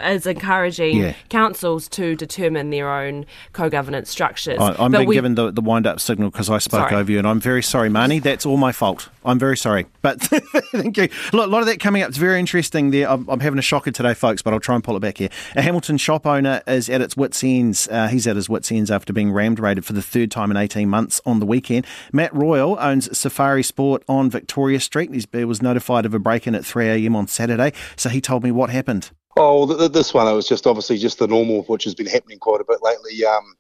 is 0.04 0.26
encouraging 0.26 0.98
yeah. 0.98 1.14
councils 1.30 1.88
to 1.90 2.16
determine 2.16 2.70
their 2.70 2.92
own 2.92 3.26
co-governance 3.54 4.10
structures. 4.10 4.60
I, 4.60 4.84
am 4.84 4.92
being 4.92 5.08
we, 5.08 5.16
given 5.16 5.36
the, 5.36 5.52
the 5.52 5.62
wind-up 5.62 6.00
signal 6.00 6.30
because 6.30 6.50
I 6.50 6.58
spoke 6.58 6.90
sorry. 6.90 6.96
over 6.96 7.12
you, 7.12 7.20
and 7.20 7.28
I'm 7.28 7.40
very 7.40 7.64
sorry, 7.64 7.90
Marnie. 7.90 8.22
That's 8.22 8.46
all 8.46 8.58
my 8.58 8.72
fault. 8.72 9.10
I'm 9.26 9.40
very 9.40 9.58
sorry. 9.58 9.86
But 10.02 10.22
thank 10.72 10.98
you. 10.98 11.10
A 11.34 11.36
lot, 11.36 11.60
of 11.60 11.66
that 11.66 11.80
coming 11.80 12.02
up. 12.02 12.10
It's 12.10 12.18
very 12.18 12.40
interesting 12.40 12.92
there. 12.92 13.10
I'm, 13.10 13.28
I'm, 13.30 13.42
having 13.42 13.60
a 13.60 13.64
shocker 13.64 13.92
today, 13.92 14.14
folks, 14.14 14.42
but 14.42 14.54
I'll 14.54 14.60
try 14.60 14.76
and 14.76 14.84
pull 14.84 14.96
it 14.96 15.02
back 15.02 15.18
here. 15.18 15.30
A 15.56 15.62
Hamilton 15.62 15.98
shop 15.98 16.26
owner 16.26 16.62
is 16.66 16.90
at 16.90 17.02
its 17.02 17.18
wits' 17.18 17.44
ends. 17.44 17.88
Uh, 17.92 18.08
he's 18.08 18.26
at 18.26 18.36
his 18.36 18.50
wits' 18.50 18.72
ends 18.72 18.90
after 18.90 19.12
being 19.12 19.32
rammed 19.32 19.60
raided 19.60 19.86
for 19.86 19.94
the 19.94 20.02
third 20.02 20.32
time 20.32 20.50
in 20.50 20.58
18 20.58 20.90
months 20.90 21.20
on 21.26 21.40
the 21.40 21.46
weekend. 21.46 21.86
Matt 22.14 22.34
Royal 22.34 22.78
owns 22.80 23.18
Safari 23.18 23.64
Sport 23.64 24.04
on 24.08 24.30
Victoria 24.30 24.80
Street. 24.80 25.14
He 25.34 25.46
was 25.46 25.62
notified 25.62 26.06
of 26.06 26.14
a 26.14 26.20
break-in 26.20 26.56
at 26.56 26.64
3am 26.64 27.16
on 27.16 27.28
Saturday, 27.28 27.74
so 27.96 28.10
he 28.10 28.22
told 28.22 28.44
me 28.44 28.52
what 28.52 28.70
happened. 28.70 29.12
Oh, 29.40 29.78
th- 29.78 29.92
this 29.92 30.14
one, 30.14 30.28
it 30.28 30.34
was 30.34 30.48
just 30.48 30.68
obviously 30.68 30.98
just 30.98 31.20
the 31.20 31.28
normal, 31.28 31.64
which 31.64 31.84
has 31.86 31.96
been 31.96 32.08
happening 32.08 32.40
quite 32.40 32.62
a 32.62 32.66
bit 32.66 32.80
lately. 32.82 33.26
Um, 33.26 33.56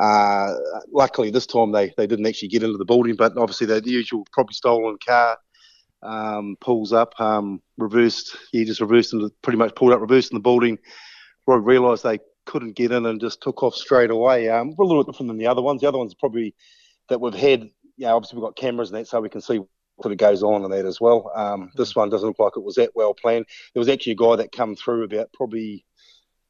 uh, 0.00 0.54
luckily, 0.92 1.30
this 1.30 1.46
time 1.46 1.72
they, 1.72 1.92
they 1.96 2.06
didn't 2.06 2.26
actually 2.26 2.48
get 2.48 2.62
into 2.62 2.78
the 2.78 2.84
building, 2.84 3.16
but 3.16 3.36
obviously 3.36 3.66
the 3.66 3.82
usual 3.84 4.26
probably 4.32 4.54
stolen 4.54 4.98
car 5.06 5.38
um, 6.02 6.56
pulls 6.60 6.92
up, 6.92 7.18
um, 7.20 7.62
reversed. 7.78 8.36
He 8.52 8.64
just 8.64 8.80
reversed 8.80 9.12
and 9.12 9.30
pretty 9.42 9.58
much 9.58 9.74
pulled 9.74 9.92
up, 9.92 10.00
reversed 10.00 10.32
in 10.32 10.36
the 10.36 10.42
building. 10.42 10.78
Realised 11.46 12.02
they 12.02 12.18
couldn't 12.44 12.74
get 12.76 12.90
in 12.90 13.06
and 13.06 13.20
just 13.20 13.40
took 13.40 13.62
off 13.62 13.74
straight 13.74 14.10
away. 14.10 14.48
Um, 14.48 14.74
we're 14.76 14.84
a 14.84 14.88
little 14.88 15.04
bit 15.04 15.12
different 15.12 15.28
than 15.28 15.38
the 15.38 15.46
other 15.46 15.62
ones. 15.62 15.80
The 15.80 15.88
other 15.88 15.98
ones 15.98 16.14
probably 16.14 16.54
that 17.08 17.20
we've 17.20 17.34
had. 17.34 17.70
Yeah, 17.96 18.12
obviously 18.12 18.36
we've 18.36 18.46
got 18.46 18.56
cameras 18.56 18.90
and 18.90 18.98
that, 18.98 19.08
so 19.08 19.20
we 19.20 19.28
can 19.28 19.40
see 19.40 19.60
sort 20.02 20.12
of 20.12 20.18
goes 20.18 20.42
on 20.42 20.64
in 20.64 20.70
that 20.70 20.86
as 20.86 21.00
well. 21.00 21.30
Um, 21.34 21.70
this 21.74 21.96
one 21.96 22.10
doesn't 22.10 22.28
look 22.28 22.38
like 22.38 22.52
it 22.56 22.64
was 22.64 22.74
that 22.76 22.90
well 22.94 23.14
planned. 23.14 23.46
There 23.74 23.80
was 23.80 23.88
actually 23.88 24.12
a 24.12 24.16
guy 24.16 24.36
that 24.36 24.52
come 24.52 24.76
through 24.76 25.04
about 25.04 25.32
probably 25.32 25.84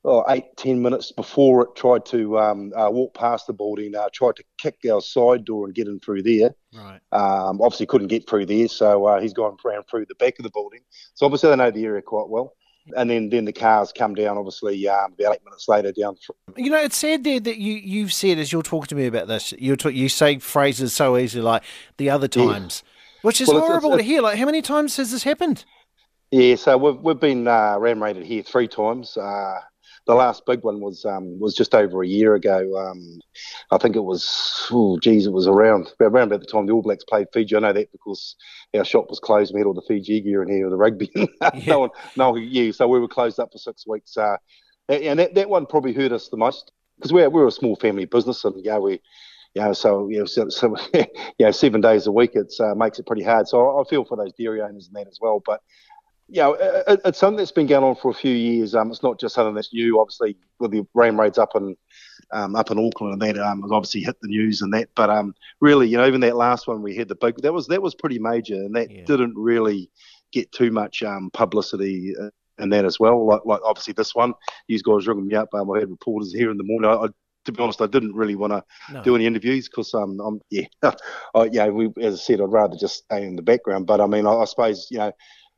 oh, 0.07 0.25
eight, 0.29 0.45
ten 0.57 0.81
minutes 0.81 1.13
before 1.13 1.63
it 1.63 1.77
tried 1.77 2.07
to 2.07 2.39
um, 2.39 2.73
uh, 2.75 2.89
walk 2.91 3.15
past 3.15 3.47
the 3.47 3.53
building, 3.53 3.95
uh, 3.95 4.09
tried 4.13 4.37
to 4.37 4.45
kick 4.59 4.79
our 4.91 5.01
side 5.01 5.45
door 5.45 5.67
and 5.67 5.75
get 5.75 5.89
in 5.89 6.01
through 6.01 6.23
there. 6.23 6.55
Right. 6.73 7.01
Um, 7.13 7.61
obviously 7.61 7.87
couldn't 7.87 8.09
get 8.09 8.29
through 8.29 8.47
there, 8.47 8.69
so 8.69 9.07
uh, 9.07 9.21
he's 9.21 9.35
gone 9.35 9.57
around 9.65 9.85
through 9.91 10.07
the 10.07 10.15
back 10.15 10.39
of 10.39 10.45
the 10.45 10.51
building. 10.51 10.81
So 11.15 11.27
obviously 11.27 11.51
they 11.51 11.57
know 11.57 11.71
the 11.71 11.85
area 11.85 12.03
quite 12.03 12.29
well. 12.29 12.55
And 12.97 13.11
then, 13.11 13.31
then 13.31 13.45
the 13.45 13.53
cars 13.53 13.93
come 13.93 14.15
down, 14.15 14.39
obviously, 14.39 14.89
um, 14.89 15.13
about 15.19 15.35
eight 15.35 15.45
minutes 15.45 15.67
later 15.67 15.91
down 15.91 16.15
through. 16.25 16.37
You 16.57 16.71
know, 16.71 16.81
it's 16.81 16.97
sad 16.97 17.25
there 17.25 17.41
that 17.41 17.57
you, 17.57 17.73
you've 17.75 18.13
said, 18.13 18.39
as 18.39 18.53
you're 18.53 18.63
talking 18.63 18.87
to 18.87 18.95
me 18.95 19.07
about 19.07 19.27
this, 19.27 19.53
you 19.59 19.77
you 19.91 20.09
say 20.09 20.39
phrases 20.39 20.95
so 20.95 21.17
easily 21.17 21.43
like 21.43 21.65
the 21.97 22.11
other 22.11 22.29
times. 22.29 22.85
Yeah 22.87 22.93
which 23.23 23.41
is 23.41 23.49
well, 23.49 23.61
horrible 23.61 23.95
it's, 23.95 24.01
it's, 24.01 24.09
to 24.09 24.13
hear. 24.13 24.23
Like, 24.23 24.39
how 24.39 24.47
many 24.47 24.63
times 24.63 24.97
has 24.97 25.11
this 25.11 25.23
happened? 25.23 25.65
Yeah, 26.31 26.57
so 26.57 26.77
we've 26.77 27.01
we've 27.01 27.21
been 27.21 27.47
uh, 27.47 27.77
ram 27.79 28.03
raided 28.03 28.27
here 28.27 28.43
three 28.43 28.69
times. 28.69 29.17
Uh, 29.17 29.61
the 30.07 30.15
last 30.15 30.47
big 30.47 30.63
one 30.63 30.81
was 30.81 31.05
um, 31.05 31.39
was 31.39 31.55
just 31.55 31.75
over 31.75 32.03
a 32.03 32.07
year 32.07 32.35
ago. 32.35 32.77
Um, 32.79 33.21
I 33.71 33.79
think 33.79 33.97
it 33.97 34.05
was, 34.05 34.69
oh, 34.71 34.99
geez, 34.99 35.27
it 35.27 35.33
was 35.33 35.47
around 35.47 35.93
around 36.01 36.29
about 36.29 36.41
the 36.41 36.47
time 36.47 36.67
the 36.67 36.73
All 36.73 36.83
Blacks 36.83 37.05
played 37.05 37.27
Fiji. 37.33 37.57
I 37.57 37.61
know 37.61 37.73
that 37.73 37.93
because 37.93 38.37
our 38.75 38.85
shop 38.85 39.07
was 39.09 39.21
closed. 39.21 39.53
We 39.53 39.61
had 39.61 39.67
all 39.67 39.75
the 39.75 39.83
Fiji 39.83 40.21
gear 40.21 40.43
in 40.43 40.49
here, 40.49 40.71
the 40.71 40.77
rugby. 40.77 41.11
yeah. 41.15 41.51
no 41.67 41.81
one, 41.81 41.91
no, 42.17 42.37
yeah. 42.37 42.71
So 42.71 42.87
we 42.87 43.01
were 43.01 43.09
closed 43.09 43.41
up 43.41 43.51
for 43.53 43.59
six 43.59 43.87
weeks. 43.87 44.17
Uh, 44.17 44.37
and 44.89 45.19
that, 45.19 45.35
that 45.35 45.49
one 45.49 45.67
probably 45.67 45.93
hurt 45.93 46.13
us 46.13 46.29
the 46.29 46.37
most 46.37 46.71
because 46.97 47.13
we're 47.13 47.29
we're 47.29 47.49
a 47.49 47.53
small 47.53 47.77
family 47.77 48.05
business, 48.05 48.45
and 48.45 48.65
yeah, 48.65 48.79
we 48.79 49.01
you 49.57 49.63
know, 49.63 49.73
so 49.73 50.07
you 50.11 50.19
know, 50.19 50.27
so, 50.27 50.51
so 50.51 50.77
you 50.95 51.07
know, 51.41 51.51
seven 51.51 51.81
days 51.81 52.07
a 52.07 52.13
week, 52.13 52.33
it 52.35 52.53
uh, 52.61 52.75
makes 52.75 52.99
it 52.99 53.07
pretty 53.07 53.23
hard. 53.23 53.49
So 53.49 53.81
I, 53.81 53.89
feel 53.89 54.05
for 54.05 54.15
those 54.15 54.35
dairy 54.35 54.61
owners 54.61 54.89
and 54.89 54.97
that 54.97 55.09
as 55.09 55.19
well. 55.19 55.43
But 55.45 55.63
you 56.29 56.43
know, 56.43 56.53
it, 56.55 57.01
it's 57.07 57.19
something 57.19 57.39
that's 57.39 57.53
been 57.53 57.67
going 57.67 57.83
on 57.83 57.97
for 57.97 58.11
a 58.11 58.15
few 58.15 58.35
years. 58.35 58.75
Um, 58.75 58.91
it's 58.91 59.03
not 59.03 59.19
just 59.19 59.35
something 59.35 59.55
that's 59.55 59.73
new. 59.73 59.99
Obviously, 59.99 60.37
with 60.59 60.73
the 60.73 60.87
rain 60.93 61.17
raids 61.17 61.39
up 61.39 61.57
in 61.57 61.75
um, 62.33 62.55
up 62.55 62.71
in 62.71 62.79
Auckland 62.79 63.15
and 63.15 63.23
that 63.23 63.43
um, 63.43 63.65
obviously 63.73 64.03
hit 64.03 64.21
the 64.21 64.29
news 64.29 64.61
and 64.61 64.75
that. 64.75 64.91
But 64.95 65.09
um, 65.09 65.35
really, 65.63 65.89
you 65.89 65.97
know, 65.97 66.07
even 66.07 66.21
that 66.21 66.37
last 66.37 66.67
one 66.69 66.83
we 66.83 66.95
had 66.95 67.09
the 67.09 67.15
big 67.15 67.37
that 67.39 67.55
was 67.55 67.67
that 67.69 67.81
was 67.81 67.95
pretty 67.95 68.19
major, 68.19 68.57
and 68.57 68.77
that 68.77 68.91
yeah. 68.91 69.05
didn't 69.07 69.37
really 69.37 69.91
get 70.33 70.53
too 70.53 70.71
much 70.71 71.03
um, 71.03 71.31
publicity. 71.33 72.15
Uh, 72.21 72.29
and 72.59 72.73
that 72.73 72.85
as 72.85 72.99
well, 72.99 73.27
like, 73.27 73.43
like 73.45 73.61
obviously 73.65 73.93
this 73.93 74.15
one, 74.15 74.33
you 74.67 74.79
guys 74.83 75.07
ringing 75.07 75.27
me 75.27 75.35
up. 75.35 75.49
Um, 75.55 75.71
I 75.71 75.79
had 75.79 75.91
reporters 75.91 76.33
here 76.33 76.51
in 76.51 76.57
the 76.57 76.65
morning. 76.65 76.91
I, 76.91 77.05
I 77.05 77.09
to 77.47 77.53
be 77.53 77.63
honest, 77.63 77.81
I 77.81 77.87
didn't 77.87 78.15
really 78.15 78.37
want 78.37 78.53
to 78.53 78.63
no. 78.93 79.03
do 79.03 79.17
any 79.17 79.27
interviews 79.27 79.69
because 79.69 79.95
um, 79.95 80.21
I'm 80.21 80.41
yeah, 80.51 80.67
I, 81.35 81.49
yeah. 81.51 81.69
We, 81.69 81.91
as 82.01 82.15
I 82.15 82.19
said, 82.19 82.41
I'd 82.41 82.53
rather 82.53 82.77
just 82.77 83.05
stay 83.05 83.25
in 83.25 83.37
the 83.37 83.43
background. 83.43 83.87
But 83.87 84.01
I 84.01 84.07
mean, 84.07 84.27
I, 84.27 84.33
I 84.33 84.45
suppose 84.45 84.89
you 84.91 84.99
know 84.99 85.13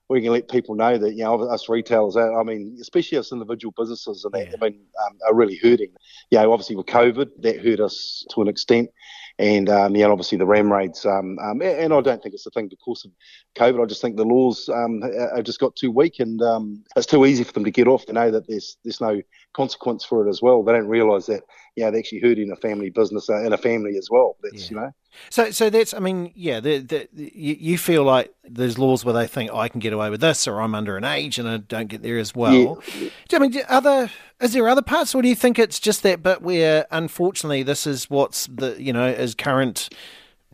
we 0.09 0.23
can 0.23 0.33
let 0.33 0.49
people 0.49 0.75
know 0.75 0.97
that 0.97 1.15
you 1.15 1.25
know 1.25 1.41
us 1.43 1.69
retailers. 1.69 2.17
I 2.17 2.43
mean, 2.43 2.79
especially 2.81 3.19
us 3.19 3.33
individual 3.33 3.75
businesses, 3.77 4.25
and 4.25 4.33
that 4.35 4.49
yeah. 4.49 4.57
I 4.61 4.65
mean, 4.65 4.81
um, 5.07 5.19
are 5.27 5.35
really 5.35 5.57
hurting. 5.57 5.91
You 6.31 6.39
know, 6.39 6.53
obviously 6.53 6.77
with 6.77 6.87
COVID, 6.87 7.29
that 7.41 7.61
hurt 7.61 7.81
us 7.81 8.25
to 8.31 8.43
an 8.43 8.49
extent 8.49 8.91
and 9.39 9.69
um, 9.69 9.95
yeah, 9.95 10.07
obviously 10.07 10.37
the 10.37 10.47
ram 10.47 10.73
raids. 10.73 11.07
Um, 11.07 11.39
um, 11.39 11.63
and 11.63 11.93
I 11.93 12.01
don't 12.01 12.21
think 12.21 12.35
it's 12.35 12.47
a 12.47 12.51
thing 12.51 12.69
because 12.69 13.05
of 13.05 13.13
COVID. 13.57 13.83
I 13.83 13.87
just 13.87 14.03
think 14.03 14.17
the 14.17 14.25
laws 14.25 14.69
um, 14.69 15.01
have 15.35 15.45
just 15.45 15.61
got 15.61 15.77
too 15.77 15.93
weak, 15.93 16.19
and 16.19 16.43
um, 16.43 16.83
it's 16.97 17.07
too 17.07 17.25
easy 17.25 17.45
for 17.45 17.53
them 17.53 17.65
to 17.65 17.71
get 17.71 17.87
off. 17.87 18.07
They 18.07 18.15
know 18.15 18.31
that 18.33 18.49
there's 18.49 18.77
there's 18.85 19.01
no 19.01 19.23
consequence 19.55 20.05
for 20.05 20.27
it 20.27 20.31
as 20.31 20.43
well. 20.43 20.63
They 20.63 20.73
don't 20.73 20.89
realise 20.89 21.27
that 21.27 21.43
yeah, 21.79 21.91
they're 21.91 22.01
actually 22.01 22.21
hurting 22.21 22.51
a 22.51 22.57
family 22.57 22.91
business 22.91 23.31
uh, 23.31 23.37
and 23.37 23.55
a 23.55 23.59
family 23.59 23.97
as 23.97 24.09
well. 24.11 24.37
That's 24.43 24.65
yeah. 24.65 24.71
you 24.71 24.77
know. 24.77 24.93
So, 25.31 25.51
so 25.51 25.71
that's, 25.71 25.95
I 25.95 26.01
mean, 26.01 26.33
yeah, 26.35 26.61
the, 26.61 26.79
the, 26.79 27.09
you, 27.15 27.57
you 27.59 27.79
feel 27.79 28.05
like 28.05 28.33
there's 28.45 28.79
laws 28.79 29.05
where 29.05 29.15
they 29.15 29.27
think 29.27 29.51
oh, 29.53 29.59
I 29.59 29.69
can 29.69 29.81
get 29.81 29.93
away 29.93 30.11
with 30.11 30.21
this, 30.21 30.47
or 30.47 30.61
I'm 30.61 30.75
under 30.75 30.97
an 30.97 31.05
age 31.05 31.39
and 31.39 31.49
I 31.49 31.59
don't 31.59 31.89
get 31.89 32.03
there 32.03 32.19
as 32.19 32.35
well. 32.35 32.83
Yeah. 32.99 33.11
I 33.33 33.39
mean, 33.39 33.55
other 33.69 34.11
is 34.41 34.53
there 34.53 34.69
other 34.69 34.83
parts, 34.83 35.15
or 35.15 35.23
do 35.23 35.29
you 35.29 35.37
think 35.37 35.59
it's 35.59 35.79
just 35.79 36.03
that 36.03 36.23
bit 36.23 36.43
where, 36.43 36.87
unfortunately, 36.91 37.63
this 37.63 37.87
is 37.87 38.11
what's 38.11 38.47
the 38.47 38.77
you 38.79 38.93
know 38.93 39.07
is 39.07 39.35
current 39.35 39.89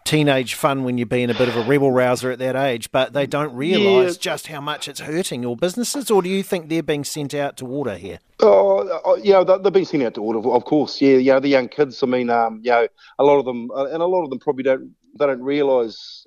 teenage 0.04 0.54
fun 0.54 0.84
when 0.84 0.98
you're 0.98 1.06
being 1.06 1.30
a 1.30 1.34
bit 1.34 1.48
of 1.48 1.56
a 1.56 1.62
rebel 1.62 1.90
rouser 1.90 2.30
at 2.30 2.38
that 2.38 2.56
age, 2.56 2.92
but 2.92 3.12
they 3.12 3.26
don't 3.26 3.54
realise 3.54 4.14
yeah. 4.14 4.20
just 4.20 4.48
how 4.48 4.60
much 4.60 4.86
it's 4.88 5.00
hurting 5.00 5.42
your 5.42 5.56
businesses, 5.56 6.10
or 6.10 6.22
do 6.22 6.28
you 6.28 6.42
think 6.42 6.68
they're 6.68 6.82
being 6.82 7.04
sent 7.04 7.34
out 7.34 7.56
to 7.56 7.64
water 7.64 7.96
here? 7.96 8.18
Oh, 8.40 8.86
uh, 9.04 9.16
yeah, 9.22 9.42
they're 9.44 9.70
being 9.70 9.86
sent 9.86 10.02
out 10.02 10.14
to 10.14 10.22
water, 10.22 10.46
of 10.50 10.64
course. 10.64 11.00
Yeah, 11.00 11.16
yeah, 11.16 11.40
the 11.40 11.48
young 11.48 11.68
kids. 11.68 12.02
I 12.02 12.06
mean, 12.06 12.30
um, 12.30 12.60
you 12.62 12.70
know, 12.70 12.86
a 13.18 13.24
lot 13.24 13.38
of 13.38 13.44
them, 13.44 13.70
uh, 13.70 13.86
and 13.86 14.02
a 14.02 14.06
lot 14.06 14.24
of 14.24 14.30
them 14.30 14.38
probably 14.38 14.64
don't 14.64 14.94
they 15.18 15.26
don't 15.26 15.42
realise 15.42 16.26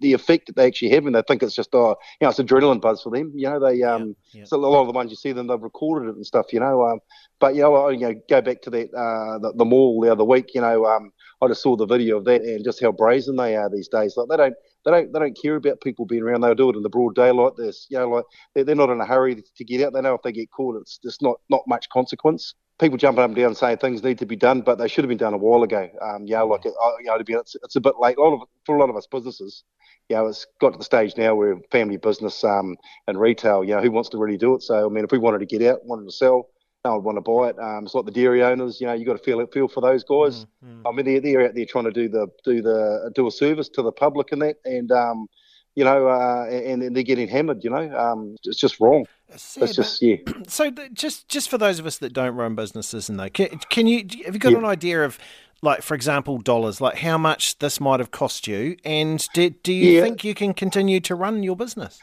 the 0.00 0.12
effect 0.12 0.46
that 0.46 0.56
they 0.56 0.66
actually 0.66 0.90
have, 0.90 1.06
and 1.06 1.14
they 1.14 1.22
think 1.22 1.42
it's 1.42 1.54
just 1.54 1.74
oh, 1.74 1.96
you 2.20 2.24
know, 2.24 2.30
it's 2.30 2.38
adrenaline 2.38 2.80
buzz 2.80 3.02
for 3.02 3.10
them. 3.10 3.32
You 3.34 3.50
know, 3.50 3.60
they 3.60 3.82
um, 3.82 4.14
yeah, 4.32 4.40
yeah. 4.40 4.44
so 4.44 4.56
a 4.56 4.58
lot 4.58 4.82
of 4.82 4.86
the 4.86 4.92
ones 4.92 5.10
you 5.10 5.16
see 5.16 5.32
them, 5.32 5.48
they've 5.48 5.60
recorded 5.60 6.08
it 6.08 6.16
and 6.16 6.26
stuff. 6.26 6.52
You 6.52 6.60
know, 6.60 6.86
um, 6.86 7.00
but 7.40 7.54
you 7.54 7.62
know, 7.62 7.88
you 7.88 8.00
know, 8.00 8.14
go 8.28 8.40
back 8.40 8.62
to 8.62 8.70
that 8.70 8.94
uh, 8.94 9.38
the, 9.38 9.52
the 9.56 9.64
mall 9.64 10.00
the 10.00 10.12
other 10.12 10.24
week. 10.24 10.54
You 10.54 10.60
know, 10.60 10.86
um, 10.86 11.12
I 11.40 11.48
just 11.48 11.62
saw 11.62 11.76
the 11.76 11.86
video 11.86 12.16
of 12.16 12.24
that 12.24 12.42
and 12.42 12.64
just 12.64 12.82
how 12.82 12.92
brazen 12.92 13.36
they 13.36 13.56
are 13.56 13.70
these 13.70 13.88
days. 13.88 14.14
Like 14.16 14.28
they 14.28 14.36
don't 14.36 14.54
they 14.84 14.90
don't 14.90 15.12
they 15.12 15.18
don't 15.18 15.38
care 15.40 15.56
about 15.56 15.80
people 15.80 16.04
being 16.04 16.22
around. 16.22 16.40
They'll 16.40 16.54
do 16.54 16.70
it 16.70 16.76
in 16.76 16.82
the 16.82 16.88
broad 16.88 17.14
daylight. 17.14 17.52
This 17.56 17.86
you 17.90 17.98
know 17.98 18.08
like 18.08 18.24
they're, 18.54 18.74
not 18.74 18.90
in 18.90 19.00
a 19.00 19.06
hurry 19.06 19.42
to 19.56 19.64
get 19.64 19.84
out. 19.84 19.92
They 19.92 20.00
know 20.00 20.14
if 20.14 20.22
they 20.22 20.32
get 20.32 20.50
caught, 20.50 20.80
it's 20.80 20.98
just 20.98 21.22
not 21.22 21.36
not 21.48 21.62
much 21.66 21.88
consequence. 21.90 22.54
People 22.80 22.96
jumping 22.96 23.24
up 23.24 23.30
and 23.30 23.36
down 23.36 23.54
saying 23.56 23.78
things 23.78 24.04
need 24.04 24.18
to 24.18 24.26
be 24.26 24.36
done, 24.36 24.60
but 24.60 24.78
they 24.78 24.86
should 24.86 25.02
have 25.02 25.08
been 25.08 25.18
done 25.18 25.34
a 25.34 25.38
while 25.38 25.64
ago. 25.64 25.88
Um, 26.00 26.24
know, 26.26 26.46
like 26.46 26.64
you 26.64 26.72
know, 27.04 27.40
it's, 27.40 27.56
it's 27.62 27.76
a 27.76 27.80
bit 27.80 27.94
late. 28.00 28.18
A 28.18 28.20
lot 28.20 28.34
of 28.34 28.48
for 28.64 28.76
a 28.76 28.80
lot 28.80 28.90
of 28.90 28.96
us 28.96 29.06
businesses, 29.06 29.64
you 30.08 30.16
know, 30.16 30.26
it's 30.26 30.46
got 30.60 30.72
to 30.72 30.78
the 30.78 30.84
stage 30.84 31.16
now 31.16 31.34
where 31.34 31.56
family 31.70 31.96
business 31.96 32.42
um, 32.44 32.76
and 33.06 33.20
retail, 33.20 33.64
you 33.64 33.74
know, 33.74 33.82
who 33.82 33.90
wants 33.90 34.08
to 34.10 34.18
really 34.18 34.38
do 34.38 34.54
it? 34.54 34.62
So 34.62 34.86
I 34.86 34.88
mean, 34.88 35.04
if 35.04 35.12
we 35.12 35.18
wanted 35.18 35.40
to 35.40 35.46
get 35.46 35.62
out, 35.68 35.84
wanted 35.84 36.06
to 36.06 36.12
sell, 36.12 36.48
no 36.88 36.96
one 36.96 37.04
would 37.04 37.04
want 37.04 37.16
to 37.16 37.20
buy 37.20 37.48
it. 37.50 37.58
Um, 37.58 37.84
it's 37.84 37.94
like 37.94 38.04
the 38.04 38.10
dairy 38.10 38.42
owners, 38.42 38.80
you 38.80 38.86
know, 38.86 38.92
you 38.92 39.04
got 39.04 39.16
to 39.16 39.22
feel 39.22 39.44
feel 39.46 39.68
for 39.68 39.80
those 39.80 40.04
guys. 40.04 40.46
Mm-hmm. 40.64 40.86
I 40.86 40.92
mean, 40.92 41.06
they're, 41.06 41.20
they're 41.20 41.48
out 41.48 41.54
there 41.54 41.66
trying 41.66 41.84
to 41.84 41.92
do 41.92 42.08
the 42.08 42.28
do 42.44 42.62
the 42.62 43.10
do 43.14 43.26
a 43.26 43.30
service 43.30 43.68
to 43.70 43.82
the 43.82 43.92
public 43.92 44.32
and 44.32 44.42
that, 44.42 44.56
and 44.64 44.90
um, 44.90 45.26
you 45.74 45.84
know, 45.84 46.08
uh, 46.08 46.46
and, 46.46 46.82
and, 46.82 46.96
they're 46.96 47.02
getting 47.02 47.28
hammered. 47.28 47.62
You 47.62 47.70
know, 47.70 47.96
um, 47.96 48.36
it's 48.44 48.58
just 48.58 48.80
wrong. 48.80 49.06
It's 49.28 49.76
just 49.76 50.02
yeah. 50.02 50.16
So 50.48 50.70
just 50.92 51.28
just 51.28 51.48
for 51.48 51.58
those 51.58 51.78
of 51.78 51.86
us 51.86 51.98
that 51.98 52.12
don't 52.12 52.34
run 52.34 52.54
businesses, 52.54 53.08
and 53.08 53.18
though, 53.20 53.28
can, 53.28 53.58
can 53.68 53.86
you 53.86 54.06
have 54.24 54.34
you 54.34 54.40
got 54.40 54.52
yeah. 54.52 54.58
an 54.58 54.64
idea 54.64 55.04
of? 55.04 55.18
Like 55.60 55.82
for 55.82 55.96
example, 55.96 56.38
dollars. 56.38 56.80
Like 56.80 56.98
how 56.98 57.18
much 57.18 57.58
this 57.58 57.80
might 57.80 57.98
have 57.98 58.12
cost 58.12 58.46
you, 58.46 58.76
and 58.84 59.26
do, 59.34 59.50
do 59.50 59.72
you 59.72 59.94
yeah. 59.94 60.02
think 60.02 60.22
you 60.22 60.32
can 60.32 60.54
continue 60.54 61.00
to 61.00 61.16
run 61.16 61.42
your 61.42 61.56
business? 61.56 61.98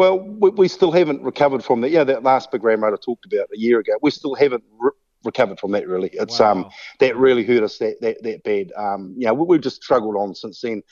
Well, 0.00 0.18
we, 0.18 0.48
we, 0.48 0.66
still 0.66 0.92
haven't 0.92 1.22
recovered 1.22 1.62
from 1.62 1.82
that. 1.82 1.90
Yeah, 1.90 2.04
that 2.04 2.22
last 2.22 2.50
big 2.50 2.64
RAM 2.64 2.82
I 2.82 2.90
talked 2.92 3.26
about 3.26 3.48
a 3.54 3.58
year 3.58 3.80
ago. 3.80 3.92
We 4.00 4.10
still 4.10 4.34
haven't 4.34 4.64
re- 4.78 4.92
recovered 5.24 5.60
from 5.60 5.72
that 5.72 5.86
really. 5.86 6.08
It's 6.14 6.40
wow. 6.40 6.52
um 6.52 6.70
that 7.00 7.18
really 7.18 7.44
hurt 7.44 7.62
us 7.62 7.76
that 7.80 8.00
that, 8.00 8.22
that 8.22 8.42
bad. 8.42 8.72
Um, 8.78 9.14
you 9.18 9.26
know, 9.26 9.34
we, 9.34 9.56
have 9.56 9.62
just 9.62 9.82
struggled 9.82 10.16
on 10.16 10.34
since 10.34 10.62
then. 10.62 10.82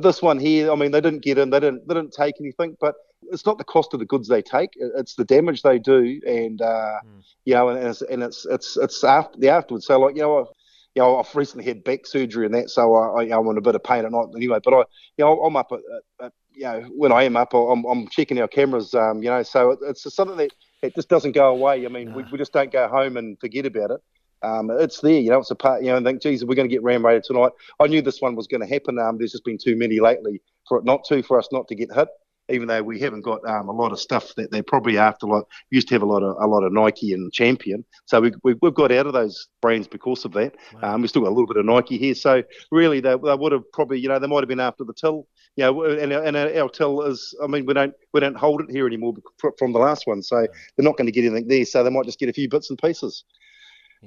This 0.00 0.22
one 0.22 0.38
here, 0.38 0.72
I 0.72 0.76
mean, 0.76 0.92
they 0.92 1.02
didn't 1.02 1.22
get 1.22 1.36
in, 1.36 1.50
they 1.50 1.60
didn't 1.60 1.86
they 1.86 1.92
didn't 1.94 2.14
take 2.14 2.36
anything, 2.40 2.78
but 2.80 2.94
it's 3.30 3.44
not 3.44 3.58
the 3.58 3.64
cost 3.64 3.92
of 3.92 4.00
the 4.00 4.06
goods 4.06 4.28
they 4.28 4.40
take; 4.40 4.70
it's 4.76 5.14
the 5.14 5.26
damage 5.26 5.60
they 5.60 5.78
do, 5.78 6.18
and 6.26 6.62
uh, 6.62 7.00
mm. 7.04 7.22
you 7.44 7.52
know, 7.52 7.68
and, 7.68 7.86
it's 7.86 8.00
and 8.00 8.22
it's 8.22 8.46
it's 8.46 8.78
it's 8.78 9.04
after 9.04 9.38
the 9.38 9.50
afterwards. 9.50 9.84
So 9.84 10.00
like 10.00 10.16
you 10.16 10.22
know. 10.22 10.48
You 10.94 11.02
know, 11.02 11.18
I've 11.18 11.34
recently 11.34 11.64
had 11.64 11.82
back 11.82 12.06
surgery 12.06 12.46
and 12.46 12.54
that, 12.54 12.70
so 12.70 12.94
I, 12.94 13.24
I, 13.24 13.38
I'm 13.38 13.48
in 13.48 13.58
a 13.58 13.60
bit 13.60 13.74
of 13.74 13.82
pain 13.82 14.04
at 14.04 14.12
night 14.12 14.26
anyway. 14.36 14.58
But 14.62 14.74
I, 14.74 14.78
you 15.16 15.24
know, 15.24 15.40
I'm 15.42 15.56
up 15.56 15.72
at, 15.72 15.80
at 16.24 16.32
you 16.52 16.64
know, 16.64 16.80
when 16.96 17.12
I 17.12 17.24
am 17.24 17.36
up, 17.36 17.52
I'm, 17.52 17.84
I'm 17.84 18.08
checking 18.08 18.40
our 18.40 18.48
cameras, 18.48 18.94
um, 18.94 19.22
you 19.22 19.28
know, 19.28 19.42
so 19.42 19.76
it's 19.82 20.12
something 20.14 20.36
that 20.36 20.50
it 20.82 20.94
just 20.94 21.08
doesn't 21.08 21.32
go 21.32 21.48
away. 21.48 21.84
I 21.84 21.88
mean, 21.88 22.10
no. 22.10 22.18
we, 22.18 22.24
we 22.30 22.38
just 22.38 22.52
don't 22.52 22.72
go 22.72 22.86
home 22.88 23.16
and 23.16 23.38
forget 23.40 23.66
about 23.66 23.90
it. 23.90 24.00
Um, 24.42 24.70
it's 24.70 25.00
there, 25.00 25.18
you 25.18 25.30
know, 25.30 25.38
it's 25.38 25.50
a 25.50 25.54
part, 25.54 25.82
you 25.82 25.88
know, 25.88 25.96
and 25.96 26.06
think, 26.06 26.22
geez, 26.22 26.44
we're 26.44 26.54
going 26.54 26.68
to 26.68 26.72
get 26.72 26.82
ram 26.82 27.04
raided 27.04 27.24
tonight. 27.24 27.52
I 27.80 27.86
knew 27.86 28.02
this 28.02 28.20
one 28.20 28.36
was 28.36 28.46
going 28.46 28.60
to 28.60 28.66
happen. 28.66 28.98
Um, 28.98 29.16
there's 29.18 29.32
just 29.32 29.44
been 29.44 29.58
too 29.58 29.74
many 29.74 30.00
lately 30.00 30.42
for 30.68 30.78
it 30.78 30.84
not 30.84 31.04
to, 31.06 31.22
for 31.22 31.38
us 31.38 31.48
not 31.50 31.66
to 31.68 31.74
get 31.74 31.92
hit. 31.92 32.08
Even 32.50 32.68
though 32.68 32.82
we 32.82 33.00
haven't 33.00 33.22
got 33.22 33.40
um, 33.48 33.70
a 33.70 33.72
lot 33.72 33.90
of 33.90 33.98
stuff 33.98 34.34
that 34.36 34.50
they're 34.50 34.62
probably 34.62 34.98
after, 34.98 35.26
like 35.26 35.44
used 35.70 35.88
to 35.88 35.94
have 35.94 36.02
a 36.02 36.06
lot 36.06 36.22
of 36.22 36.36
a 36.38 36.46
lot 36.46 36.62
of 36.62 36.72
Nike 36.72 37.14
and 37.14 37.32
Champion, 37.32 37.84
so 38.04 38.20
we, 38.20 38.32
we 38.42 38.54
have 38.62 38.74
got 38.74 38.92
out 38.92 39.06
of 39.06 39.14
those 39.14 39.48
brands 39.62 39.88
because 39.88 40.26
of 40.26 40.32
that. 40.32 40.54
Wow. 40.74 40.94
Um, 40.94 41.02
we 41.02 41.08
still 41.08 41.22
got 41.22 41.28
a 41.28 41.36
little 41.36 41.46
bit 41.46 41.56
of 41.56 41.64
Nike 41.64 41.96
here, 41.96 42.14
so 42.14 42.42
really 42.70 43.00
they, 43.00 43.16
they 43.16 43.34
would 43.34 43.52
have 43.52 43.70
probably, 43.72 43.98
you 43.98 44.08
know, 44.08 44.18
they 44.18 44.26
might 44.26 44.40
have 44.40 44.48
been 44.48 44.60
after 44.60 44.84
the 44.84 44.92
till, 44.92 45.26
you 45.56 45.64
know, 45.64 45.84
and, 45.84 46.12
and 46.12 46.36
our 46.36 46.68
till 46.68 47.00
is, 47.02 47.34
I 47.42 47.46
mean, 47.46 47.64
we 47.64 47.72
don't 47.72 47.94
we 48.12 48.20
don't 48.20 48.36
hold 48.36 48.60
it 48.60 48.70
here 48.70 48.86
anymore 48.86 49.14
from 49.58 49.72
the 49.72 49.78
last 49.78 50.06
one, 50.06 50.22
so 50.22 50.46
they're 50.76 50.84
not 50.84 50.98
going 50.98 51.06
to 51.06 51.12
get 51.12 51.24
anything 51.24 51.48
there, 51.48 51.64
so 51.64 51.82
they 51.82 51.88
might 51.88 52.04
just 52.04 52.18
get 52.18 52.28
a 52.28 52.34
few 52.34 52.48
bits 52.50 52.68
and 52.68 52.78
pieces. 52.78 53.24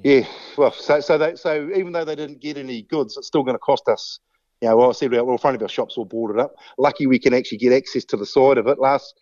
Yeah, 0.04 0.28
well, 0.56 0.70
so 0.70 1.00
so 1.00 1.18
they, 1.18 1.34
so 1.34 1.70
even 1.74 1.90
though 1.90 2.04
they 2.04 2.14
didn't 2.14 2.40
get 2.40 2.56
any 2.56 2.82
goods, 2.82 3.16
it's 3.16 3.26
still 3.26 3.42
going 3.42 3.56
to 3.56 3.58
cost 3.58 3.88
us. 3.88 4.20
Know, 4.62 4.76
well, 4.76 4.88
I 4.90 4.92
said, 4.92 5.12
well, 5.12 5.38
front 5.38 5.56
of 5.56 5.62
our 5.62 5.68
shops 5.68 5.96
all 5.96 6.04
boarded 6.04 6.40
up. 6.40 6.56
Lucky 6.78 7.06
we 7.06 7.18
can 7.18 7.32
actually 7.32 7.58
get 7.58 7.72
access 7.72 8.04
to 8.06 8.16
the 8.16 8.26
side 8.26 8.58
of 8.58 8.66
it. 8.66 8.78
Last 8.78 9.14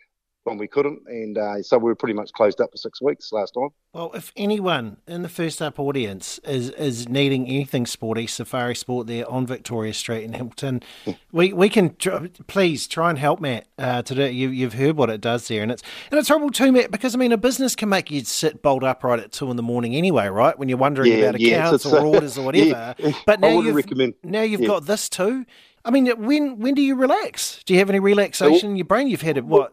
when 0.47 0.59
we 0.59 0.69
couldn't, 0.69 1.03
and 1.07 1.37
uh, 1.37 1.63
so 1.63 1.77
we 1.77 1.85
were 1.85 1.95
pretty 1.95 2.15
much 2.15 2.33
closed 2.33 2.61
up 2.61 2.71
for 2.71 2.77
six 2.77 3.03
weeks 3.03 3.33
last 3.33 3.53
time. 3.55 3.69
Well, 3.93 4.11
if 4.15 4.33
anyone 4.37 4.99
in 5.07 5.23
the 5.23 5.29
first 5.29 5.61
up 5.61 5.79
audience 5.79 6.39
is 6.45 6.71
is 6.71 7.09
needing 7.09 7.47
anything 7.49 7.87
sporty, 7.87 8.27
Safari 8.27 8.75
Sport 8.75 9.07
there 9.07 9.29
on 9.29 9.47
Victoria 9.47 9.93
Street 9.93 10.25
in 10.25 10.33
Hamilton, 10.35 10.83
we 11.33 11.53
we 11.53 11.69
can 11.69 11.97
tr- 11.97 12.27
please 12.47 12.87
try 12.87 13.11
and 13.11 13.19
help 13.19 13.41
Matt 13.41 13.67
uh, 13.79 14.03
today. 14.03 14.31
You, 14.31 14.49
you've 14.51 14.75
heard 14.75 14.97
what 14.97 15.11
it 15.11 15.21
does 15.21 15.49
there, 15.49 15.63
and 15.63 15.73
it's 15.73 15.83
and 16.11 16.19
it's 16.19 16.29
horrible 16.29 16.51
too, 16.51 16.73
Matt, 16.73 16.91
because 16.91 17.15
I 17.15 17.19
mean 17.19 17.33
a 17.33 17.39
business 17.39 17.75
can 17.75 17.89
make 17.89 18.11
you 18.11 18.25
sit 18.25 18.63
bolt 18.63 18.85
upright 18.85 19.21
at 19.21 19.33
two 19.33 19.51
in 19.51 19.57
the 19.57 19.63
morning 19.63 19.95
anyway, 19.95 20.29
right? 20.29 20.59
When 20.59 20.69
you're 20.69 20.79
wondering 20.79 21.13
yeah, 21.13 21.19
about 21.19 21.41
yeah, 21.41 21.67
accounts 21.67 21.87
or 21.87 22.05
orders 22.05 22.39
or 22.39 22.45
whatever. 22.47 22.95
Yeah, 22.99 23.13
but 23.27 23.41
now 23.41 23.61
you've 23.61 23.75
recommend. 23.75 24.15
now 24.23 24.43
you've 24.43 24.67
got 24.67 24.87
this 24.87 25.09
too. 25.09 25.45
I 25.87 25.91
mean, 25.93 26.09
when 26.21 26.59
when 26.59 26.75
do 26.75 26.83
you 26.83 26.97
relax? 26.97 27.63
Do 27.65 27.73
you 27.73 27.79
have 27.79 27.89
any 27.89 28.01
relaxation 28.01 28.71
in 28.71 28.77
your 28.77 28.85
brain? 28.85 29.07
You've 29.07 29.23
had 29.23 29.39
it 29.39 29.45
what? 29.45 29.73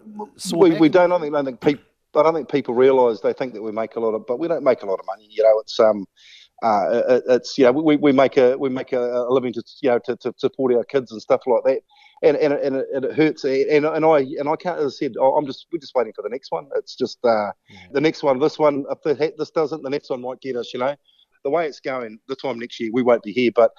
We, 0.53 0.77
we 0.77 0.87
don't. 0.87 1.11
I 1.11 1.19
think, 1.19 1.33
I 1.33 1.37
don't 1.37 1.45
think 1.45 1.61
people. 1.61 1.83
I 2.15 2.21
don't 2.21 2.35
think 2.35 2.51
people 2.51 2.75
realise 2.75 3.21
they 3.21 3.33
think 3.33 3.55
that 3.55 3.63
we 3.63 3.71
make 3.71 3.95
a 3.95 3.99
lot 3.99 4.13
of, 4.13 4.27
but 4.27 4.37
we 4.37 4.47
don't 4.47 4.63
make 4.63 4.83
a 4.83 4.85
lot 4.85 4.99
of 4.99 5.07
money. 5.07 5.27
You 5.27 5.41
know, 5.41 5.59
it's 5.59 5.79
um, 5.79 6.05
uh, 6.61 7.01
it, 7.09 7.23
it's 7.27 7.57
you 7.57 7.65
know, 7.65 7.71
we, 7.71 7.95
we 7.95 8.11
make 8.11 8.37
a 8.37 8.55
we 8.55 8.69
make 8.69 8.93
a, 8.93 9.01
a 9.01 9.33
living 9.33 9.53
to 9.53 9.63
you 9.81 9.89
know 9.89 9.99
to, 10.05 10.15
to 10.17 10.31
support 10.37 10.71
our 10.75 10.83
kids 10.83 11.11
and 11.11 11.19
stuff 11.19 11.41
like 11.47 11.63
that, 11.63 11.81
and 12.21 12.37
and, 12.37 12.53
and, 12.53 12.75
it, 12.75 12.87
and 12.93 13.05
it 13.05 13.15
hurts. 13.15 13.43
And, 13.43 13.83
and 13.83 14.05
I 14.05 14.19
and 14.19 14.47
I 14.47 14.55
can't. 14.55 14.77
As 14.77 14.93
I 14.93 15.05
said, 15.05 15.13
I'm 15.19 15.47
just 15.47 15.65
we're 15.73 15.79
just 15.79 15.95
waiting 15.95 16.13
for 16.13 16.21
the 16.21 16.29
next 16.29 16.51
one. 16.51 16.69
It's 16.75 16.95
just 16.95 17.17
uh, 17.25 17.51
yeah. 17.71 17.87
the 17.91 18.01
next 18.01 18.21
one. 18.21 18.37
This 18.37 18.59
one, 18.59 18.85
if 18.87 19.35
this 19.35 19.49
doesn't, 19.49 19.81
the 19.81 19.89
next 19.89 20.11
one 20.11 20.21
might 20.21 20.41
get 20.41 20.55
us. 20.57 20.71
You 20.75 20.79
know 20.81 20.95
the 21.43 21.49
way 21.49 21.67
it's 21.67 21.79
going, 21.79 22.19
the 22.27 22.35
time 22.35 22.59
next 22.59 22.79
year 22.79 22.89
we 22.93 23.03
won't 23.03 23.23
be 23.23 23.31
here. 23.31 23.51
But 23.53 23.71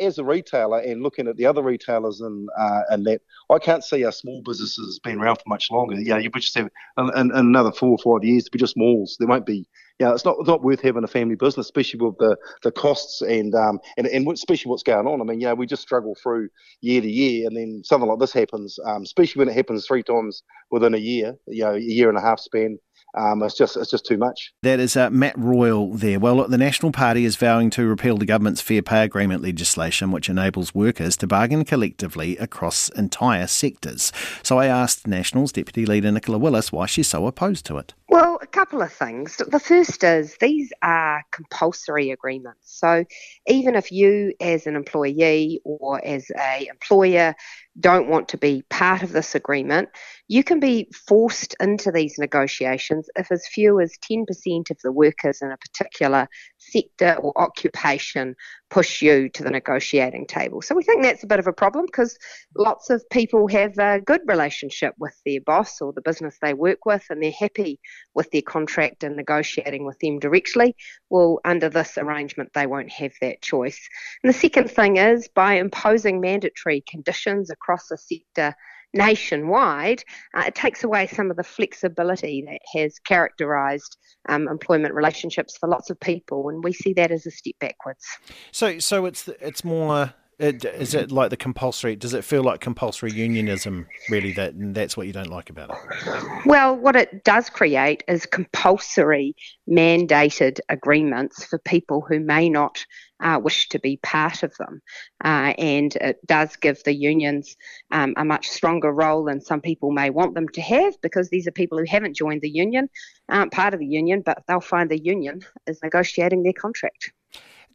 as 0.00 0.18
a 0.18 0.24
retailer 0.24 0.78
and 0.80 1.02
looking 1.02 1.28
at 1.28 1.36
the 1.36 1.46
other 1.46 1.62
retailers 1.62 2.20
and 2.20 2.48
uh, 2.58 2.82
and 2.90 3.06
that, 3.06 3.20
I 3.50 3.58
can't 3.58 3.84
see 3.84 4.04
our 4.04 4.12
small 4.12 4.42
businesses 4.44 5.00
being 5.02 5.18
around 5.18 5.36
for 5.36 5.48
much 5.48 5.70
longer. 5.70 5.96
Yeah, 6.00 6.18
you 6.18 6.30
just 6.30 6.56
have 6.56 6.68
in, 6.98 7.30
another 7.32 7.72
four 7.72 7.96
or 7.98 8.18
five 8.18 8.24
years 8.24 8.44
to 8.44 8.50
be 8.50 8.58
just 8.58 8.76
malls. 8.76 9.16
There 9.18 9.28
won't 9.28 9.46
be. 9.46 9.66
Yeah, 9.98 10.08
know, 10.08 10.14
it's 10.14 10.24
not 10.24 10.36
not 10.46 10.62
worth 10.62 10.80
having 10.80 11.04
a 11.04 11.08
family 11.08 11.34
business, 11.34 11.66
especially 11.66 12.00
with 12.00 12.16
the, 12.16 12.34
the 12.62 12.72
costs 12.72 13.20
and 13.20 13.54
um 13.54 13.80
and, 13.98 14.06
and 14.06 14.26
especially 14.32 14.70
what's 14.70 14.82
going 14.82 15.06
on. 15.06 15.20
I 15.20 15.24
mean, 15.24 15.40
know, 15.40 15.54
we 15.54 15.66
just 15.66 15.82
struggle 15.82 16.16
through 16.22 16.48
year 16.80 17.02
to 17.02 17.10
year, 17.10 17.46
and 17.46 17.54
then 17.54 17.82
something 17.84 18.08
like 18.08 18.18
this 18.18 18.32
happens, 18.32 18.78
um, 18.86 19.02
especially 19.02 19.40
when 19.40 19.50
it 19.50 19.56
happens 19.56 19.86
three 19.86 20.02
times 20.02 20.42
within 20.70 20.94
a 20.94 20.98
year, 20.98 21.36
you 21.46 21.64
know, 21.64 21.74
a 21.74 21.78
year 21.78 22.08
and 22.08 22.16
a 22.16 22.22
half 22.22 22.40
span 22.40 22.78
um, 23.14 23.42
it's 23.42 23.56
just 23.56 23.76
it's 23.76 23.90
just 23.90 24.06
too 24.06 24.16
much. 24.16 24.52
That 24.62 24.78
is 24.78 24.96
uh, 24.96 25.10
Matt 25.10 25.36
Royal 25.36 25.92
there. 25.92 26.20
Well, 26.20 26.36
look, 26.36 26.50
the 26.50 26.58
National 26.58 26.92
Party 26.92 27.24
is 27.24 27.36
vowing 27.36 27.70
to 27.70 27.86
repeal 27.86 28.16
the 28.16 28.26
government's 28.26 28.60
fair 28.60 28.82
pay 28.82 29.04
agreement 29.04 29.42
legislation, 29.42 30.12
which 30.12 30.28
enables 30.28 30.74
workers 30.74 31.16
to 31.18 31.26
bargain 31.26 31.64
collectively 31.64 32.36
across 32.36 32.88
entire 32.90 33.46
sectors. 33.46 34.12
So 34.42 34.58
I 34.58 34.66
asked 34.66 35.06
Nationals 35.06 35.52
Deputy 35.52 35.86
Leader 35.86 36.12
Nicola 36.12 36.38
Willis 36.38 36.72
why 36.72 36.86
she's 36.86 37.08
so 37.08 37.26
opposed 37.26 37.66
to 37.66 37.78
it. 37.78 37.94
Well, 38.08 38.38
a 38.42 38.46
couple 38.46 38.82
of 38.82 38.92
things. 38.92 39.36
The 39.36 39.60
first 39.60 40.02
is 40.02 40.36
these 40.40 40.72
are 40.82 41.24
compulsory 41.30 42.10
agreements. 42.10 42.58
So 42.78 43.04
even 43.46 43.74
if 43.74 43.92
you, 43.92 44.34
as 44.40 44.66
an 44.66 44.76
employee 44.76 45.60
or 45.64 46.04
as 46.04 46.30
a 46.36 46.66
employer, 46.68 47.34
don't 47.78 48.08
want 48.08 48.28
to 48.30 48.38
be 48.38 48.64
part 48.68 49.02
of 49.02 49.12
this 49.12 49.34
agreement, 49.34 49.88
you 50.28 50.42
can 50.42 50.60
be 50.60 50.90
forced 51.06 51.54
into 51.60 51.92
these 51.92 52.16
negotiations 52.18 53.08
if 53.16 53.30
as 53.30 53.46
few 53.46 53.80
as 53.80 53.92
10% 54.10 54.70
of 54.70 54.78
the 54.82 54.92
workers 54.92 55.40
in 55.42 55.50
a 55.50 55.56
particular 55.56 56.28
sector 56.60 57.16
or 57.20 57.32
occupation 57.36 58.36
push 58.68 59.02
you 59.02 59.28
to 59.30 59.42
the 59.42 59.50
negotiating 59.50 60.26
table. 60.26 60.62
So 60.62 60.74
we 60.74 60.84
think 60.84 61.02
that's 61.02 61.24
a 61.24 61.26
bit 61.26 61.40
of 61.40 61.46
a 61.46 61.52
problem 61.52 61.86
because 61.86 62.16
lots 62.56 62.90
of 62.90 63.02
people 63.10 63.48
have 63.48 63.76
a 63.78 64.00
good 64.00 64.20
relationship 64.26 64.94
with 64.98 65.14
their 65.26 65.40
boss 65.40 65.80
or 65.80 65.92
the 65.92 66.02
business 66.02 66.38
they 66.40 66.54
work 66.54 66.86
with 66.86 67.04
and 67.10 67.22
they're 67.22 67.32
happy 67.32 67.80
with 68.14 68.30
their 68.30 68.42
contract 68.42 69.02
and 69.02 69.16
negotiating 69.16 69.84
with 69.84 69.98
them 69.98 70.18
directly. 70.18 70.76
Well, 71.08 71.40
under 71.44 71.68
this 71.68 71.98
arrangement, 71.98 72.50
they 72.54 72.66
won't 72.66 72.92
have 72.92 73.12
that 73.20 73.42
choice. 73.42 73.80
And 74.22 74.32
the 74.32 74.38
second 74.38 74.70
thing 74.70 74.98
is 74.98 75.28
by 75.34 75.54
imposing 75.54 76.20
mandatory 76.20 76.84
conditions 76.88 77.50
across 77.50 77.90
a 77.90 77.96
sector 77.96 78.54
nationwide, 78.94 80.02
uh, 80.34 80.44
it 80.46 80.54
takes 80.54 80.84
away 80.84 81.06
some 81.06 81.30
of 81.30 81.36
the 81.36 81.44
flexibility 81.44 82.44
that 82.46 82.60
has 82.78 82.98
characterised 82.98 83.96
um, 84.28 84.48
employment 84.48 84.94
relationships 84.94 85.56
for 85.56 85.68
lots 85.68 85.90
of 85.90 85.98
people, 86.00 86.48
and 86.48 86.62
we 86.62 86.72
see 86.72 86.92
that 86.94 87.10
as 87.10 87.26
a 87.26 87.30
step 87.30 87.54
backwards. 87.60 88.04
So, 88.52 88.78
so 88.78 89.06
it's 89.06 89.28
it's 89.40 89.64
more 89.64 90.12
Is 90.40 90.94
it 90.94 91.12
like 91.12 91.28
the 91.28 91.36
compulsory? 91.36 91.96
Does 91.96 92.14
it 92.14 92.24
feel 92.24 92.42
like 92.42 92.60
compulsory 92.60 93.12
unionism? 93.12 93.86
Really, 94.08 94.32
that 94.32 94.54
that's 94.56 94.96
what 94.96 95.06
you 95.06 95.12
don't 95.12 95.28
like 95.28 95.50
about 95.50 95.70
it? 95.70 96.46
Well, 96.46 96.76
what 96.76 96.96
it 96.96 97.24
does 97.24 97.50
create 97.50 98.02
is 98.08 98.24
compulsory, 98.24 99.36
mandated 99.68 100.58
agreements 100.70 101.44
for 101.44 101.58
people 101.58 102.00
who 102.00 102.20
may 102.20 102.48
not 102.48 102.86
uh, 103.20 103.38
wish 103.42 103.68
to 103.68 103.78
be 103.78 103.98
part 103.98 104.42
of 104.42 104.56
them. 104.56 104.80
Uh, 105.22 105.52
and 105.58 105.96
it 105.96 106.26
does 106.26 106.56
give 106.56 106.82
the 106.84 106.94
unions 106.94 107.54
um, 107.90 108.14
a 108.16 108.24
much 108.24 108.48
stronger 108.48 108.92
role 108.92 109.24
than 109.24 109.42
some 109.42 109.60
people 109.60 109.90
may 109.90 110.08
want 110.08 110.34
them 110.34 110.48
to 110.48 110.62
have 110.62 110.94
because 111.02 111.28
these 111.28 111.46
are 111.46 111.52
people 111.52 111.76
who 111.76 111.84
haven't 111.86 112.16
joined 112.16 112.40
the 112.40 112.48
union, 112.48 112.88
aren't 113.28 113.52
part 113.52 113.74
of 113.74 113.80
the 113.80 113.86
union, 113.86 114.22
but 114.24 114.42
they'll 114.48 114.60
find 114.60 114.90
the 114.90 115.04
union 115.04 115.42
is 115.66 115.80
negotiating 115.82 116.42
their 116.42 116.54
contract. 116.54 117.12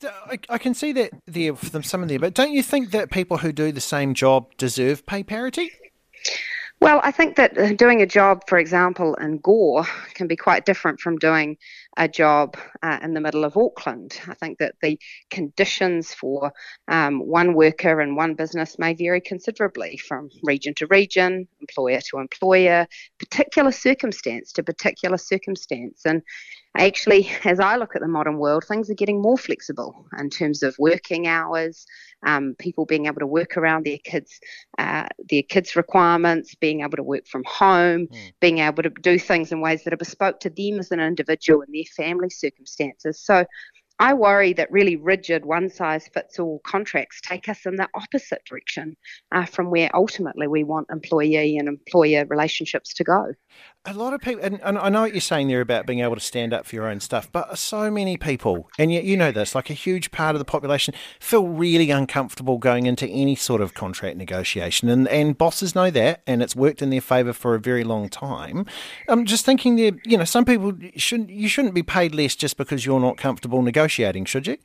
I, 0.04 0.40
I 0.50 0.58
can 0.58 0.74
see 0.74 0.92
that 0.94 1.12
there 1.26 1.56
for 1.56 1.70
them 1.70 1.84
some 1.84 2.04
of 2.04 2.10
there, 2.10 2.20
but 2.20 2.34
don't 2.34 2.52
you 2.52 2.64
think 2.64 2.92
that 2.92 3.12
people 3.12 3.38
who 3.38 3.52
do 3.52 3.72
the 3.72 3.82
same 3.82 4.14
job 4.14 4.48
deserve 4.58 5.06
pay 5.06 5.24
parity? 5.24 5.72
Well, 6.82 7.00
I 7.04 7.12
think 7.12 7.38
that 7.38 7.58
uh, 7.58 7.74
doing 7.74 8.02
a 8.02 8.06
job, 8.06 8.44
for 8.48 8.58
example, 8.58 9.16
in 9.16 9.38
Gore 9.38 9.86
can 10.14 10.28
be 10.28 10.36
quite 10.36 10.66
different 10.66 11.00
from 11.00 11.18
doing 11.18 11.58
a 11.96 12.08
job 12.08 12.58
uh, 12.84 13.00
in 13.02 13.14
the 13.14 13.22
middle 13.22 13.46
of 13.46 13.56
Auckland. 13.56 14.20
I 14.28 14.34
think 14.34 14.60
that 14.60 14.76
the 14.82 15.00
conditions 15.32 16.14
for 16.14 16.52
um, 16.90 17.20
one 17.20 17.54
worker 17.54 18.02
in 18.02 18.16
one 18.16 18.36
business 18.36 18.78
may 18.78 18.94
vary 18.94 19.22
considerably 19.22 19.98
from 19.98 20.30
region 20.44 20.74
to 20.76 20.88
region, 20.88 21.48
employer 21.62 22.02
to 22.10 22.20
employer, 22.20 22.88
particular 23.20 23.72
circumstance 23.72 24.52
to 24.52 24.64
particular 24.64 25.18
circumstance. 25.18 26.02
And 26.06 26.24
actually, 26.78 27.30
as 27.44 27.60
I 27.60 27.78
look 27.78 27.96
at 27.96 28.02
the 28.02 28.08
modern 28.08 28.38
world, 28.38 28.64
things 28.68 28.90
are 28.90 28.96
getting 28.96 29.22
more 29.22 29.38
flexible 29.38 30.06
in 30.18 30.30
terms 30.30 30.64
of 30.64 30.76
working 30.80 31.28
hours, 31.28 31.86
um, 32.26 32.56
people 32.58 32.86
being 32.86 33.06
able 33.06 33.20
to 33.20 33.28
work 33.28 33.58
around 33.58 33.86
their 33.86 33.98
kids, 34.04 34.40
uh, 34.78 35.08
their 35.30 35.44
kids' 35.44 35.76
requirements, 35.76 36.56
being 36.56 36.82
able 36.82 36.98
to 36.98 37.04
work 37.04 37.28
from 37.28 37.44
home, 37.46 38.08
mm. 38.08 38.34
being 38.40 38.60
able 38.60 38.84
to 38.84 38.90
do 38.90 39.20
things 39.20 39.52
in 39.52 39.62
ways 39.62 39.84
that 39.84 39.94
are 39.94 39.98
bespoke 39.98 40.40
to 40.42 40.50
them 40.50 40.80
as 40.80 40.92
an 40.92 41.00
individual 41.00 41.62
and 41.62 41.74
their 41.74 41.84
family 41.96 42.30
circumstances. 42.30 43.20
So 43.20 43.46
I 44.00 44.14
worry 44.14 44.52
that 44.54 44.72
really 44.72 44.98
rigid, 44.98 45.46
one 45.46 45.70
size 45.70 46.10
fits 46.14 46.38
all 46.38 46.60
contracts 46.66 47.22
take 47.22 47.48
us 47.48 47.66
in 47.66 47.78
the 47.78 47.88
opposite 47.94 48.44
direction 48.46 48.98
uh, 49.32 49.46
from 49.46 49.72
where 49.72 49.90
ultimately 49.96 50.48
we 50.48 50.64
want 50.64 50.88
employee 50.92 51.58
and 51.58 51.68
employer 51.70 52.26
relationships 52.26 52.94
to 52.96 53.04
go. 53.06 53.34
A 53.88 53.94
lot 53.94 54.14
of 54.16 54.22
people, 54.22 54.44
and, 54.44 54.60
and, 54.64 54.80
I 54.80 54.90
know 54.90 55.02
what 55.02 55.14
you're 55.14 55.22
saying 55.22 55.48
there 55.48 55.62
about 55.62 55.86
being 55.86 56.00
able 56.00 56.16
to 56.16 56.22
stand 56.22 56.54
up 56.54 56.66
for 56.66 56.76
your 56.76 56.88
own 56.88 57.00
stuff, 57.00 57.32
but 57.32 57.56
so 57.60 57.92
many 57.92 58.18
people, 58.18 58.68
and 58.80 58.92
yet 58.92 59.04
you 59.04 59.16
know 59.16 59.32
this, 59.32 59.54
like 59.54 59.70
a 59.70 59.76
huge 59.76 60.10
part 60.10 60.34
of 60.34 60.40
the 60.40 60.46
population 60.46 60.96
feel 61.20 61.48
really 61.48 61.92
uncomfortable 61.92 62.58
going 62.58 62.88
into 62.88 63.08
any 63.08 63.36
sort 63.36 63.62
of 63.62 63.76
contract 63.76 64.18
negotiation, 64.18 64.90
and, 64.90 65.08
and 65.10 65.38
bosses 65.38 65.76
know 65.76 65.92
that, 65.92 66.24
and 66.26 66.42
it's 66.42 66.56
worked 66.56 66.82
in 66.82 66.90
their 66.90 67.00
favour 67.00 67.32
for 67.32 67.54
a 67.54 67.60
very 67.60 67.84
long 67.84 68.10
time. 68.10 68.66
I'm 69.08 69.24
just 69.24 69.46
thinking 69.46 69.76
that 69.76 70.00
you 70.04 70.18
know 70.18 70.26
some 70.26 70.46
people 70.46 70.74
shouldn't 70.96 71.30
you 71.30 71.48
shouldn't 71.48 71.76
be 71.76 71.84
paid 71.84 72.16
less 72.16 72.36
just 72.36 72.58
because 72.58 72.88
you're 72.88 73.00
not 73.00 73.18
comfortable 73.18 73.62
negotiating, 73.62 73.85
should 73.88 74.48
you? 74.48 74.58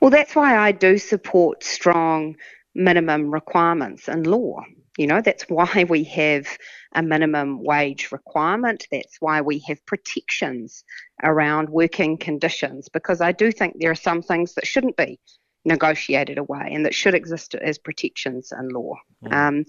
Well, 0.00 0.10
that's 0.10 0.34
why 0.34 0.56
I 0.56 0.72
do 0.72 0.98
support 0.98 1.62
strong 1.62 2.36
minimum 2.74 3.30
requirements 3.30 4.08
in 4.08 4.24
law. 4.24 4.64
You 4.98 5.06
know, 5.06 5.20
that's 5.22 5.44
why 5.44 5.86
we 5.88 6.04
have 6.04 6.46
a 6.94 7.02
minimum 7.02 7.62
wage 7.62 8.12
requirement. 8.12 8.86
That's 8.90 9.16
why 9.20 9.40
we 9.40 9.62
have 9.66 9.84
protections 9.86 10.84
around 11.22 11.70
working 11.70 12.18
conditions, 12.18 12.88
because 12.88 13.20
I 13.20 13.32
do 13.32 13.52
think 13.52 13.76
there 13.78 13.90
are 13.90 13.94
some 13.94 14.22
things 14.22 14.54
that 14.54 14.66
shouldn't 14.66 14.96
be 14.96 15.18
negotiated 15.64 16.38
away 16.38 16.70
and 16.72 16.84
that 16.84 16.94
should 16.94 17.14
exist 17.14 17.54
as 17.54 17.78
protections 17.78 18.52
in 18.58 18.68
law. 18.68 18.94
Mm. 19.24 19.32
Um, 19.32 19.64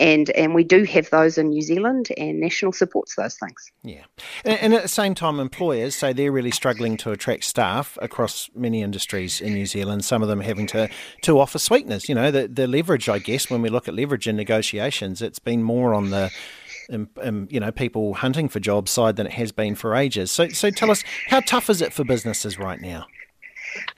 and 0.00 0.30
and 0.30 0.54
we 0.54 0.64
do 0.64 0.84
have 0.84 1.10
those 1.10 1.38
in 1.38 1.50
New 1.50 1.62
Zealand, 1.62 2.08
and 2.16 2.40
National 2.40 2.72
supports 2.72 3.14
those 3.14 3.36
things. 3.36 3.70
Yeah, 3.84 4.04
and, 4.44 4.58
and, 4.58 4.74
at 4.74 4.82
the 4.82 4.88
same 4.88 5.14
time, 5.14 5.38
employers 5.38 5.94
say 5.94 6.12
they're 6.12 6.32
really 6.32 6.50
struggling 6.50 6.96
to 6.98 7.12
attract 7.12 7.44
staff 7.44 7.98
across 8.00 8.50
many 8.54 8.82
industries 8.82 9.40
in 9.40 9.52
New 9.52 9.66
Zealand. 9.66 10.04
Some 10.04 10.22
of 10.22 10.28
them 10.28 10.40
having 10.40 10.66
to 10.68 10.88
to 11.22 11.38
offer 11.38 11.58
sweeteners. 11.58 12.08
You 12.08 12.14
know, 12.14 12.30
the 12.30 12.48
the 12.48 12.66
leverage. 12.66 13.08
I 13.08 13.18
guess 13.18 13.50
when 13.50 13.62
we 13.62 13.68
look 13.68 13.86
at 13.86 13.94
leverage 13.94 14.26
in 14.26 14.36
negotiations, 14.36 15.22
it's 15.22 15.38
been 15.38 15.62
more 15.62 15.94
on 15.94 16.10
the 16.10 16.30
um, 16.90 17.08
um, 17.22 17.48
you 17.50 17.60
know, 17.60 17.70
people 17.70 18.14
hunting 18.14 18.48
for 18.48 18.58
jobs 18.58 18.90
side 18.90 19.16
than 19.16 19.26
it 19.26 19.32
has 19.34 19.52
been 19.52 19.74
for 19.74 19.94
ages. 19.94 20.30
So, 20.32 20.48
so 20.48 20.70
tell 20.70 20.90
us, 20.90 21.04
how 21.28 21.38
tough 21.40 21.70
is 21.70 21.80
it 21.80 21.92
for 21.92 22.02
businesses 22.02 22.58
right 22.58 22.80
now? 22.80 23.06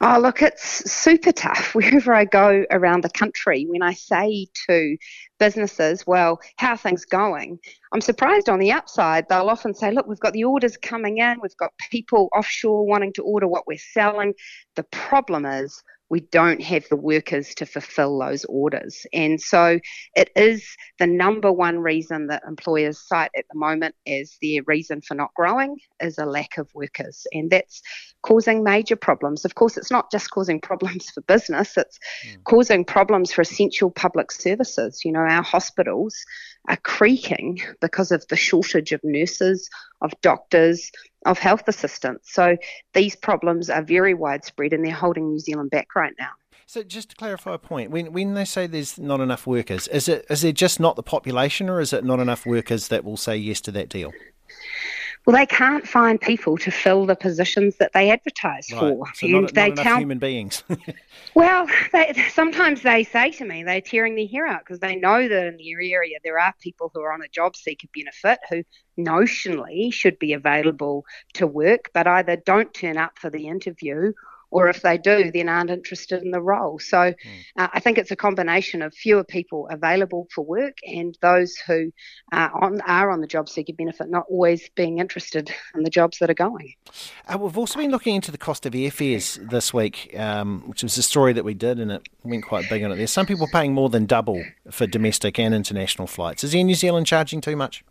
Oh, 0.01 0.19
look, 0.21 0.43
it's 0.43 0.91
super 0.91 1.33
tough 1.33 1.75
wherever 1.75 2.15
I 2.15 2.25
go 2.25 2.65
around 2.71 3.05
the 3.05 3.11
country. 3.11 3.67
When 3.69 3.83
I 3.83 3.95
say 3.95 4.49
to 4.69 4.97
businesses, 5.43 6.07
well, 6.07 6.41
how 6.59 6.77
things 6.77 7.05
going? 7.05 7.59
I'm 7.93 8.01
surprised 8.01 8.49
on 8.49 8.61
the 8.61 8.71
upside. 8.71 9.29
They'll 9.29 9.51
often 9.51 9.75
say, 9.75 9.91
look, 9.91 10.07
we've 10.07 10.21
got 10.21 10.35
the 10.35 10.45
orders 10.45 10.77
coming 10.77 11.19
in, 11.19 11.39
we've 11.43 11.57
got 11.57 11.73
people 11.91 12.29
offshore 12.33 12.87
wanting 12.87 13.13
to 13.15 13.25
order 13.25 13.49
what 13.49 13.67
we're 13.67 13.77
selling. 13.77 14.35
The 14.77 14.85
problem 14.85 15.45
is, 15.45 15.83
we 16.13 16.21
don't 16.21 16.63
have 16.63 16.87
the 16.91 16.97
workers 16.97 17.55
to 17.55 17.65
fulfill 17.65 18.19
those 18.19 18.45
orders. 18.45 19.07
And 19.15 19.41
so 19.41 19.81
it 20.15 20.29
is 20.37 20.63
the 20.99 21.07
number 21.07 21.51
one 21.51 21.79
reason 21.79 22.27
that 22.27 22.43
employers 22.47 23.01
cite 23.01 23.31
at 23.35 23.47
the 23.51 23.59
moment 23.59 23.95
as 24.07 24.37
their 24.43 24.61
reason 24.67 25.01
for 25.01 25.15
not 25.15 25.33
growing 25.33 25.79
is 26.01 26.19
a 26.19 26.27
lack 26.27 26.59
of 26.59 26.69
workers. 26.75 27.27
And 27.33 27.51
that's 27.51 27.81
causing 28.21 28.63
major 28.63 28.95
problems. 28.95 29.47
Of 29.47 29.55
course, 29.55 29.79
it's 29.79 29.91
not 29.91 30.13
just 30.13 30.31
causing 30.31 30.61
problems 30.61 31.09
for 31.09 31.23
business, 31.23 31.79
it's 31.79 31.99
mm. 32.27 32.45
causing 32.45 32.85
problems 32.85 33.33
for 33.33 33.41
essential 33.41 33.91
public 33.91 34.33
services. 34.33 35.01
You 35.07 35.13
know, 35.13 35.21
our 35.21 35.43
hospitals 35.43 36.15
are 36.69 36.77
creaking 36.77 37.63
because 37.81 38.13
of 38.13 38.23
the 38.29 38.37
shortage 38.37 38.93
of 38.93 39.01
nurses, 39.03 39.71
of 40.03 40.13
doctors, 40.21 40.91
of 41.27 41.39
health 41.39 41.65
assistants. 41.67 42.33
So 42.33 42.57
these 42.93 43.17
problems 43.17 43.71
are 43.71 43.83
very 43.83 44.15
widespread 44.15 44.73
and 44.73 44.85
they're 44.85 44.93
holding 44.93 45.29
New 45.29 45.39
Zealand 45.39 45.71
back 45.71 45.95
right 45.95 46.13
now. 46.19 46.31
So 46.67 46.83
just 46.83 47.11
to 47.11 47.17
clarify 47.17 47.55
a 47.55 47.59
point, 47.59 47.91
when 47.91 48.13
when 48.13 48.35
they 48.35 48.45
say 48.45 48.67
there's 48.67 48.99
not 48.99 49.21
enough 49.21 49.47
workers, 49.47 49.89
is 49.89 50.09
it 50.09 50.25
is 50.31 50.43
it 50.43 50.55
just 50.55 50.81
not 50.81 50.97
the 50.97 51.03
population 51.03 51.69
or 51.69 51.81
is 51.81 51.93
it 51.93 52.05
not 52.05 52.19
enough 52.19 52.47
workers 52.47 52.89
that 52.89 53.05
will 53.05 53.17
say 53.17 53.37
yes 53.37 53.61
to 53.63 53.73
that 53.73 53.89
deal? 53.89 54.13
Well, 55.25 55.37
they 55.37 55.47
can't 55.47 55.87
find 55.87 56.21
people 56.21 56.59
to 56.59 56.71
fill 56.73 57.07
the 57.07 57.15
positions 57.15 57.77
that 57.77 57.93
they 57.93 58.11
advertise 58.11 58.69
right. 58.73 58.81
for, 58.81 59.07
so 59.15 59.27
and 59.27 59.43
not, 59.43 59.55
they 59.55 59.69
not 59.69 59.83
tell 59.83 59.99
human 59.99 60.19
beings. 60.19 60.65
well, 61.35 61.69
they, 61.93 62.13
sometimes 62.33 62.83
they 62.83 63.05
say 63.05 63.31
to 63.33 63.45
me 63.45 63.63
they're 63.63 63.81
tearing 63.81 64.17
their 64.17 64.27
hair 64.27 64.47
out 64.49 64.63
because 64.65 64.81
they 64.81 64.97
know 64.97 65.29
that 65.29 65.47
in 65.47 65.57
their 65.59 65.81
area 65.81 66.19
there 66.25 66.41
are 66.41 66.53
people 66.61 66.91
who 66.93 67.01
are 67.03 67.13
on 67.13 67.23
a 67.23 67.29
job 67.29 67.55
seeker 67.55 67.87
benefit 67.95 68.41
who 68.51 68.65
notionally 68.99 69.93
should 69.93 70.19
be 70.19 70.33
available 70.33 71.05
to 71.35 71.47
work, 71.47 71.91
but 71.95 72.09
either 72.09 72.37
don't 72.37 72.75
turn 72.75 72.99
up 72.99 73.17
for 73.17 73.31
the 73.31 73.47
interview 73.47 74.13
or 74.53 74.69
if 74.69 74.83
they 74.83 74.99
do, 74.99 75.33
then 75.33 75.49
aren't 75.49 75.71
interested 75.71 76.23
in 76.23 76.31
the 76.31 76.41
role. 76.41 76.79
So 76.79 76.99
mm. 76.99 77.17
uh, 77.57 77.69
I 77.73 77.81
think 77.81 77.97
it's 77.97 78.11
a 78.11 78.17
combination 78.17 78.83
of 78.83 78.95
fewer 78.95 79.25
people 79.25 79.67
available 79.71 80.29
for 80.33 80.45
work 80.45 80.77
and 80.87 81.17
those 81.23 81.57
who 81.57 81.91
uh, 82.33 82.51
on, 82.61 82.83
are 82.83 83.11
on 83.11 83.23
the 83.23 83.27
job 83.27 83.49
seeker 83.49 83.73
benefit 83.73 84.11
not 84.11 84.25
always 84.31 84.69
being 84.77 84.99
interested 84.99 85.51
in 85.75 85.85
the 85.85 85.91
jobs 85.91 86.19
that 86.19 86.29
are 86.29 86.35
going. 86.35 86.75
Uh, 87.27 87.39
we've 87.39 87.57
also 87.57 87.79
been 87.79 87.91
looking 87.91 88.15
into 88.15 88.31
the 88.31 88.39
cost 88.39 88.67
of 88.67 88.75
airfares 88.75 89.51
this 89.51 89.73
week, 89.73 90.15
um, 90.19 90.63
which 90.67 90.83
was 90.83 90.99
a 90.99 91.03
story 91.03 91.33
that 91.33 91.45
we 91.45 91.55
did 91.55 91.81
and 91.81 91.91
it 91.91 92.07
went 92.23 92.45
quite 92.45 92.69
big 92.69 92.85
on 92.85 92.93
it. 92.93 92.97
There's 92.97 93.11
some 93.11 93.27
people 93.27 93.49
paying 93.51 93.73
more 93.73 93.89
than 93.89 94.05
double 94.05 94.45
for 94.71 94.87
domestic 94.87 95.39
and 95.39 95.55
international 95.55 96.07
flights. 96.07 96.45
Is 96.45 96.55
Air 96.55 96.63
New 96.63 96.75
Zealand 96.75 97.07
charging 97.07 97.41
too 97.41 97.57
much? 97.57 97.83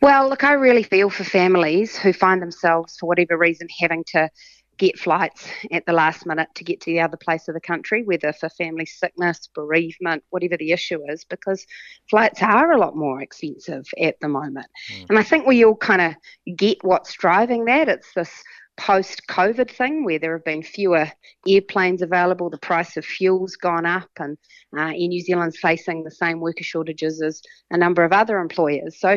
Well, 0.00 0.28
look, 0.28 0.44
I 0.44 0.52
really 0.52 0.82
feel 0.82 1.10
for 1.10 1.24
families 1.24 1.96
who 1.96 2.12
find 2.12 2.40
themselves, 2.40 2.96
for 2.96 3.06
whatever 3.06 3.36
reason, 3.36 3.68
having 3.80 4.04
to 4.12 4.30
get 4.78 4.98
flights 4.98 5.48
at 5.72 5.86
the 5.86 5.92
last 5.92 6.26
minute 6.26 6.48
to 6.54 6.64
get 6.64 6.80
to 6.80 6.90
the 6.90 7.00
other 7.00 7.16
place 7.16 7.48
of 7.48 7.54
the 7.54 7.60
country, 7.60 8.02
whether 8.04 8.32
for 8.32 8.48
family 8.50 8.86
sickness, 8.86 9.48
bereavement, 9.54 10.22
whatever 10.30 10.56
the 10.56 10.72
issue 10.72 11.00
is, 11.08 11.24
because 11.24 11.66
flights 12.10 12.42
are 12.42 12.72
a 12.72 12.78
lot 12.78 12.96
more 12.96 13.20
expensive 13.20 13.84
at 14.00 14.18
the 14.20 14.28
moment. 14.28 14.66
Mm. 14.92 15.06
And 15.10 15.18
I 15.18 15.22
think 15.22 15.46
we 15.46 15.64
all 15.64 15.76
kind 15.76 16.02
of 16.02 16.56
get 16.56 16.78
what's 16.82 17.14
driving 17.14 17.64
that. 17.66 17.88
It's 17.88 18.12
this 18.14 18.30
post 18.76 19.22
COVID 19.28 19.70
thing 19.70 20.04
where 20.04 20.18
there 20.18 20.34
have 20.34 20.44
been 20.44 20.62
fewer 20.62 21.10
airplanes 21.46 22.02
available, 22.02 22.50
the 22.50 22.58
price 22.58 22.96
of 22.96 23.04
fuel's 23.04 23.56
gone 23.56 23.86
up, 23.86 24.10
and 24.18 24.36
uh, 24.76 24.82
Air 24.82 25.08
New 25.08 25.20
Zealand's 25.22 25.58
facing 25.58 26.04
the 26.04 26.10
same 26.10 26.40
worker 26.40 26.64
shortages 26.64 27.22
as 27.22 27.40
a 27.70 27.78
number 27.78 28.04
of 28.04 28.12
other 28.12 28.38
employers. 28.38 29.00
So 29.00 29.16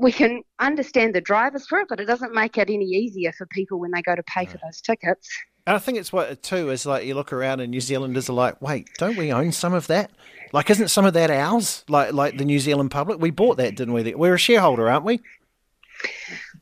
we 0.00 0.12
can 0.12 0.42
understand 0.58 1.14
the 1.14 1.20
drivers 1.20 1.66
for 1.66 1.78
it, 1.78 1.86
but 1.88 2.00
it 2.00 2.06
doesn't 2.06 2.34
make 2.34 2.58
it 2.58 2.70
any 2.70 2.84
easier 2.84 3.32
for 3.32 3.46
people 3.46 3.78
when 3.78 3.90
they 3.90 4.02
go 4.02 4.14
to 4.14 4.22
pay 4.24 4.44
no. 4.44 4.50
for 4.50 4.58
those 4.64 4.80
tickets. 4.80 5.28
And 5.66 5.74
I 5.74 5.78
think 5.78 5.98
it's 5.98 6.12
what 6.12 6.42
too 6.42 6.70
is 6.70 6.86
like 6.86 7.04
you 7.06 7.14
look 7.14 7.32
around 7.32 7.60
and 7.60 7.70
New 7.70 7.80
Zealanders 7.80 8.30
are 8.30 8.34
like, 8.34 8.60
wait, 8.62 8.88
don't 8.98 9.16
we 9.16 9.32
own 9.32 9.52
some 9.52 9.74
of 9.74 9.88
that? 9.88 10.10
Like, 10.52 10.70
isn't 10.70 10.88
some 10.88 11.04
of 11.04 11.14
that 11.14 11.30
ours? 11.30 11.84
Like, 11.88 12.12
like 12.12 12.38
the 12.38 12.44
New 12.44 12.60
Zealand 12.60 12.92
public, 12.92 13.20
we 13.20 13.30
bought 13.30 13.56
that, 13.56 13.74
didn't 13.74 13.92
we? 13.92 14.14
We're 14.14 14.34
a 14.34 14.38
shareholder, 14.38 14.88
aren't 14.88 15.04
we? 15.04 15.20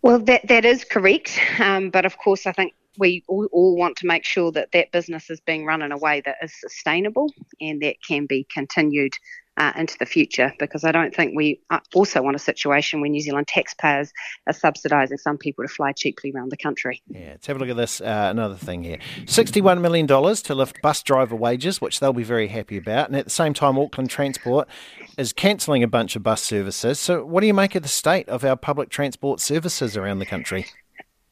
Well, 0.03 0.21
that 0.21 0.47
that 0.49 0.65
is 0.65 0.85
correct, 0.85 1.39
um, 1.59 1.91
but 1.91 2.05
of 2.05 2.17
course, 2.19 2.47
I 2.47 2.53
think 2.53 2.73
we 2.99 3.25
all, 3.27 3.49
all, 3.53 3.77
want 3.77 3.97
to 3.97 4.07
make 4.07 4.25
sure 4.25 4.53
that 4.53 4.71
that 4.73 4.93
business 4.93 5.29
is 5.29 5.41
being 5.41 5.65
run 5.65 5.83
in 5.83 5.93
a 5.93 5.99
way 5.99 6.21
that 6.25 6.37
is 6.43 6.53
sustainable 6.61 7.33
and 7.61 7.83
that 7.83 7.97
can 8.07 8.27
be 8.27 8.47
continued 8.53 9.15
uh, 9.57 9.73
into 9.77 9.97
the 9.99 10.07
future 10.07 10.53
because 10.59 10.85
I 10.85 10.93
don't 10.93 11.15
think 11.15 11.35
we 11.37 11.61
uh, 11.71 11.81
also 11.95 12.23
want 12.23 12.37
a 12.37 12.41
situation 12.41 13.01
where 13.01 13.11
New 13.11 13.21
Zealand 13.21 13.49
taxpayers 13.49 14.13
are 14.47 14.53
subsidising 14.53 15.19
some 15.19 15.39
people 15.39 15.65
to 15.65 15.69
fly 15.69 15.93
cheaply 15.93 16.33
around 16.35 16.51
the 16.51 16.57
country. 16.57 17.03
Yeah, 17.09 17.31
let's 17.31 17.47
have 17.47 17.57
a 17.57 17.59
look 17.61 17.69
at 17.69 17.77
this. 17.77 18.01
Uh, 18.01 18.29
another 18.31 18.57
thing 18.57 18.83
here 18.83 18.99
$61 19.27 19.81
million 19.81 20.07
to 20.07 20.55
lift 20.55 20.83
bus 20.83 21.03
driver 21.03 21.37
wages, 21.37 21.81
which 21.81 22.01
they'll 22.01 22.13
be 22.13 22.25
very 22.25 22.49
happy 22.49 22.77
about. 22.77 23.09
And 23.09 23.17
at 23.17 23.25
the 23.25 23.31
same 23.31 23.55
time, 23.55 23.79
Auckland 23.79 24.11
Transport 24.11 24.69
is 25.17 25.33
cancelling 25.33 25.83
a 25.83 25.89
bunch 25.89 26.17
of 26.17 26.23
bus 26.23 26.43
services. 26.43 26.99
So, 26.99 27.25
what 27.25 27.41
do 27.41 27.47
you 27.47 27.55
make 27.55 27.75
of 27.75 27.83
the 27.83 27.89
state 27.89 28.29
of 28.29 28.45
our 28.45 28.57
public 28.57 28.89
transport 28.89 29.41
services 29.41 29.97
around 29.97 30.19
the 30.19 30.27
country? 30.27 30.67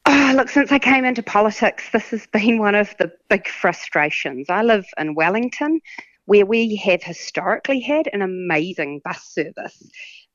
Oh, 0.05 0.33
look, 0.35 0.49
since 0.49 0.71
I 0.71 0.79
came 0.79 1.05
into 1.05 1.23
politics, 1.23 1.89
this 1.91 2.09
has 2.09 2.27
been 2.27 2.59
one 2.59 2.75
of 2.75 2.93
the 2.99 3.11
big 3.29 3.47
frustrations. 3.47 4.49
I 4.49 4.61
live 4.61 4.85
in 4.97 5.15
Wellington 5.15 5.79
where 6.25 6.45
we 6.45 6.75
have 6.77 7.03
historically 7.03 7.79
had 7.79 8.09
an 8.13 8.21
amazing 8.21 9.01
bus 9.03 9.23
service. 9.23 9.81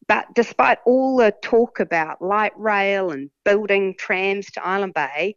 But 0.07 0.26
despite 0.34 0.78
all 0.86 1.16
the 1.18 1.34
talk 1.43 1.80
about 1.80 2.22
light 2.22 2.59
rail 2.59 3.11
and 3.11 3.30
building 3.45 3.95
trams 3.99 4.51
to 4.53 4.66
Island 4.66 4.95
Bay, 4.95 5.36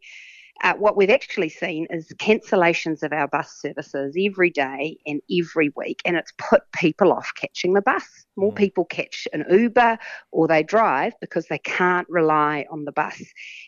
uh, 0.62 0.74
what 0.74 0.96
we've 0.96 1.10
actually 1.10 1.48
seen 1.48 1.86
is 1.90 2.12
cancellations 2.18 3.02
of 3.02 3.12
our 3.12 3.26
bus 3.26 3.58
services 3.60 4.16
every 4.18 4.50
day 4.50 4.96
and 5.06 5.20
every 5.30 5.72
week, 5.76 6.00
and 6.04 6.16
it's 6.16 6.32
put 6.38 6.62
people 6.72 7.12
off 7.12 7.32
catching 7.36 7.72
the 7.72 7.82
bus. 7.82 8.04
More 8.36 8.52
mm. 8.52 8.56
people 8.56 8.84
catch 8.84 9.26
an 9.32 9.44
Uber 9.50 9.98
or 10.30 10.46
they 10.46 10.62
drive 10.62 11.14
because 11.20 11.46
they 11.46 11.58
can't 11.58 12.08
rely 12.08 12.64
on 12.70 12.84
the 12.84 12.92
bus. 12.92 13.20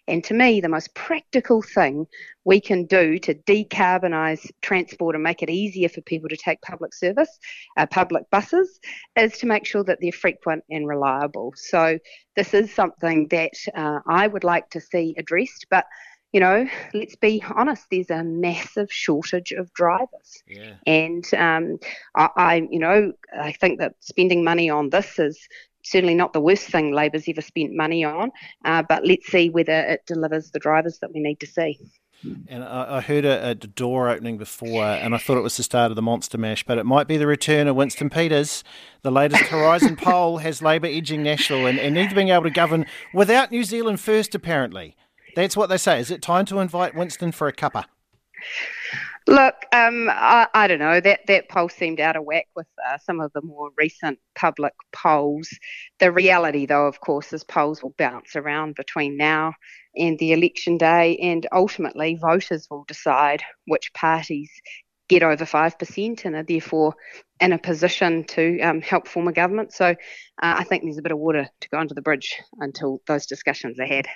And 0.07 0.23
to 0.25 0.35
me, 0.35 0.61
the 0.61 0.69
most 0.69 0.95
practical 0.95 1.63
thing 1.63 2.07
we 2.45 2.61
can 2.61 2.85
do 2.85 3.19
to 3.19 3.35
decarbonise 3.35 4.47
transport 4.63 5.17
and 5.17 5.25
make 5.25 5.43
it 5.43 5.51
easier 5.51 5.89
for 5.89 6.01
people 6.03 6.29
to 6.29 6.37
take 6.37 6.61
public 6.63 6.95
service, 6.95 7.39
uh, 7.77 7.87
public 7.87 8.31
buses, 8.31 8.79
is 9.17 9.37
to 9.39 9.47
make 9.47 9.67
sure 9.67 9.83
that 9.83 9.99
they're 10.01 10.13
frequent 10.13 10.63
and 10.71 10.87
reliable. 10.87 11.53
So 11.57 11.99
this 12.37 12.55
is 12.55 12.73
something 12.73 13.29
that 13.29 13.55
uh, 13.75 14.01
I 14.07 14.27
would 14.27 14.45
like 14.45 14.71
to 14.71 14.81
see 14.81 15.15
addressed, 15.19 15.67
but 15.71 15.87
you 16.35 16.41
know, 16.41 16.67
let's 16.93 17.15
be 17.15 17.43
honest, 17.55 17.87
there's 17.93 18.11
a 18.11 18.25
massive 18.25 18.93
shortage 18.93 19.53
of 19.53 19.73
drivers. 19.73 20.43
Yeah. 20.49 20.73
And 20.85 21.25
um, 21.35 21.79
I, 22.17 22.29
I, 22.37 22.69
you 22.69 22.81
know, 22.81 23.13
I 23.41 23.53
think 23.53 23.79
that 23.79 23.95
spending 24.01 24.43
money 24.43 24.69
on 24.69 24.91
this 24.91 25.21
is 25.21 25.39
certainly 25.85 26.17
not 26.17 26.33
the 26.33 26.41
worst 26.41 26.67
thing 26.67 26.93
Labor's 26.93 27.29
ever 27.29 27.41
spent 27.41 27.73
money 27.73 28.03
on, 28.03 28.33
uh, 28.65 28.83
but 28.83 29.07
let's 29.07 29.29
see 29.29 29.49
whether 29.49 29.73
it 29.73 30.07
delivers 30.07 30.51
the 30.51 30.59
drivers 30.59 30.99
that 30.99 31.15
we 31.15 31.21
need 31.21 31.39
to 31.39 31.47
see. 31.47 31.79
And 32.49 32.65
I, 32.65 33.01
heard 33.01 33.25
a, 33.25 33.51
a, 33.51 33.55
door 33.55 34.09
opening 34.09 34.39
before, 34.39 34.83
and 34.83 35.15
I 35.15 35.19
thought 35.19 35.37
it 35.37 35.43
was 35.43 35.59
the 35.59 35.63
start 35.63 35.93
of 35.93 35.97
the 35.97 36.03
monster 36.03 36.39
mash, 36.39 36.65
but 36.65 36.79
it 36.79 36.87
might 36.87 37.07
be 37.07 37.17
the 37.17 37.27
return 37.27 37.69
of 37.69 37.77
Winston 37.77 38.11
Peters. 38.11 38.65
The 39.03 39.11
latest 39.13 39.43
Horizon 39.45 39.97
poll 40.03 40.39
has 40.39 40.63
Labour 40.63 40.87
edging 40.87 41.23
National 41.23 41.67
and, 41.67 41.79
and 41.79 41.95
needs 41.95 42.15
being 42.15 42.31
able 42.31 42.45
to 42.45 42.51
govern 42.51 42.87
without 43.13 43.53
New 43.53 43.63
Zealand 43.63 44.01
first, 44.01 44.35
apparently. 44.35 44.97
That's 45.37 45.57
what 45.57 45.69
they 45.69 45.79
say. 45.79 46.01
Is 46.01 46.11
it 46.11 46.23
time 46.23 46.47
to 46.47 46.59
invite 46.59 46.95
Winston 46.95 47.33
for 47.33 47.49
a 47.49 47.53
cuppa? 47.53 47.85
Look, 49.27 49.55
um, 49.73 50.11
I, 50.11 50.49
I, 50.53 50.67
don't 50.67 50.79
know. 50.79 51.01
That 51.01 51.21
that 51.29 51.49
poll 51.49 51.71
seemed 51.71 51.99
out 51.99 52.15
of 52.17 52.25
whack 52.25 52.47
with 52.55 52.67
uh, 52.87 52.99
some 52.99 53.21
of 53.21 53.33
the 53.33 53.41
more 53.41 53.71
recent 53.79 54.19
public 54.35 54.75
polls. 54.93 55.49
The 55.99 56.13
reality, 56.13 56.67
though, 56.67 56.87
of 56.87 57.01
course, 57.01 57.33
is 57.33 57.43
polls 57.43 57.83
will 57.83 57.95
bounce 57.97 58.37
around 58.37 58.75
between 58.75 59.17
now 59.17 59.55
and 59.97 60.19
the 60.19 60.33
election 60.33 60.77
day, 60.77 61.17
and 61.17 61.47
ultimately 61.53 62.17
voters 62.21 62.67
will 62.71 62.85
decide 62.87 63.43
which 63.67 63.95
parties 63.95 64.51
get 65.09 65.23
over 65.23 65.47
five 65.47 65.79
percent 65.79 66.27
and 66.27 66.37
are 66.37 66.43
therefore 66.43 66.95
in 67.41 67.53
a 67.53 67.59
position 67.59 68.25
to 68.25 68.61
um, 68.61 68.83
help 68.83 69.09
form 69.09 69.29
a 69.29 69.33
government. 69.33 69.73
So 69.73 69.87
uh, 69.87 69.95
I 70.43 70.65
think 70.65 70.83
there's 70.83 70.99
a 70.99 71.03
bit 71.03 71.13
of 71.13 71.19
water 71.19 71.49
to 71.61 71.69
go 71.71 71.79
under 71.79 71.95
the 71.95 72.03
bridge 72.03 72.35
until 72.59 73.01
those 73.07 73.25
discussions 73.25 73.81
are 73.81 73.87
had. 73.87 74.07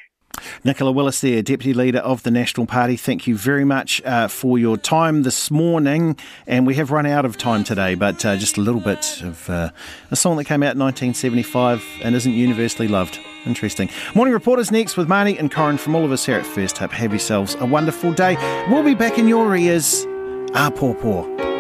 Nicola 0.64 0.92
Willis 0.92 1.20
there, 1.20 1.42
Deputy 1.42 1.74
Leader 1.74 1.98
of 1.98 2.22
the 2.22 2.30
National 2.30 2.66
Party. 2.66 2.96
Thank 2.96 3.26
you 3.26 3.36
very 3.36 3.64
much 3.64 4.02
uh, 4.04 4.28
for 4.28 4.58
your 4.58 4.76
time 4.76 5.22
this 5.22 5.50
morning. 5.50 6.16
And 6.46 6.66
we 6.66 6.74
have 6.74 6.90
run 6.90 7.06
out 7.06 7.24
of 7.24 7.36
time 7.36 7.64
today, 7.64 7.94
but 7.94 8.24
uh, 8.24 8.36
just 8.36 8.56
a 8.56 8.60
little 8.60 8.80
bit 8.80 9.22
of 9.22 9.48
uh, 9.50 9.70
a 10.10 10.16
song 10.16 10.36
that 10.36 10.44
came 10.44 10.62
out 10.62 10.74
in 10.74 10.80
1975 10.80 11.84
and 12.02 12.14
isn't 12.14 12.32
universally 12.32 12.88
loved. 12.88 13.18
Interesting. 13.46 13.88
Morning 14.14 14.34
Reporters 14.34 14.70
next 14.70 14.96
with 14.96 15.08
Marnie 15.08 15.38
and 15.38 15.50
Corin 15.50 15.78
from 15.78 15.94
all 15.94 16.04
of 16.04 16.12
us 16.12 16.26
here 16.26 16.36
at 16.36 16.46
First 16.46 16.82
Up. 16.82 16.92
Have 16.92 17.12
yourselves 17.12 17.56
a 17.60 17.66
wonderful 17.66 18.12
day. 18.12 18.36
We'll 18.70 18.82
be 18.82 18.94
back 18.94 19.18
in 19.18 19.28
your 19.28 19.56
ears. 19.56 20.06
Ah, 20.54 20.70
poor, 20.74 20.94
poor. 20.94 21.57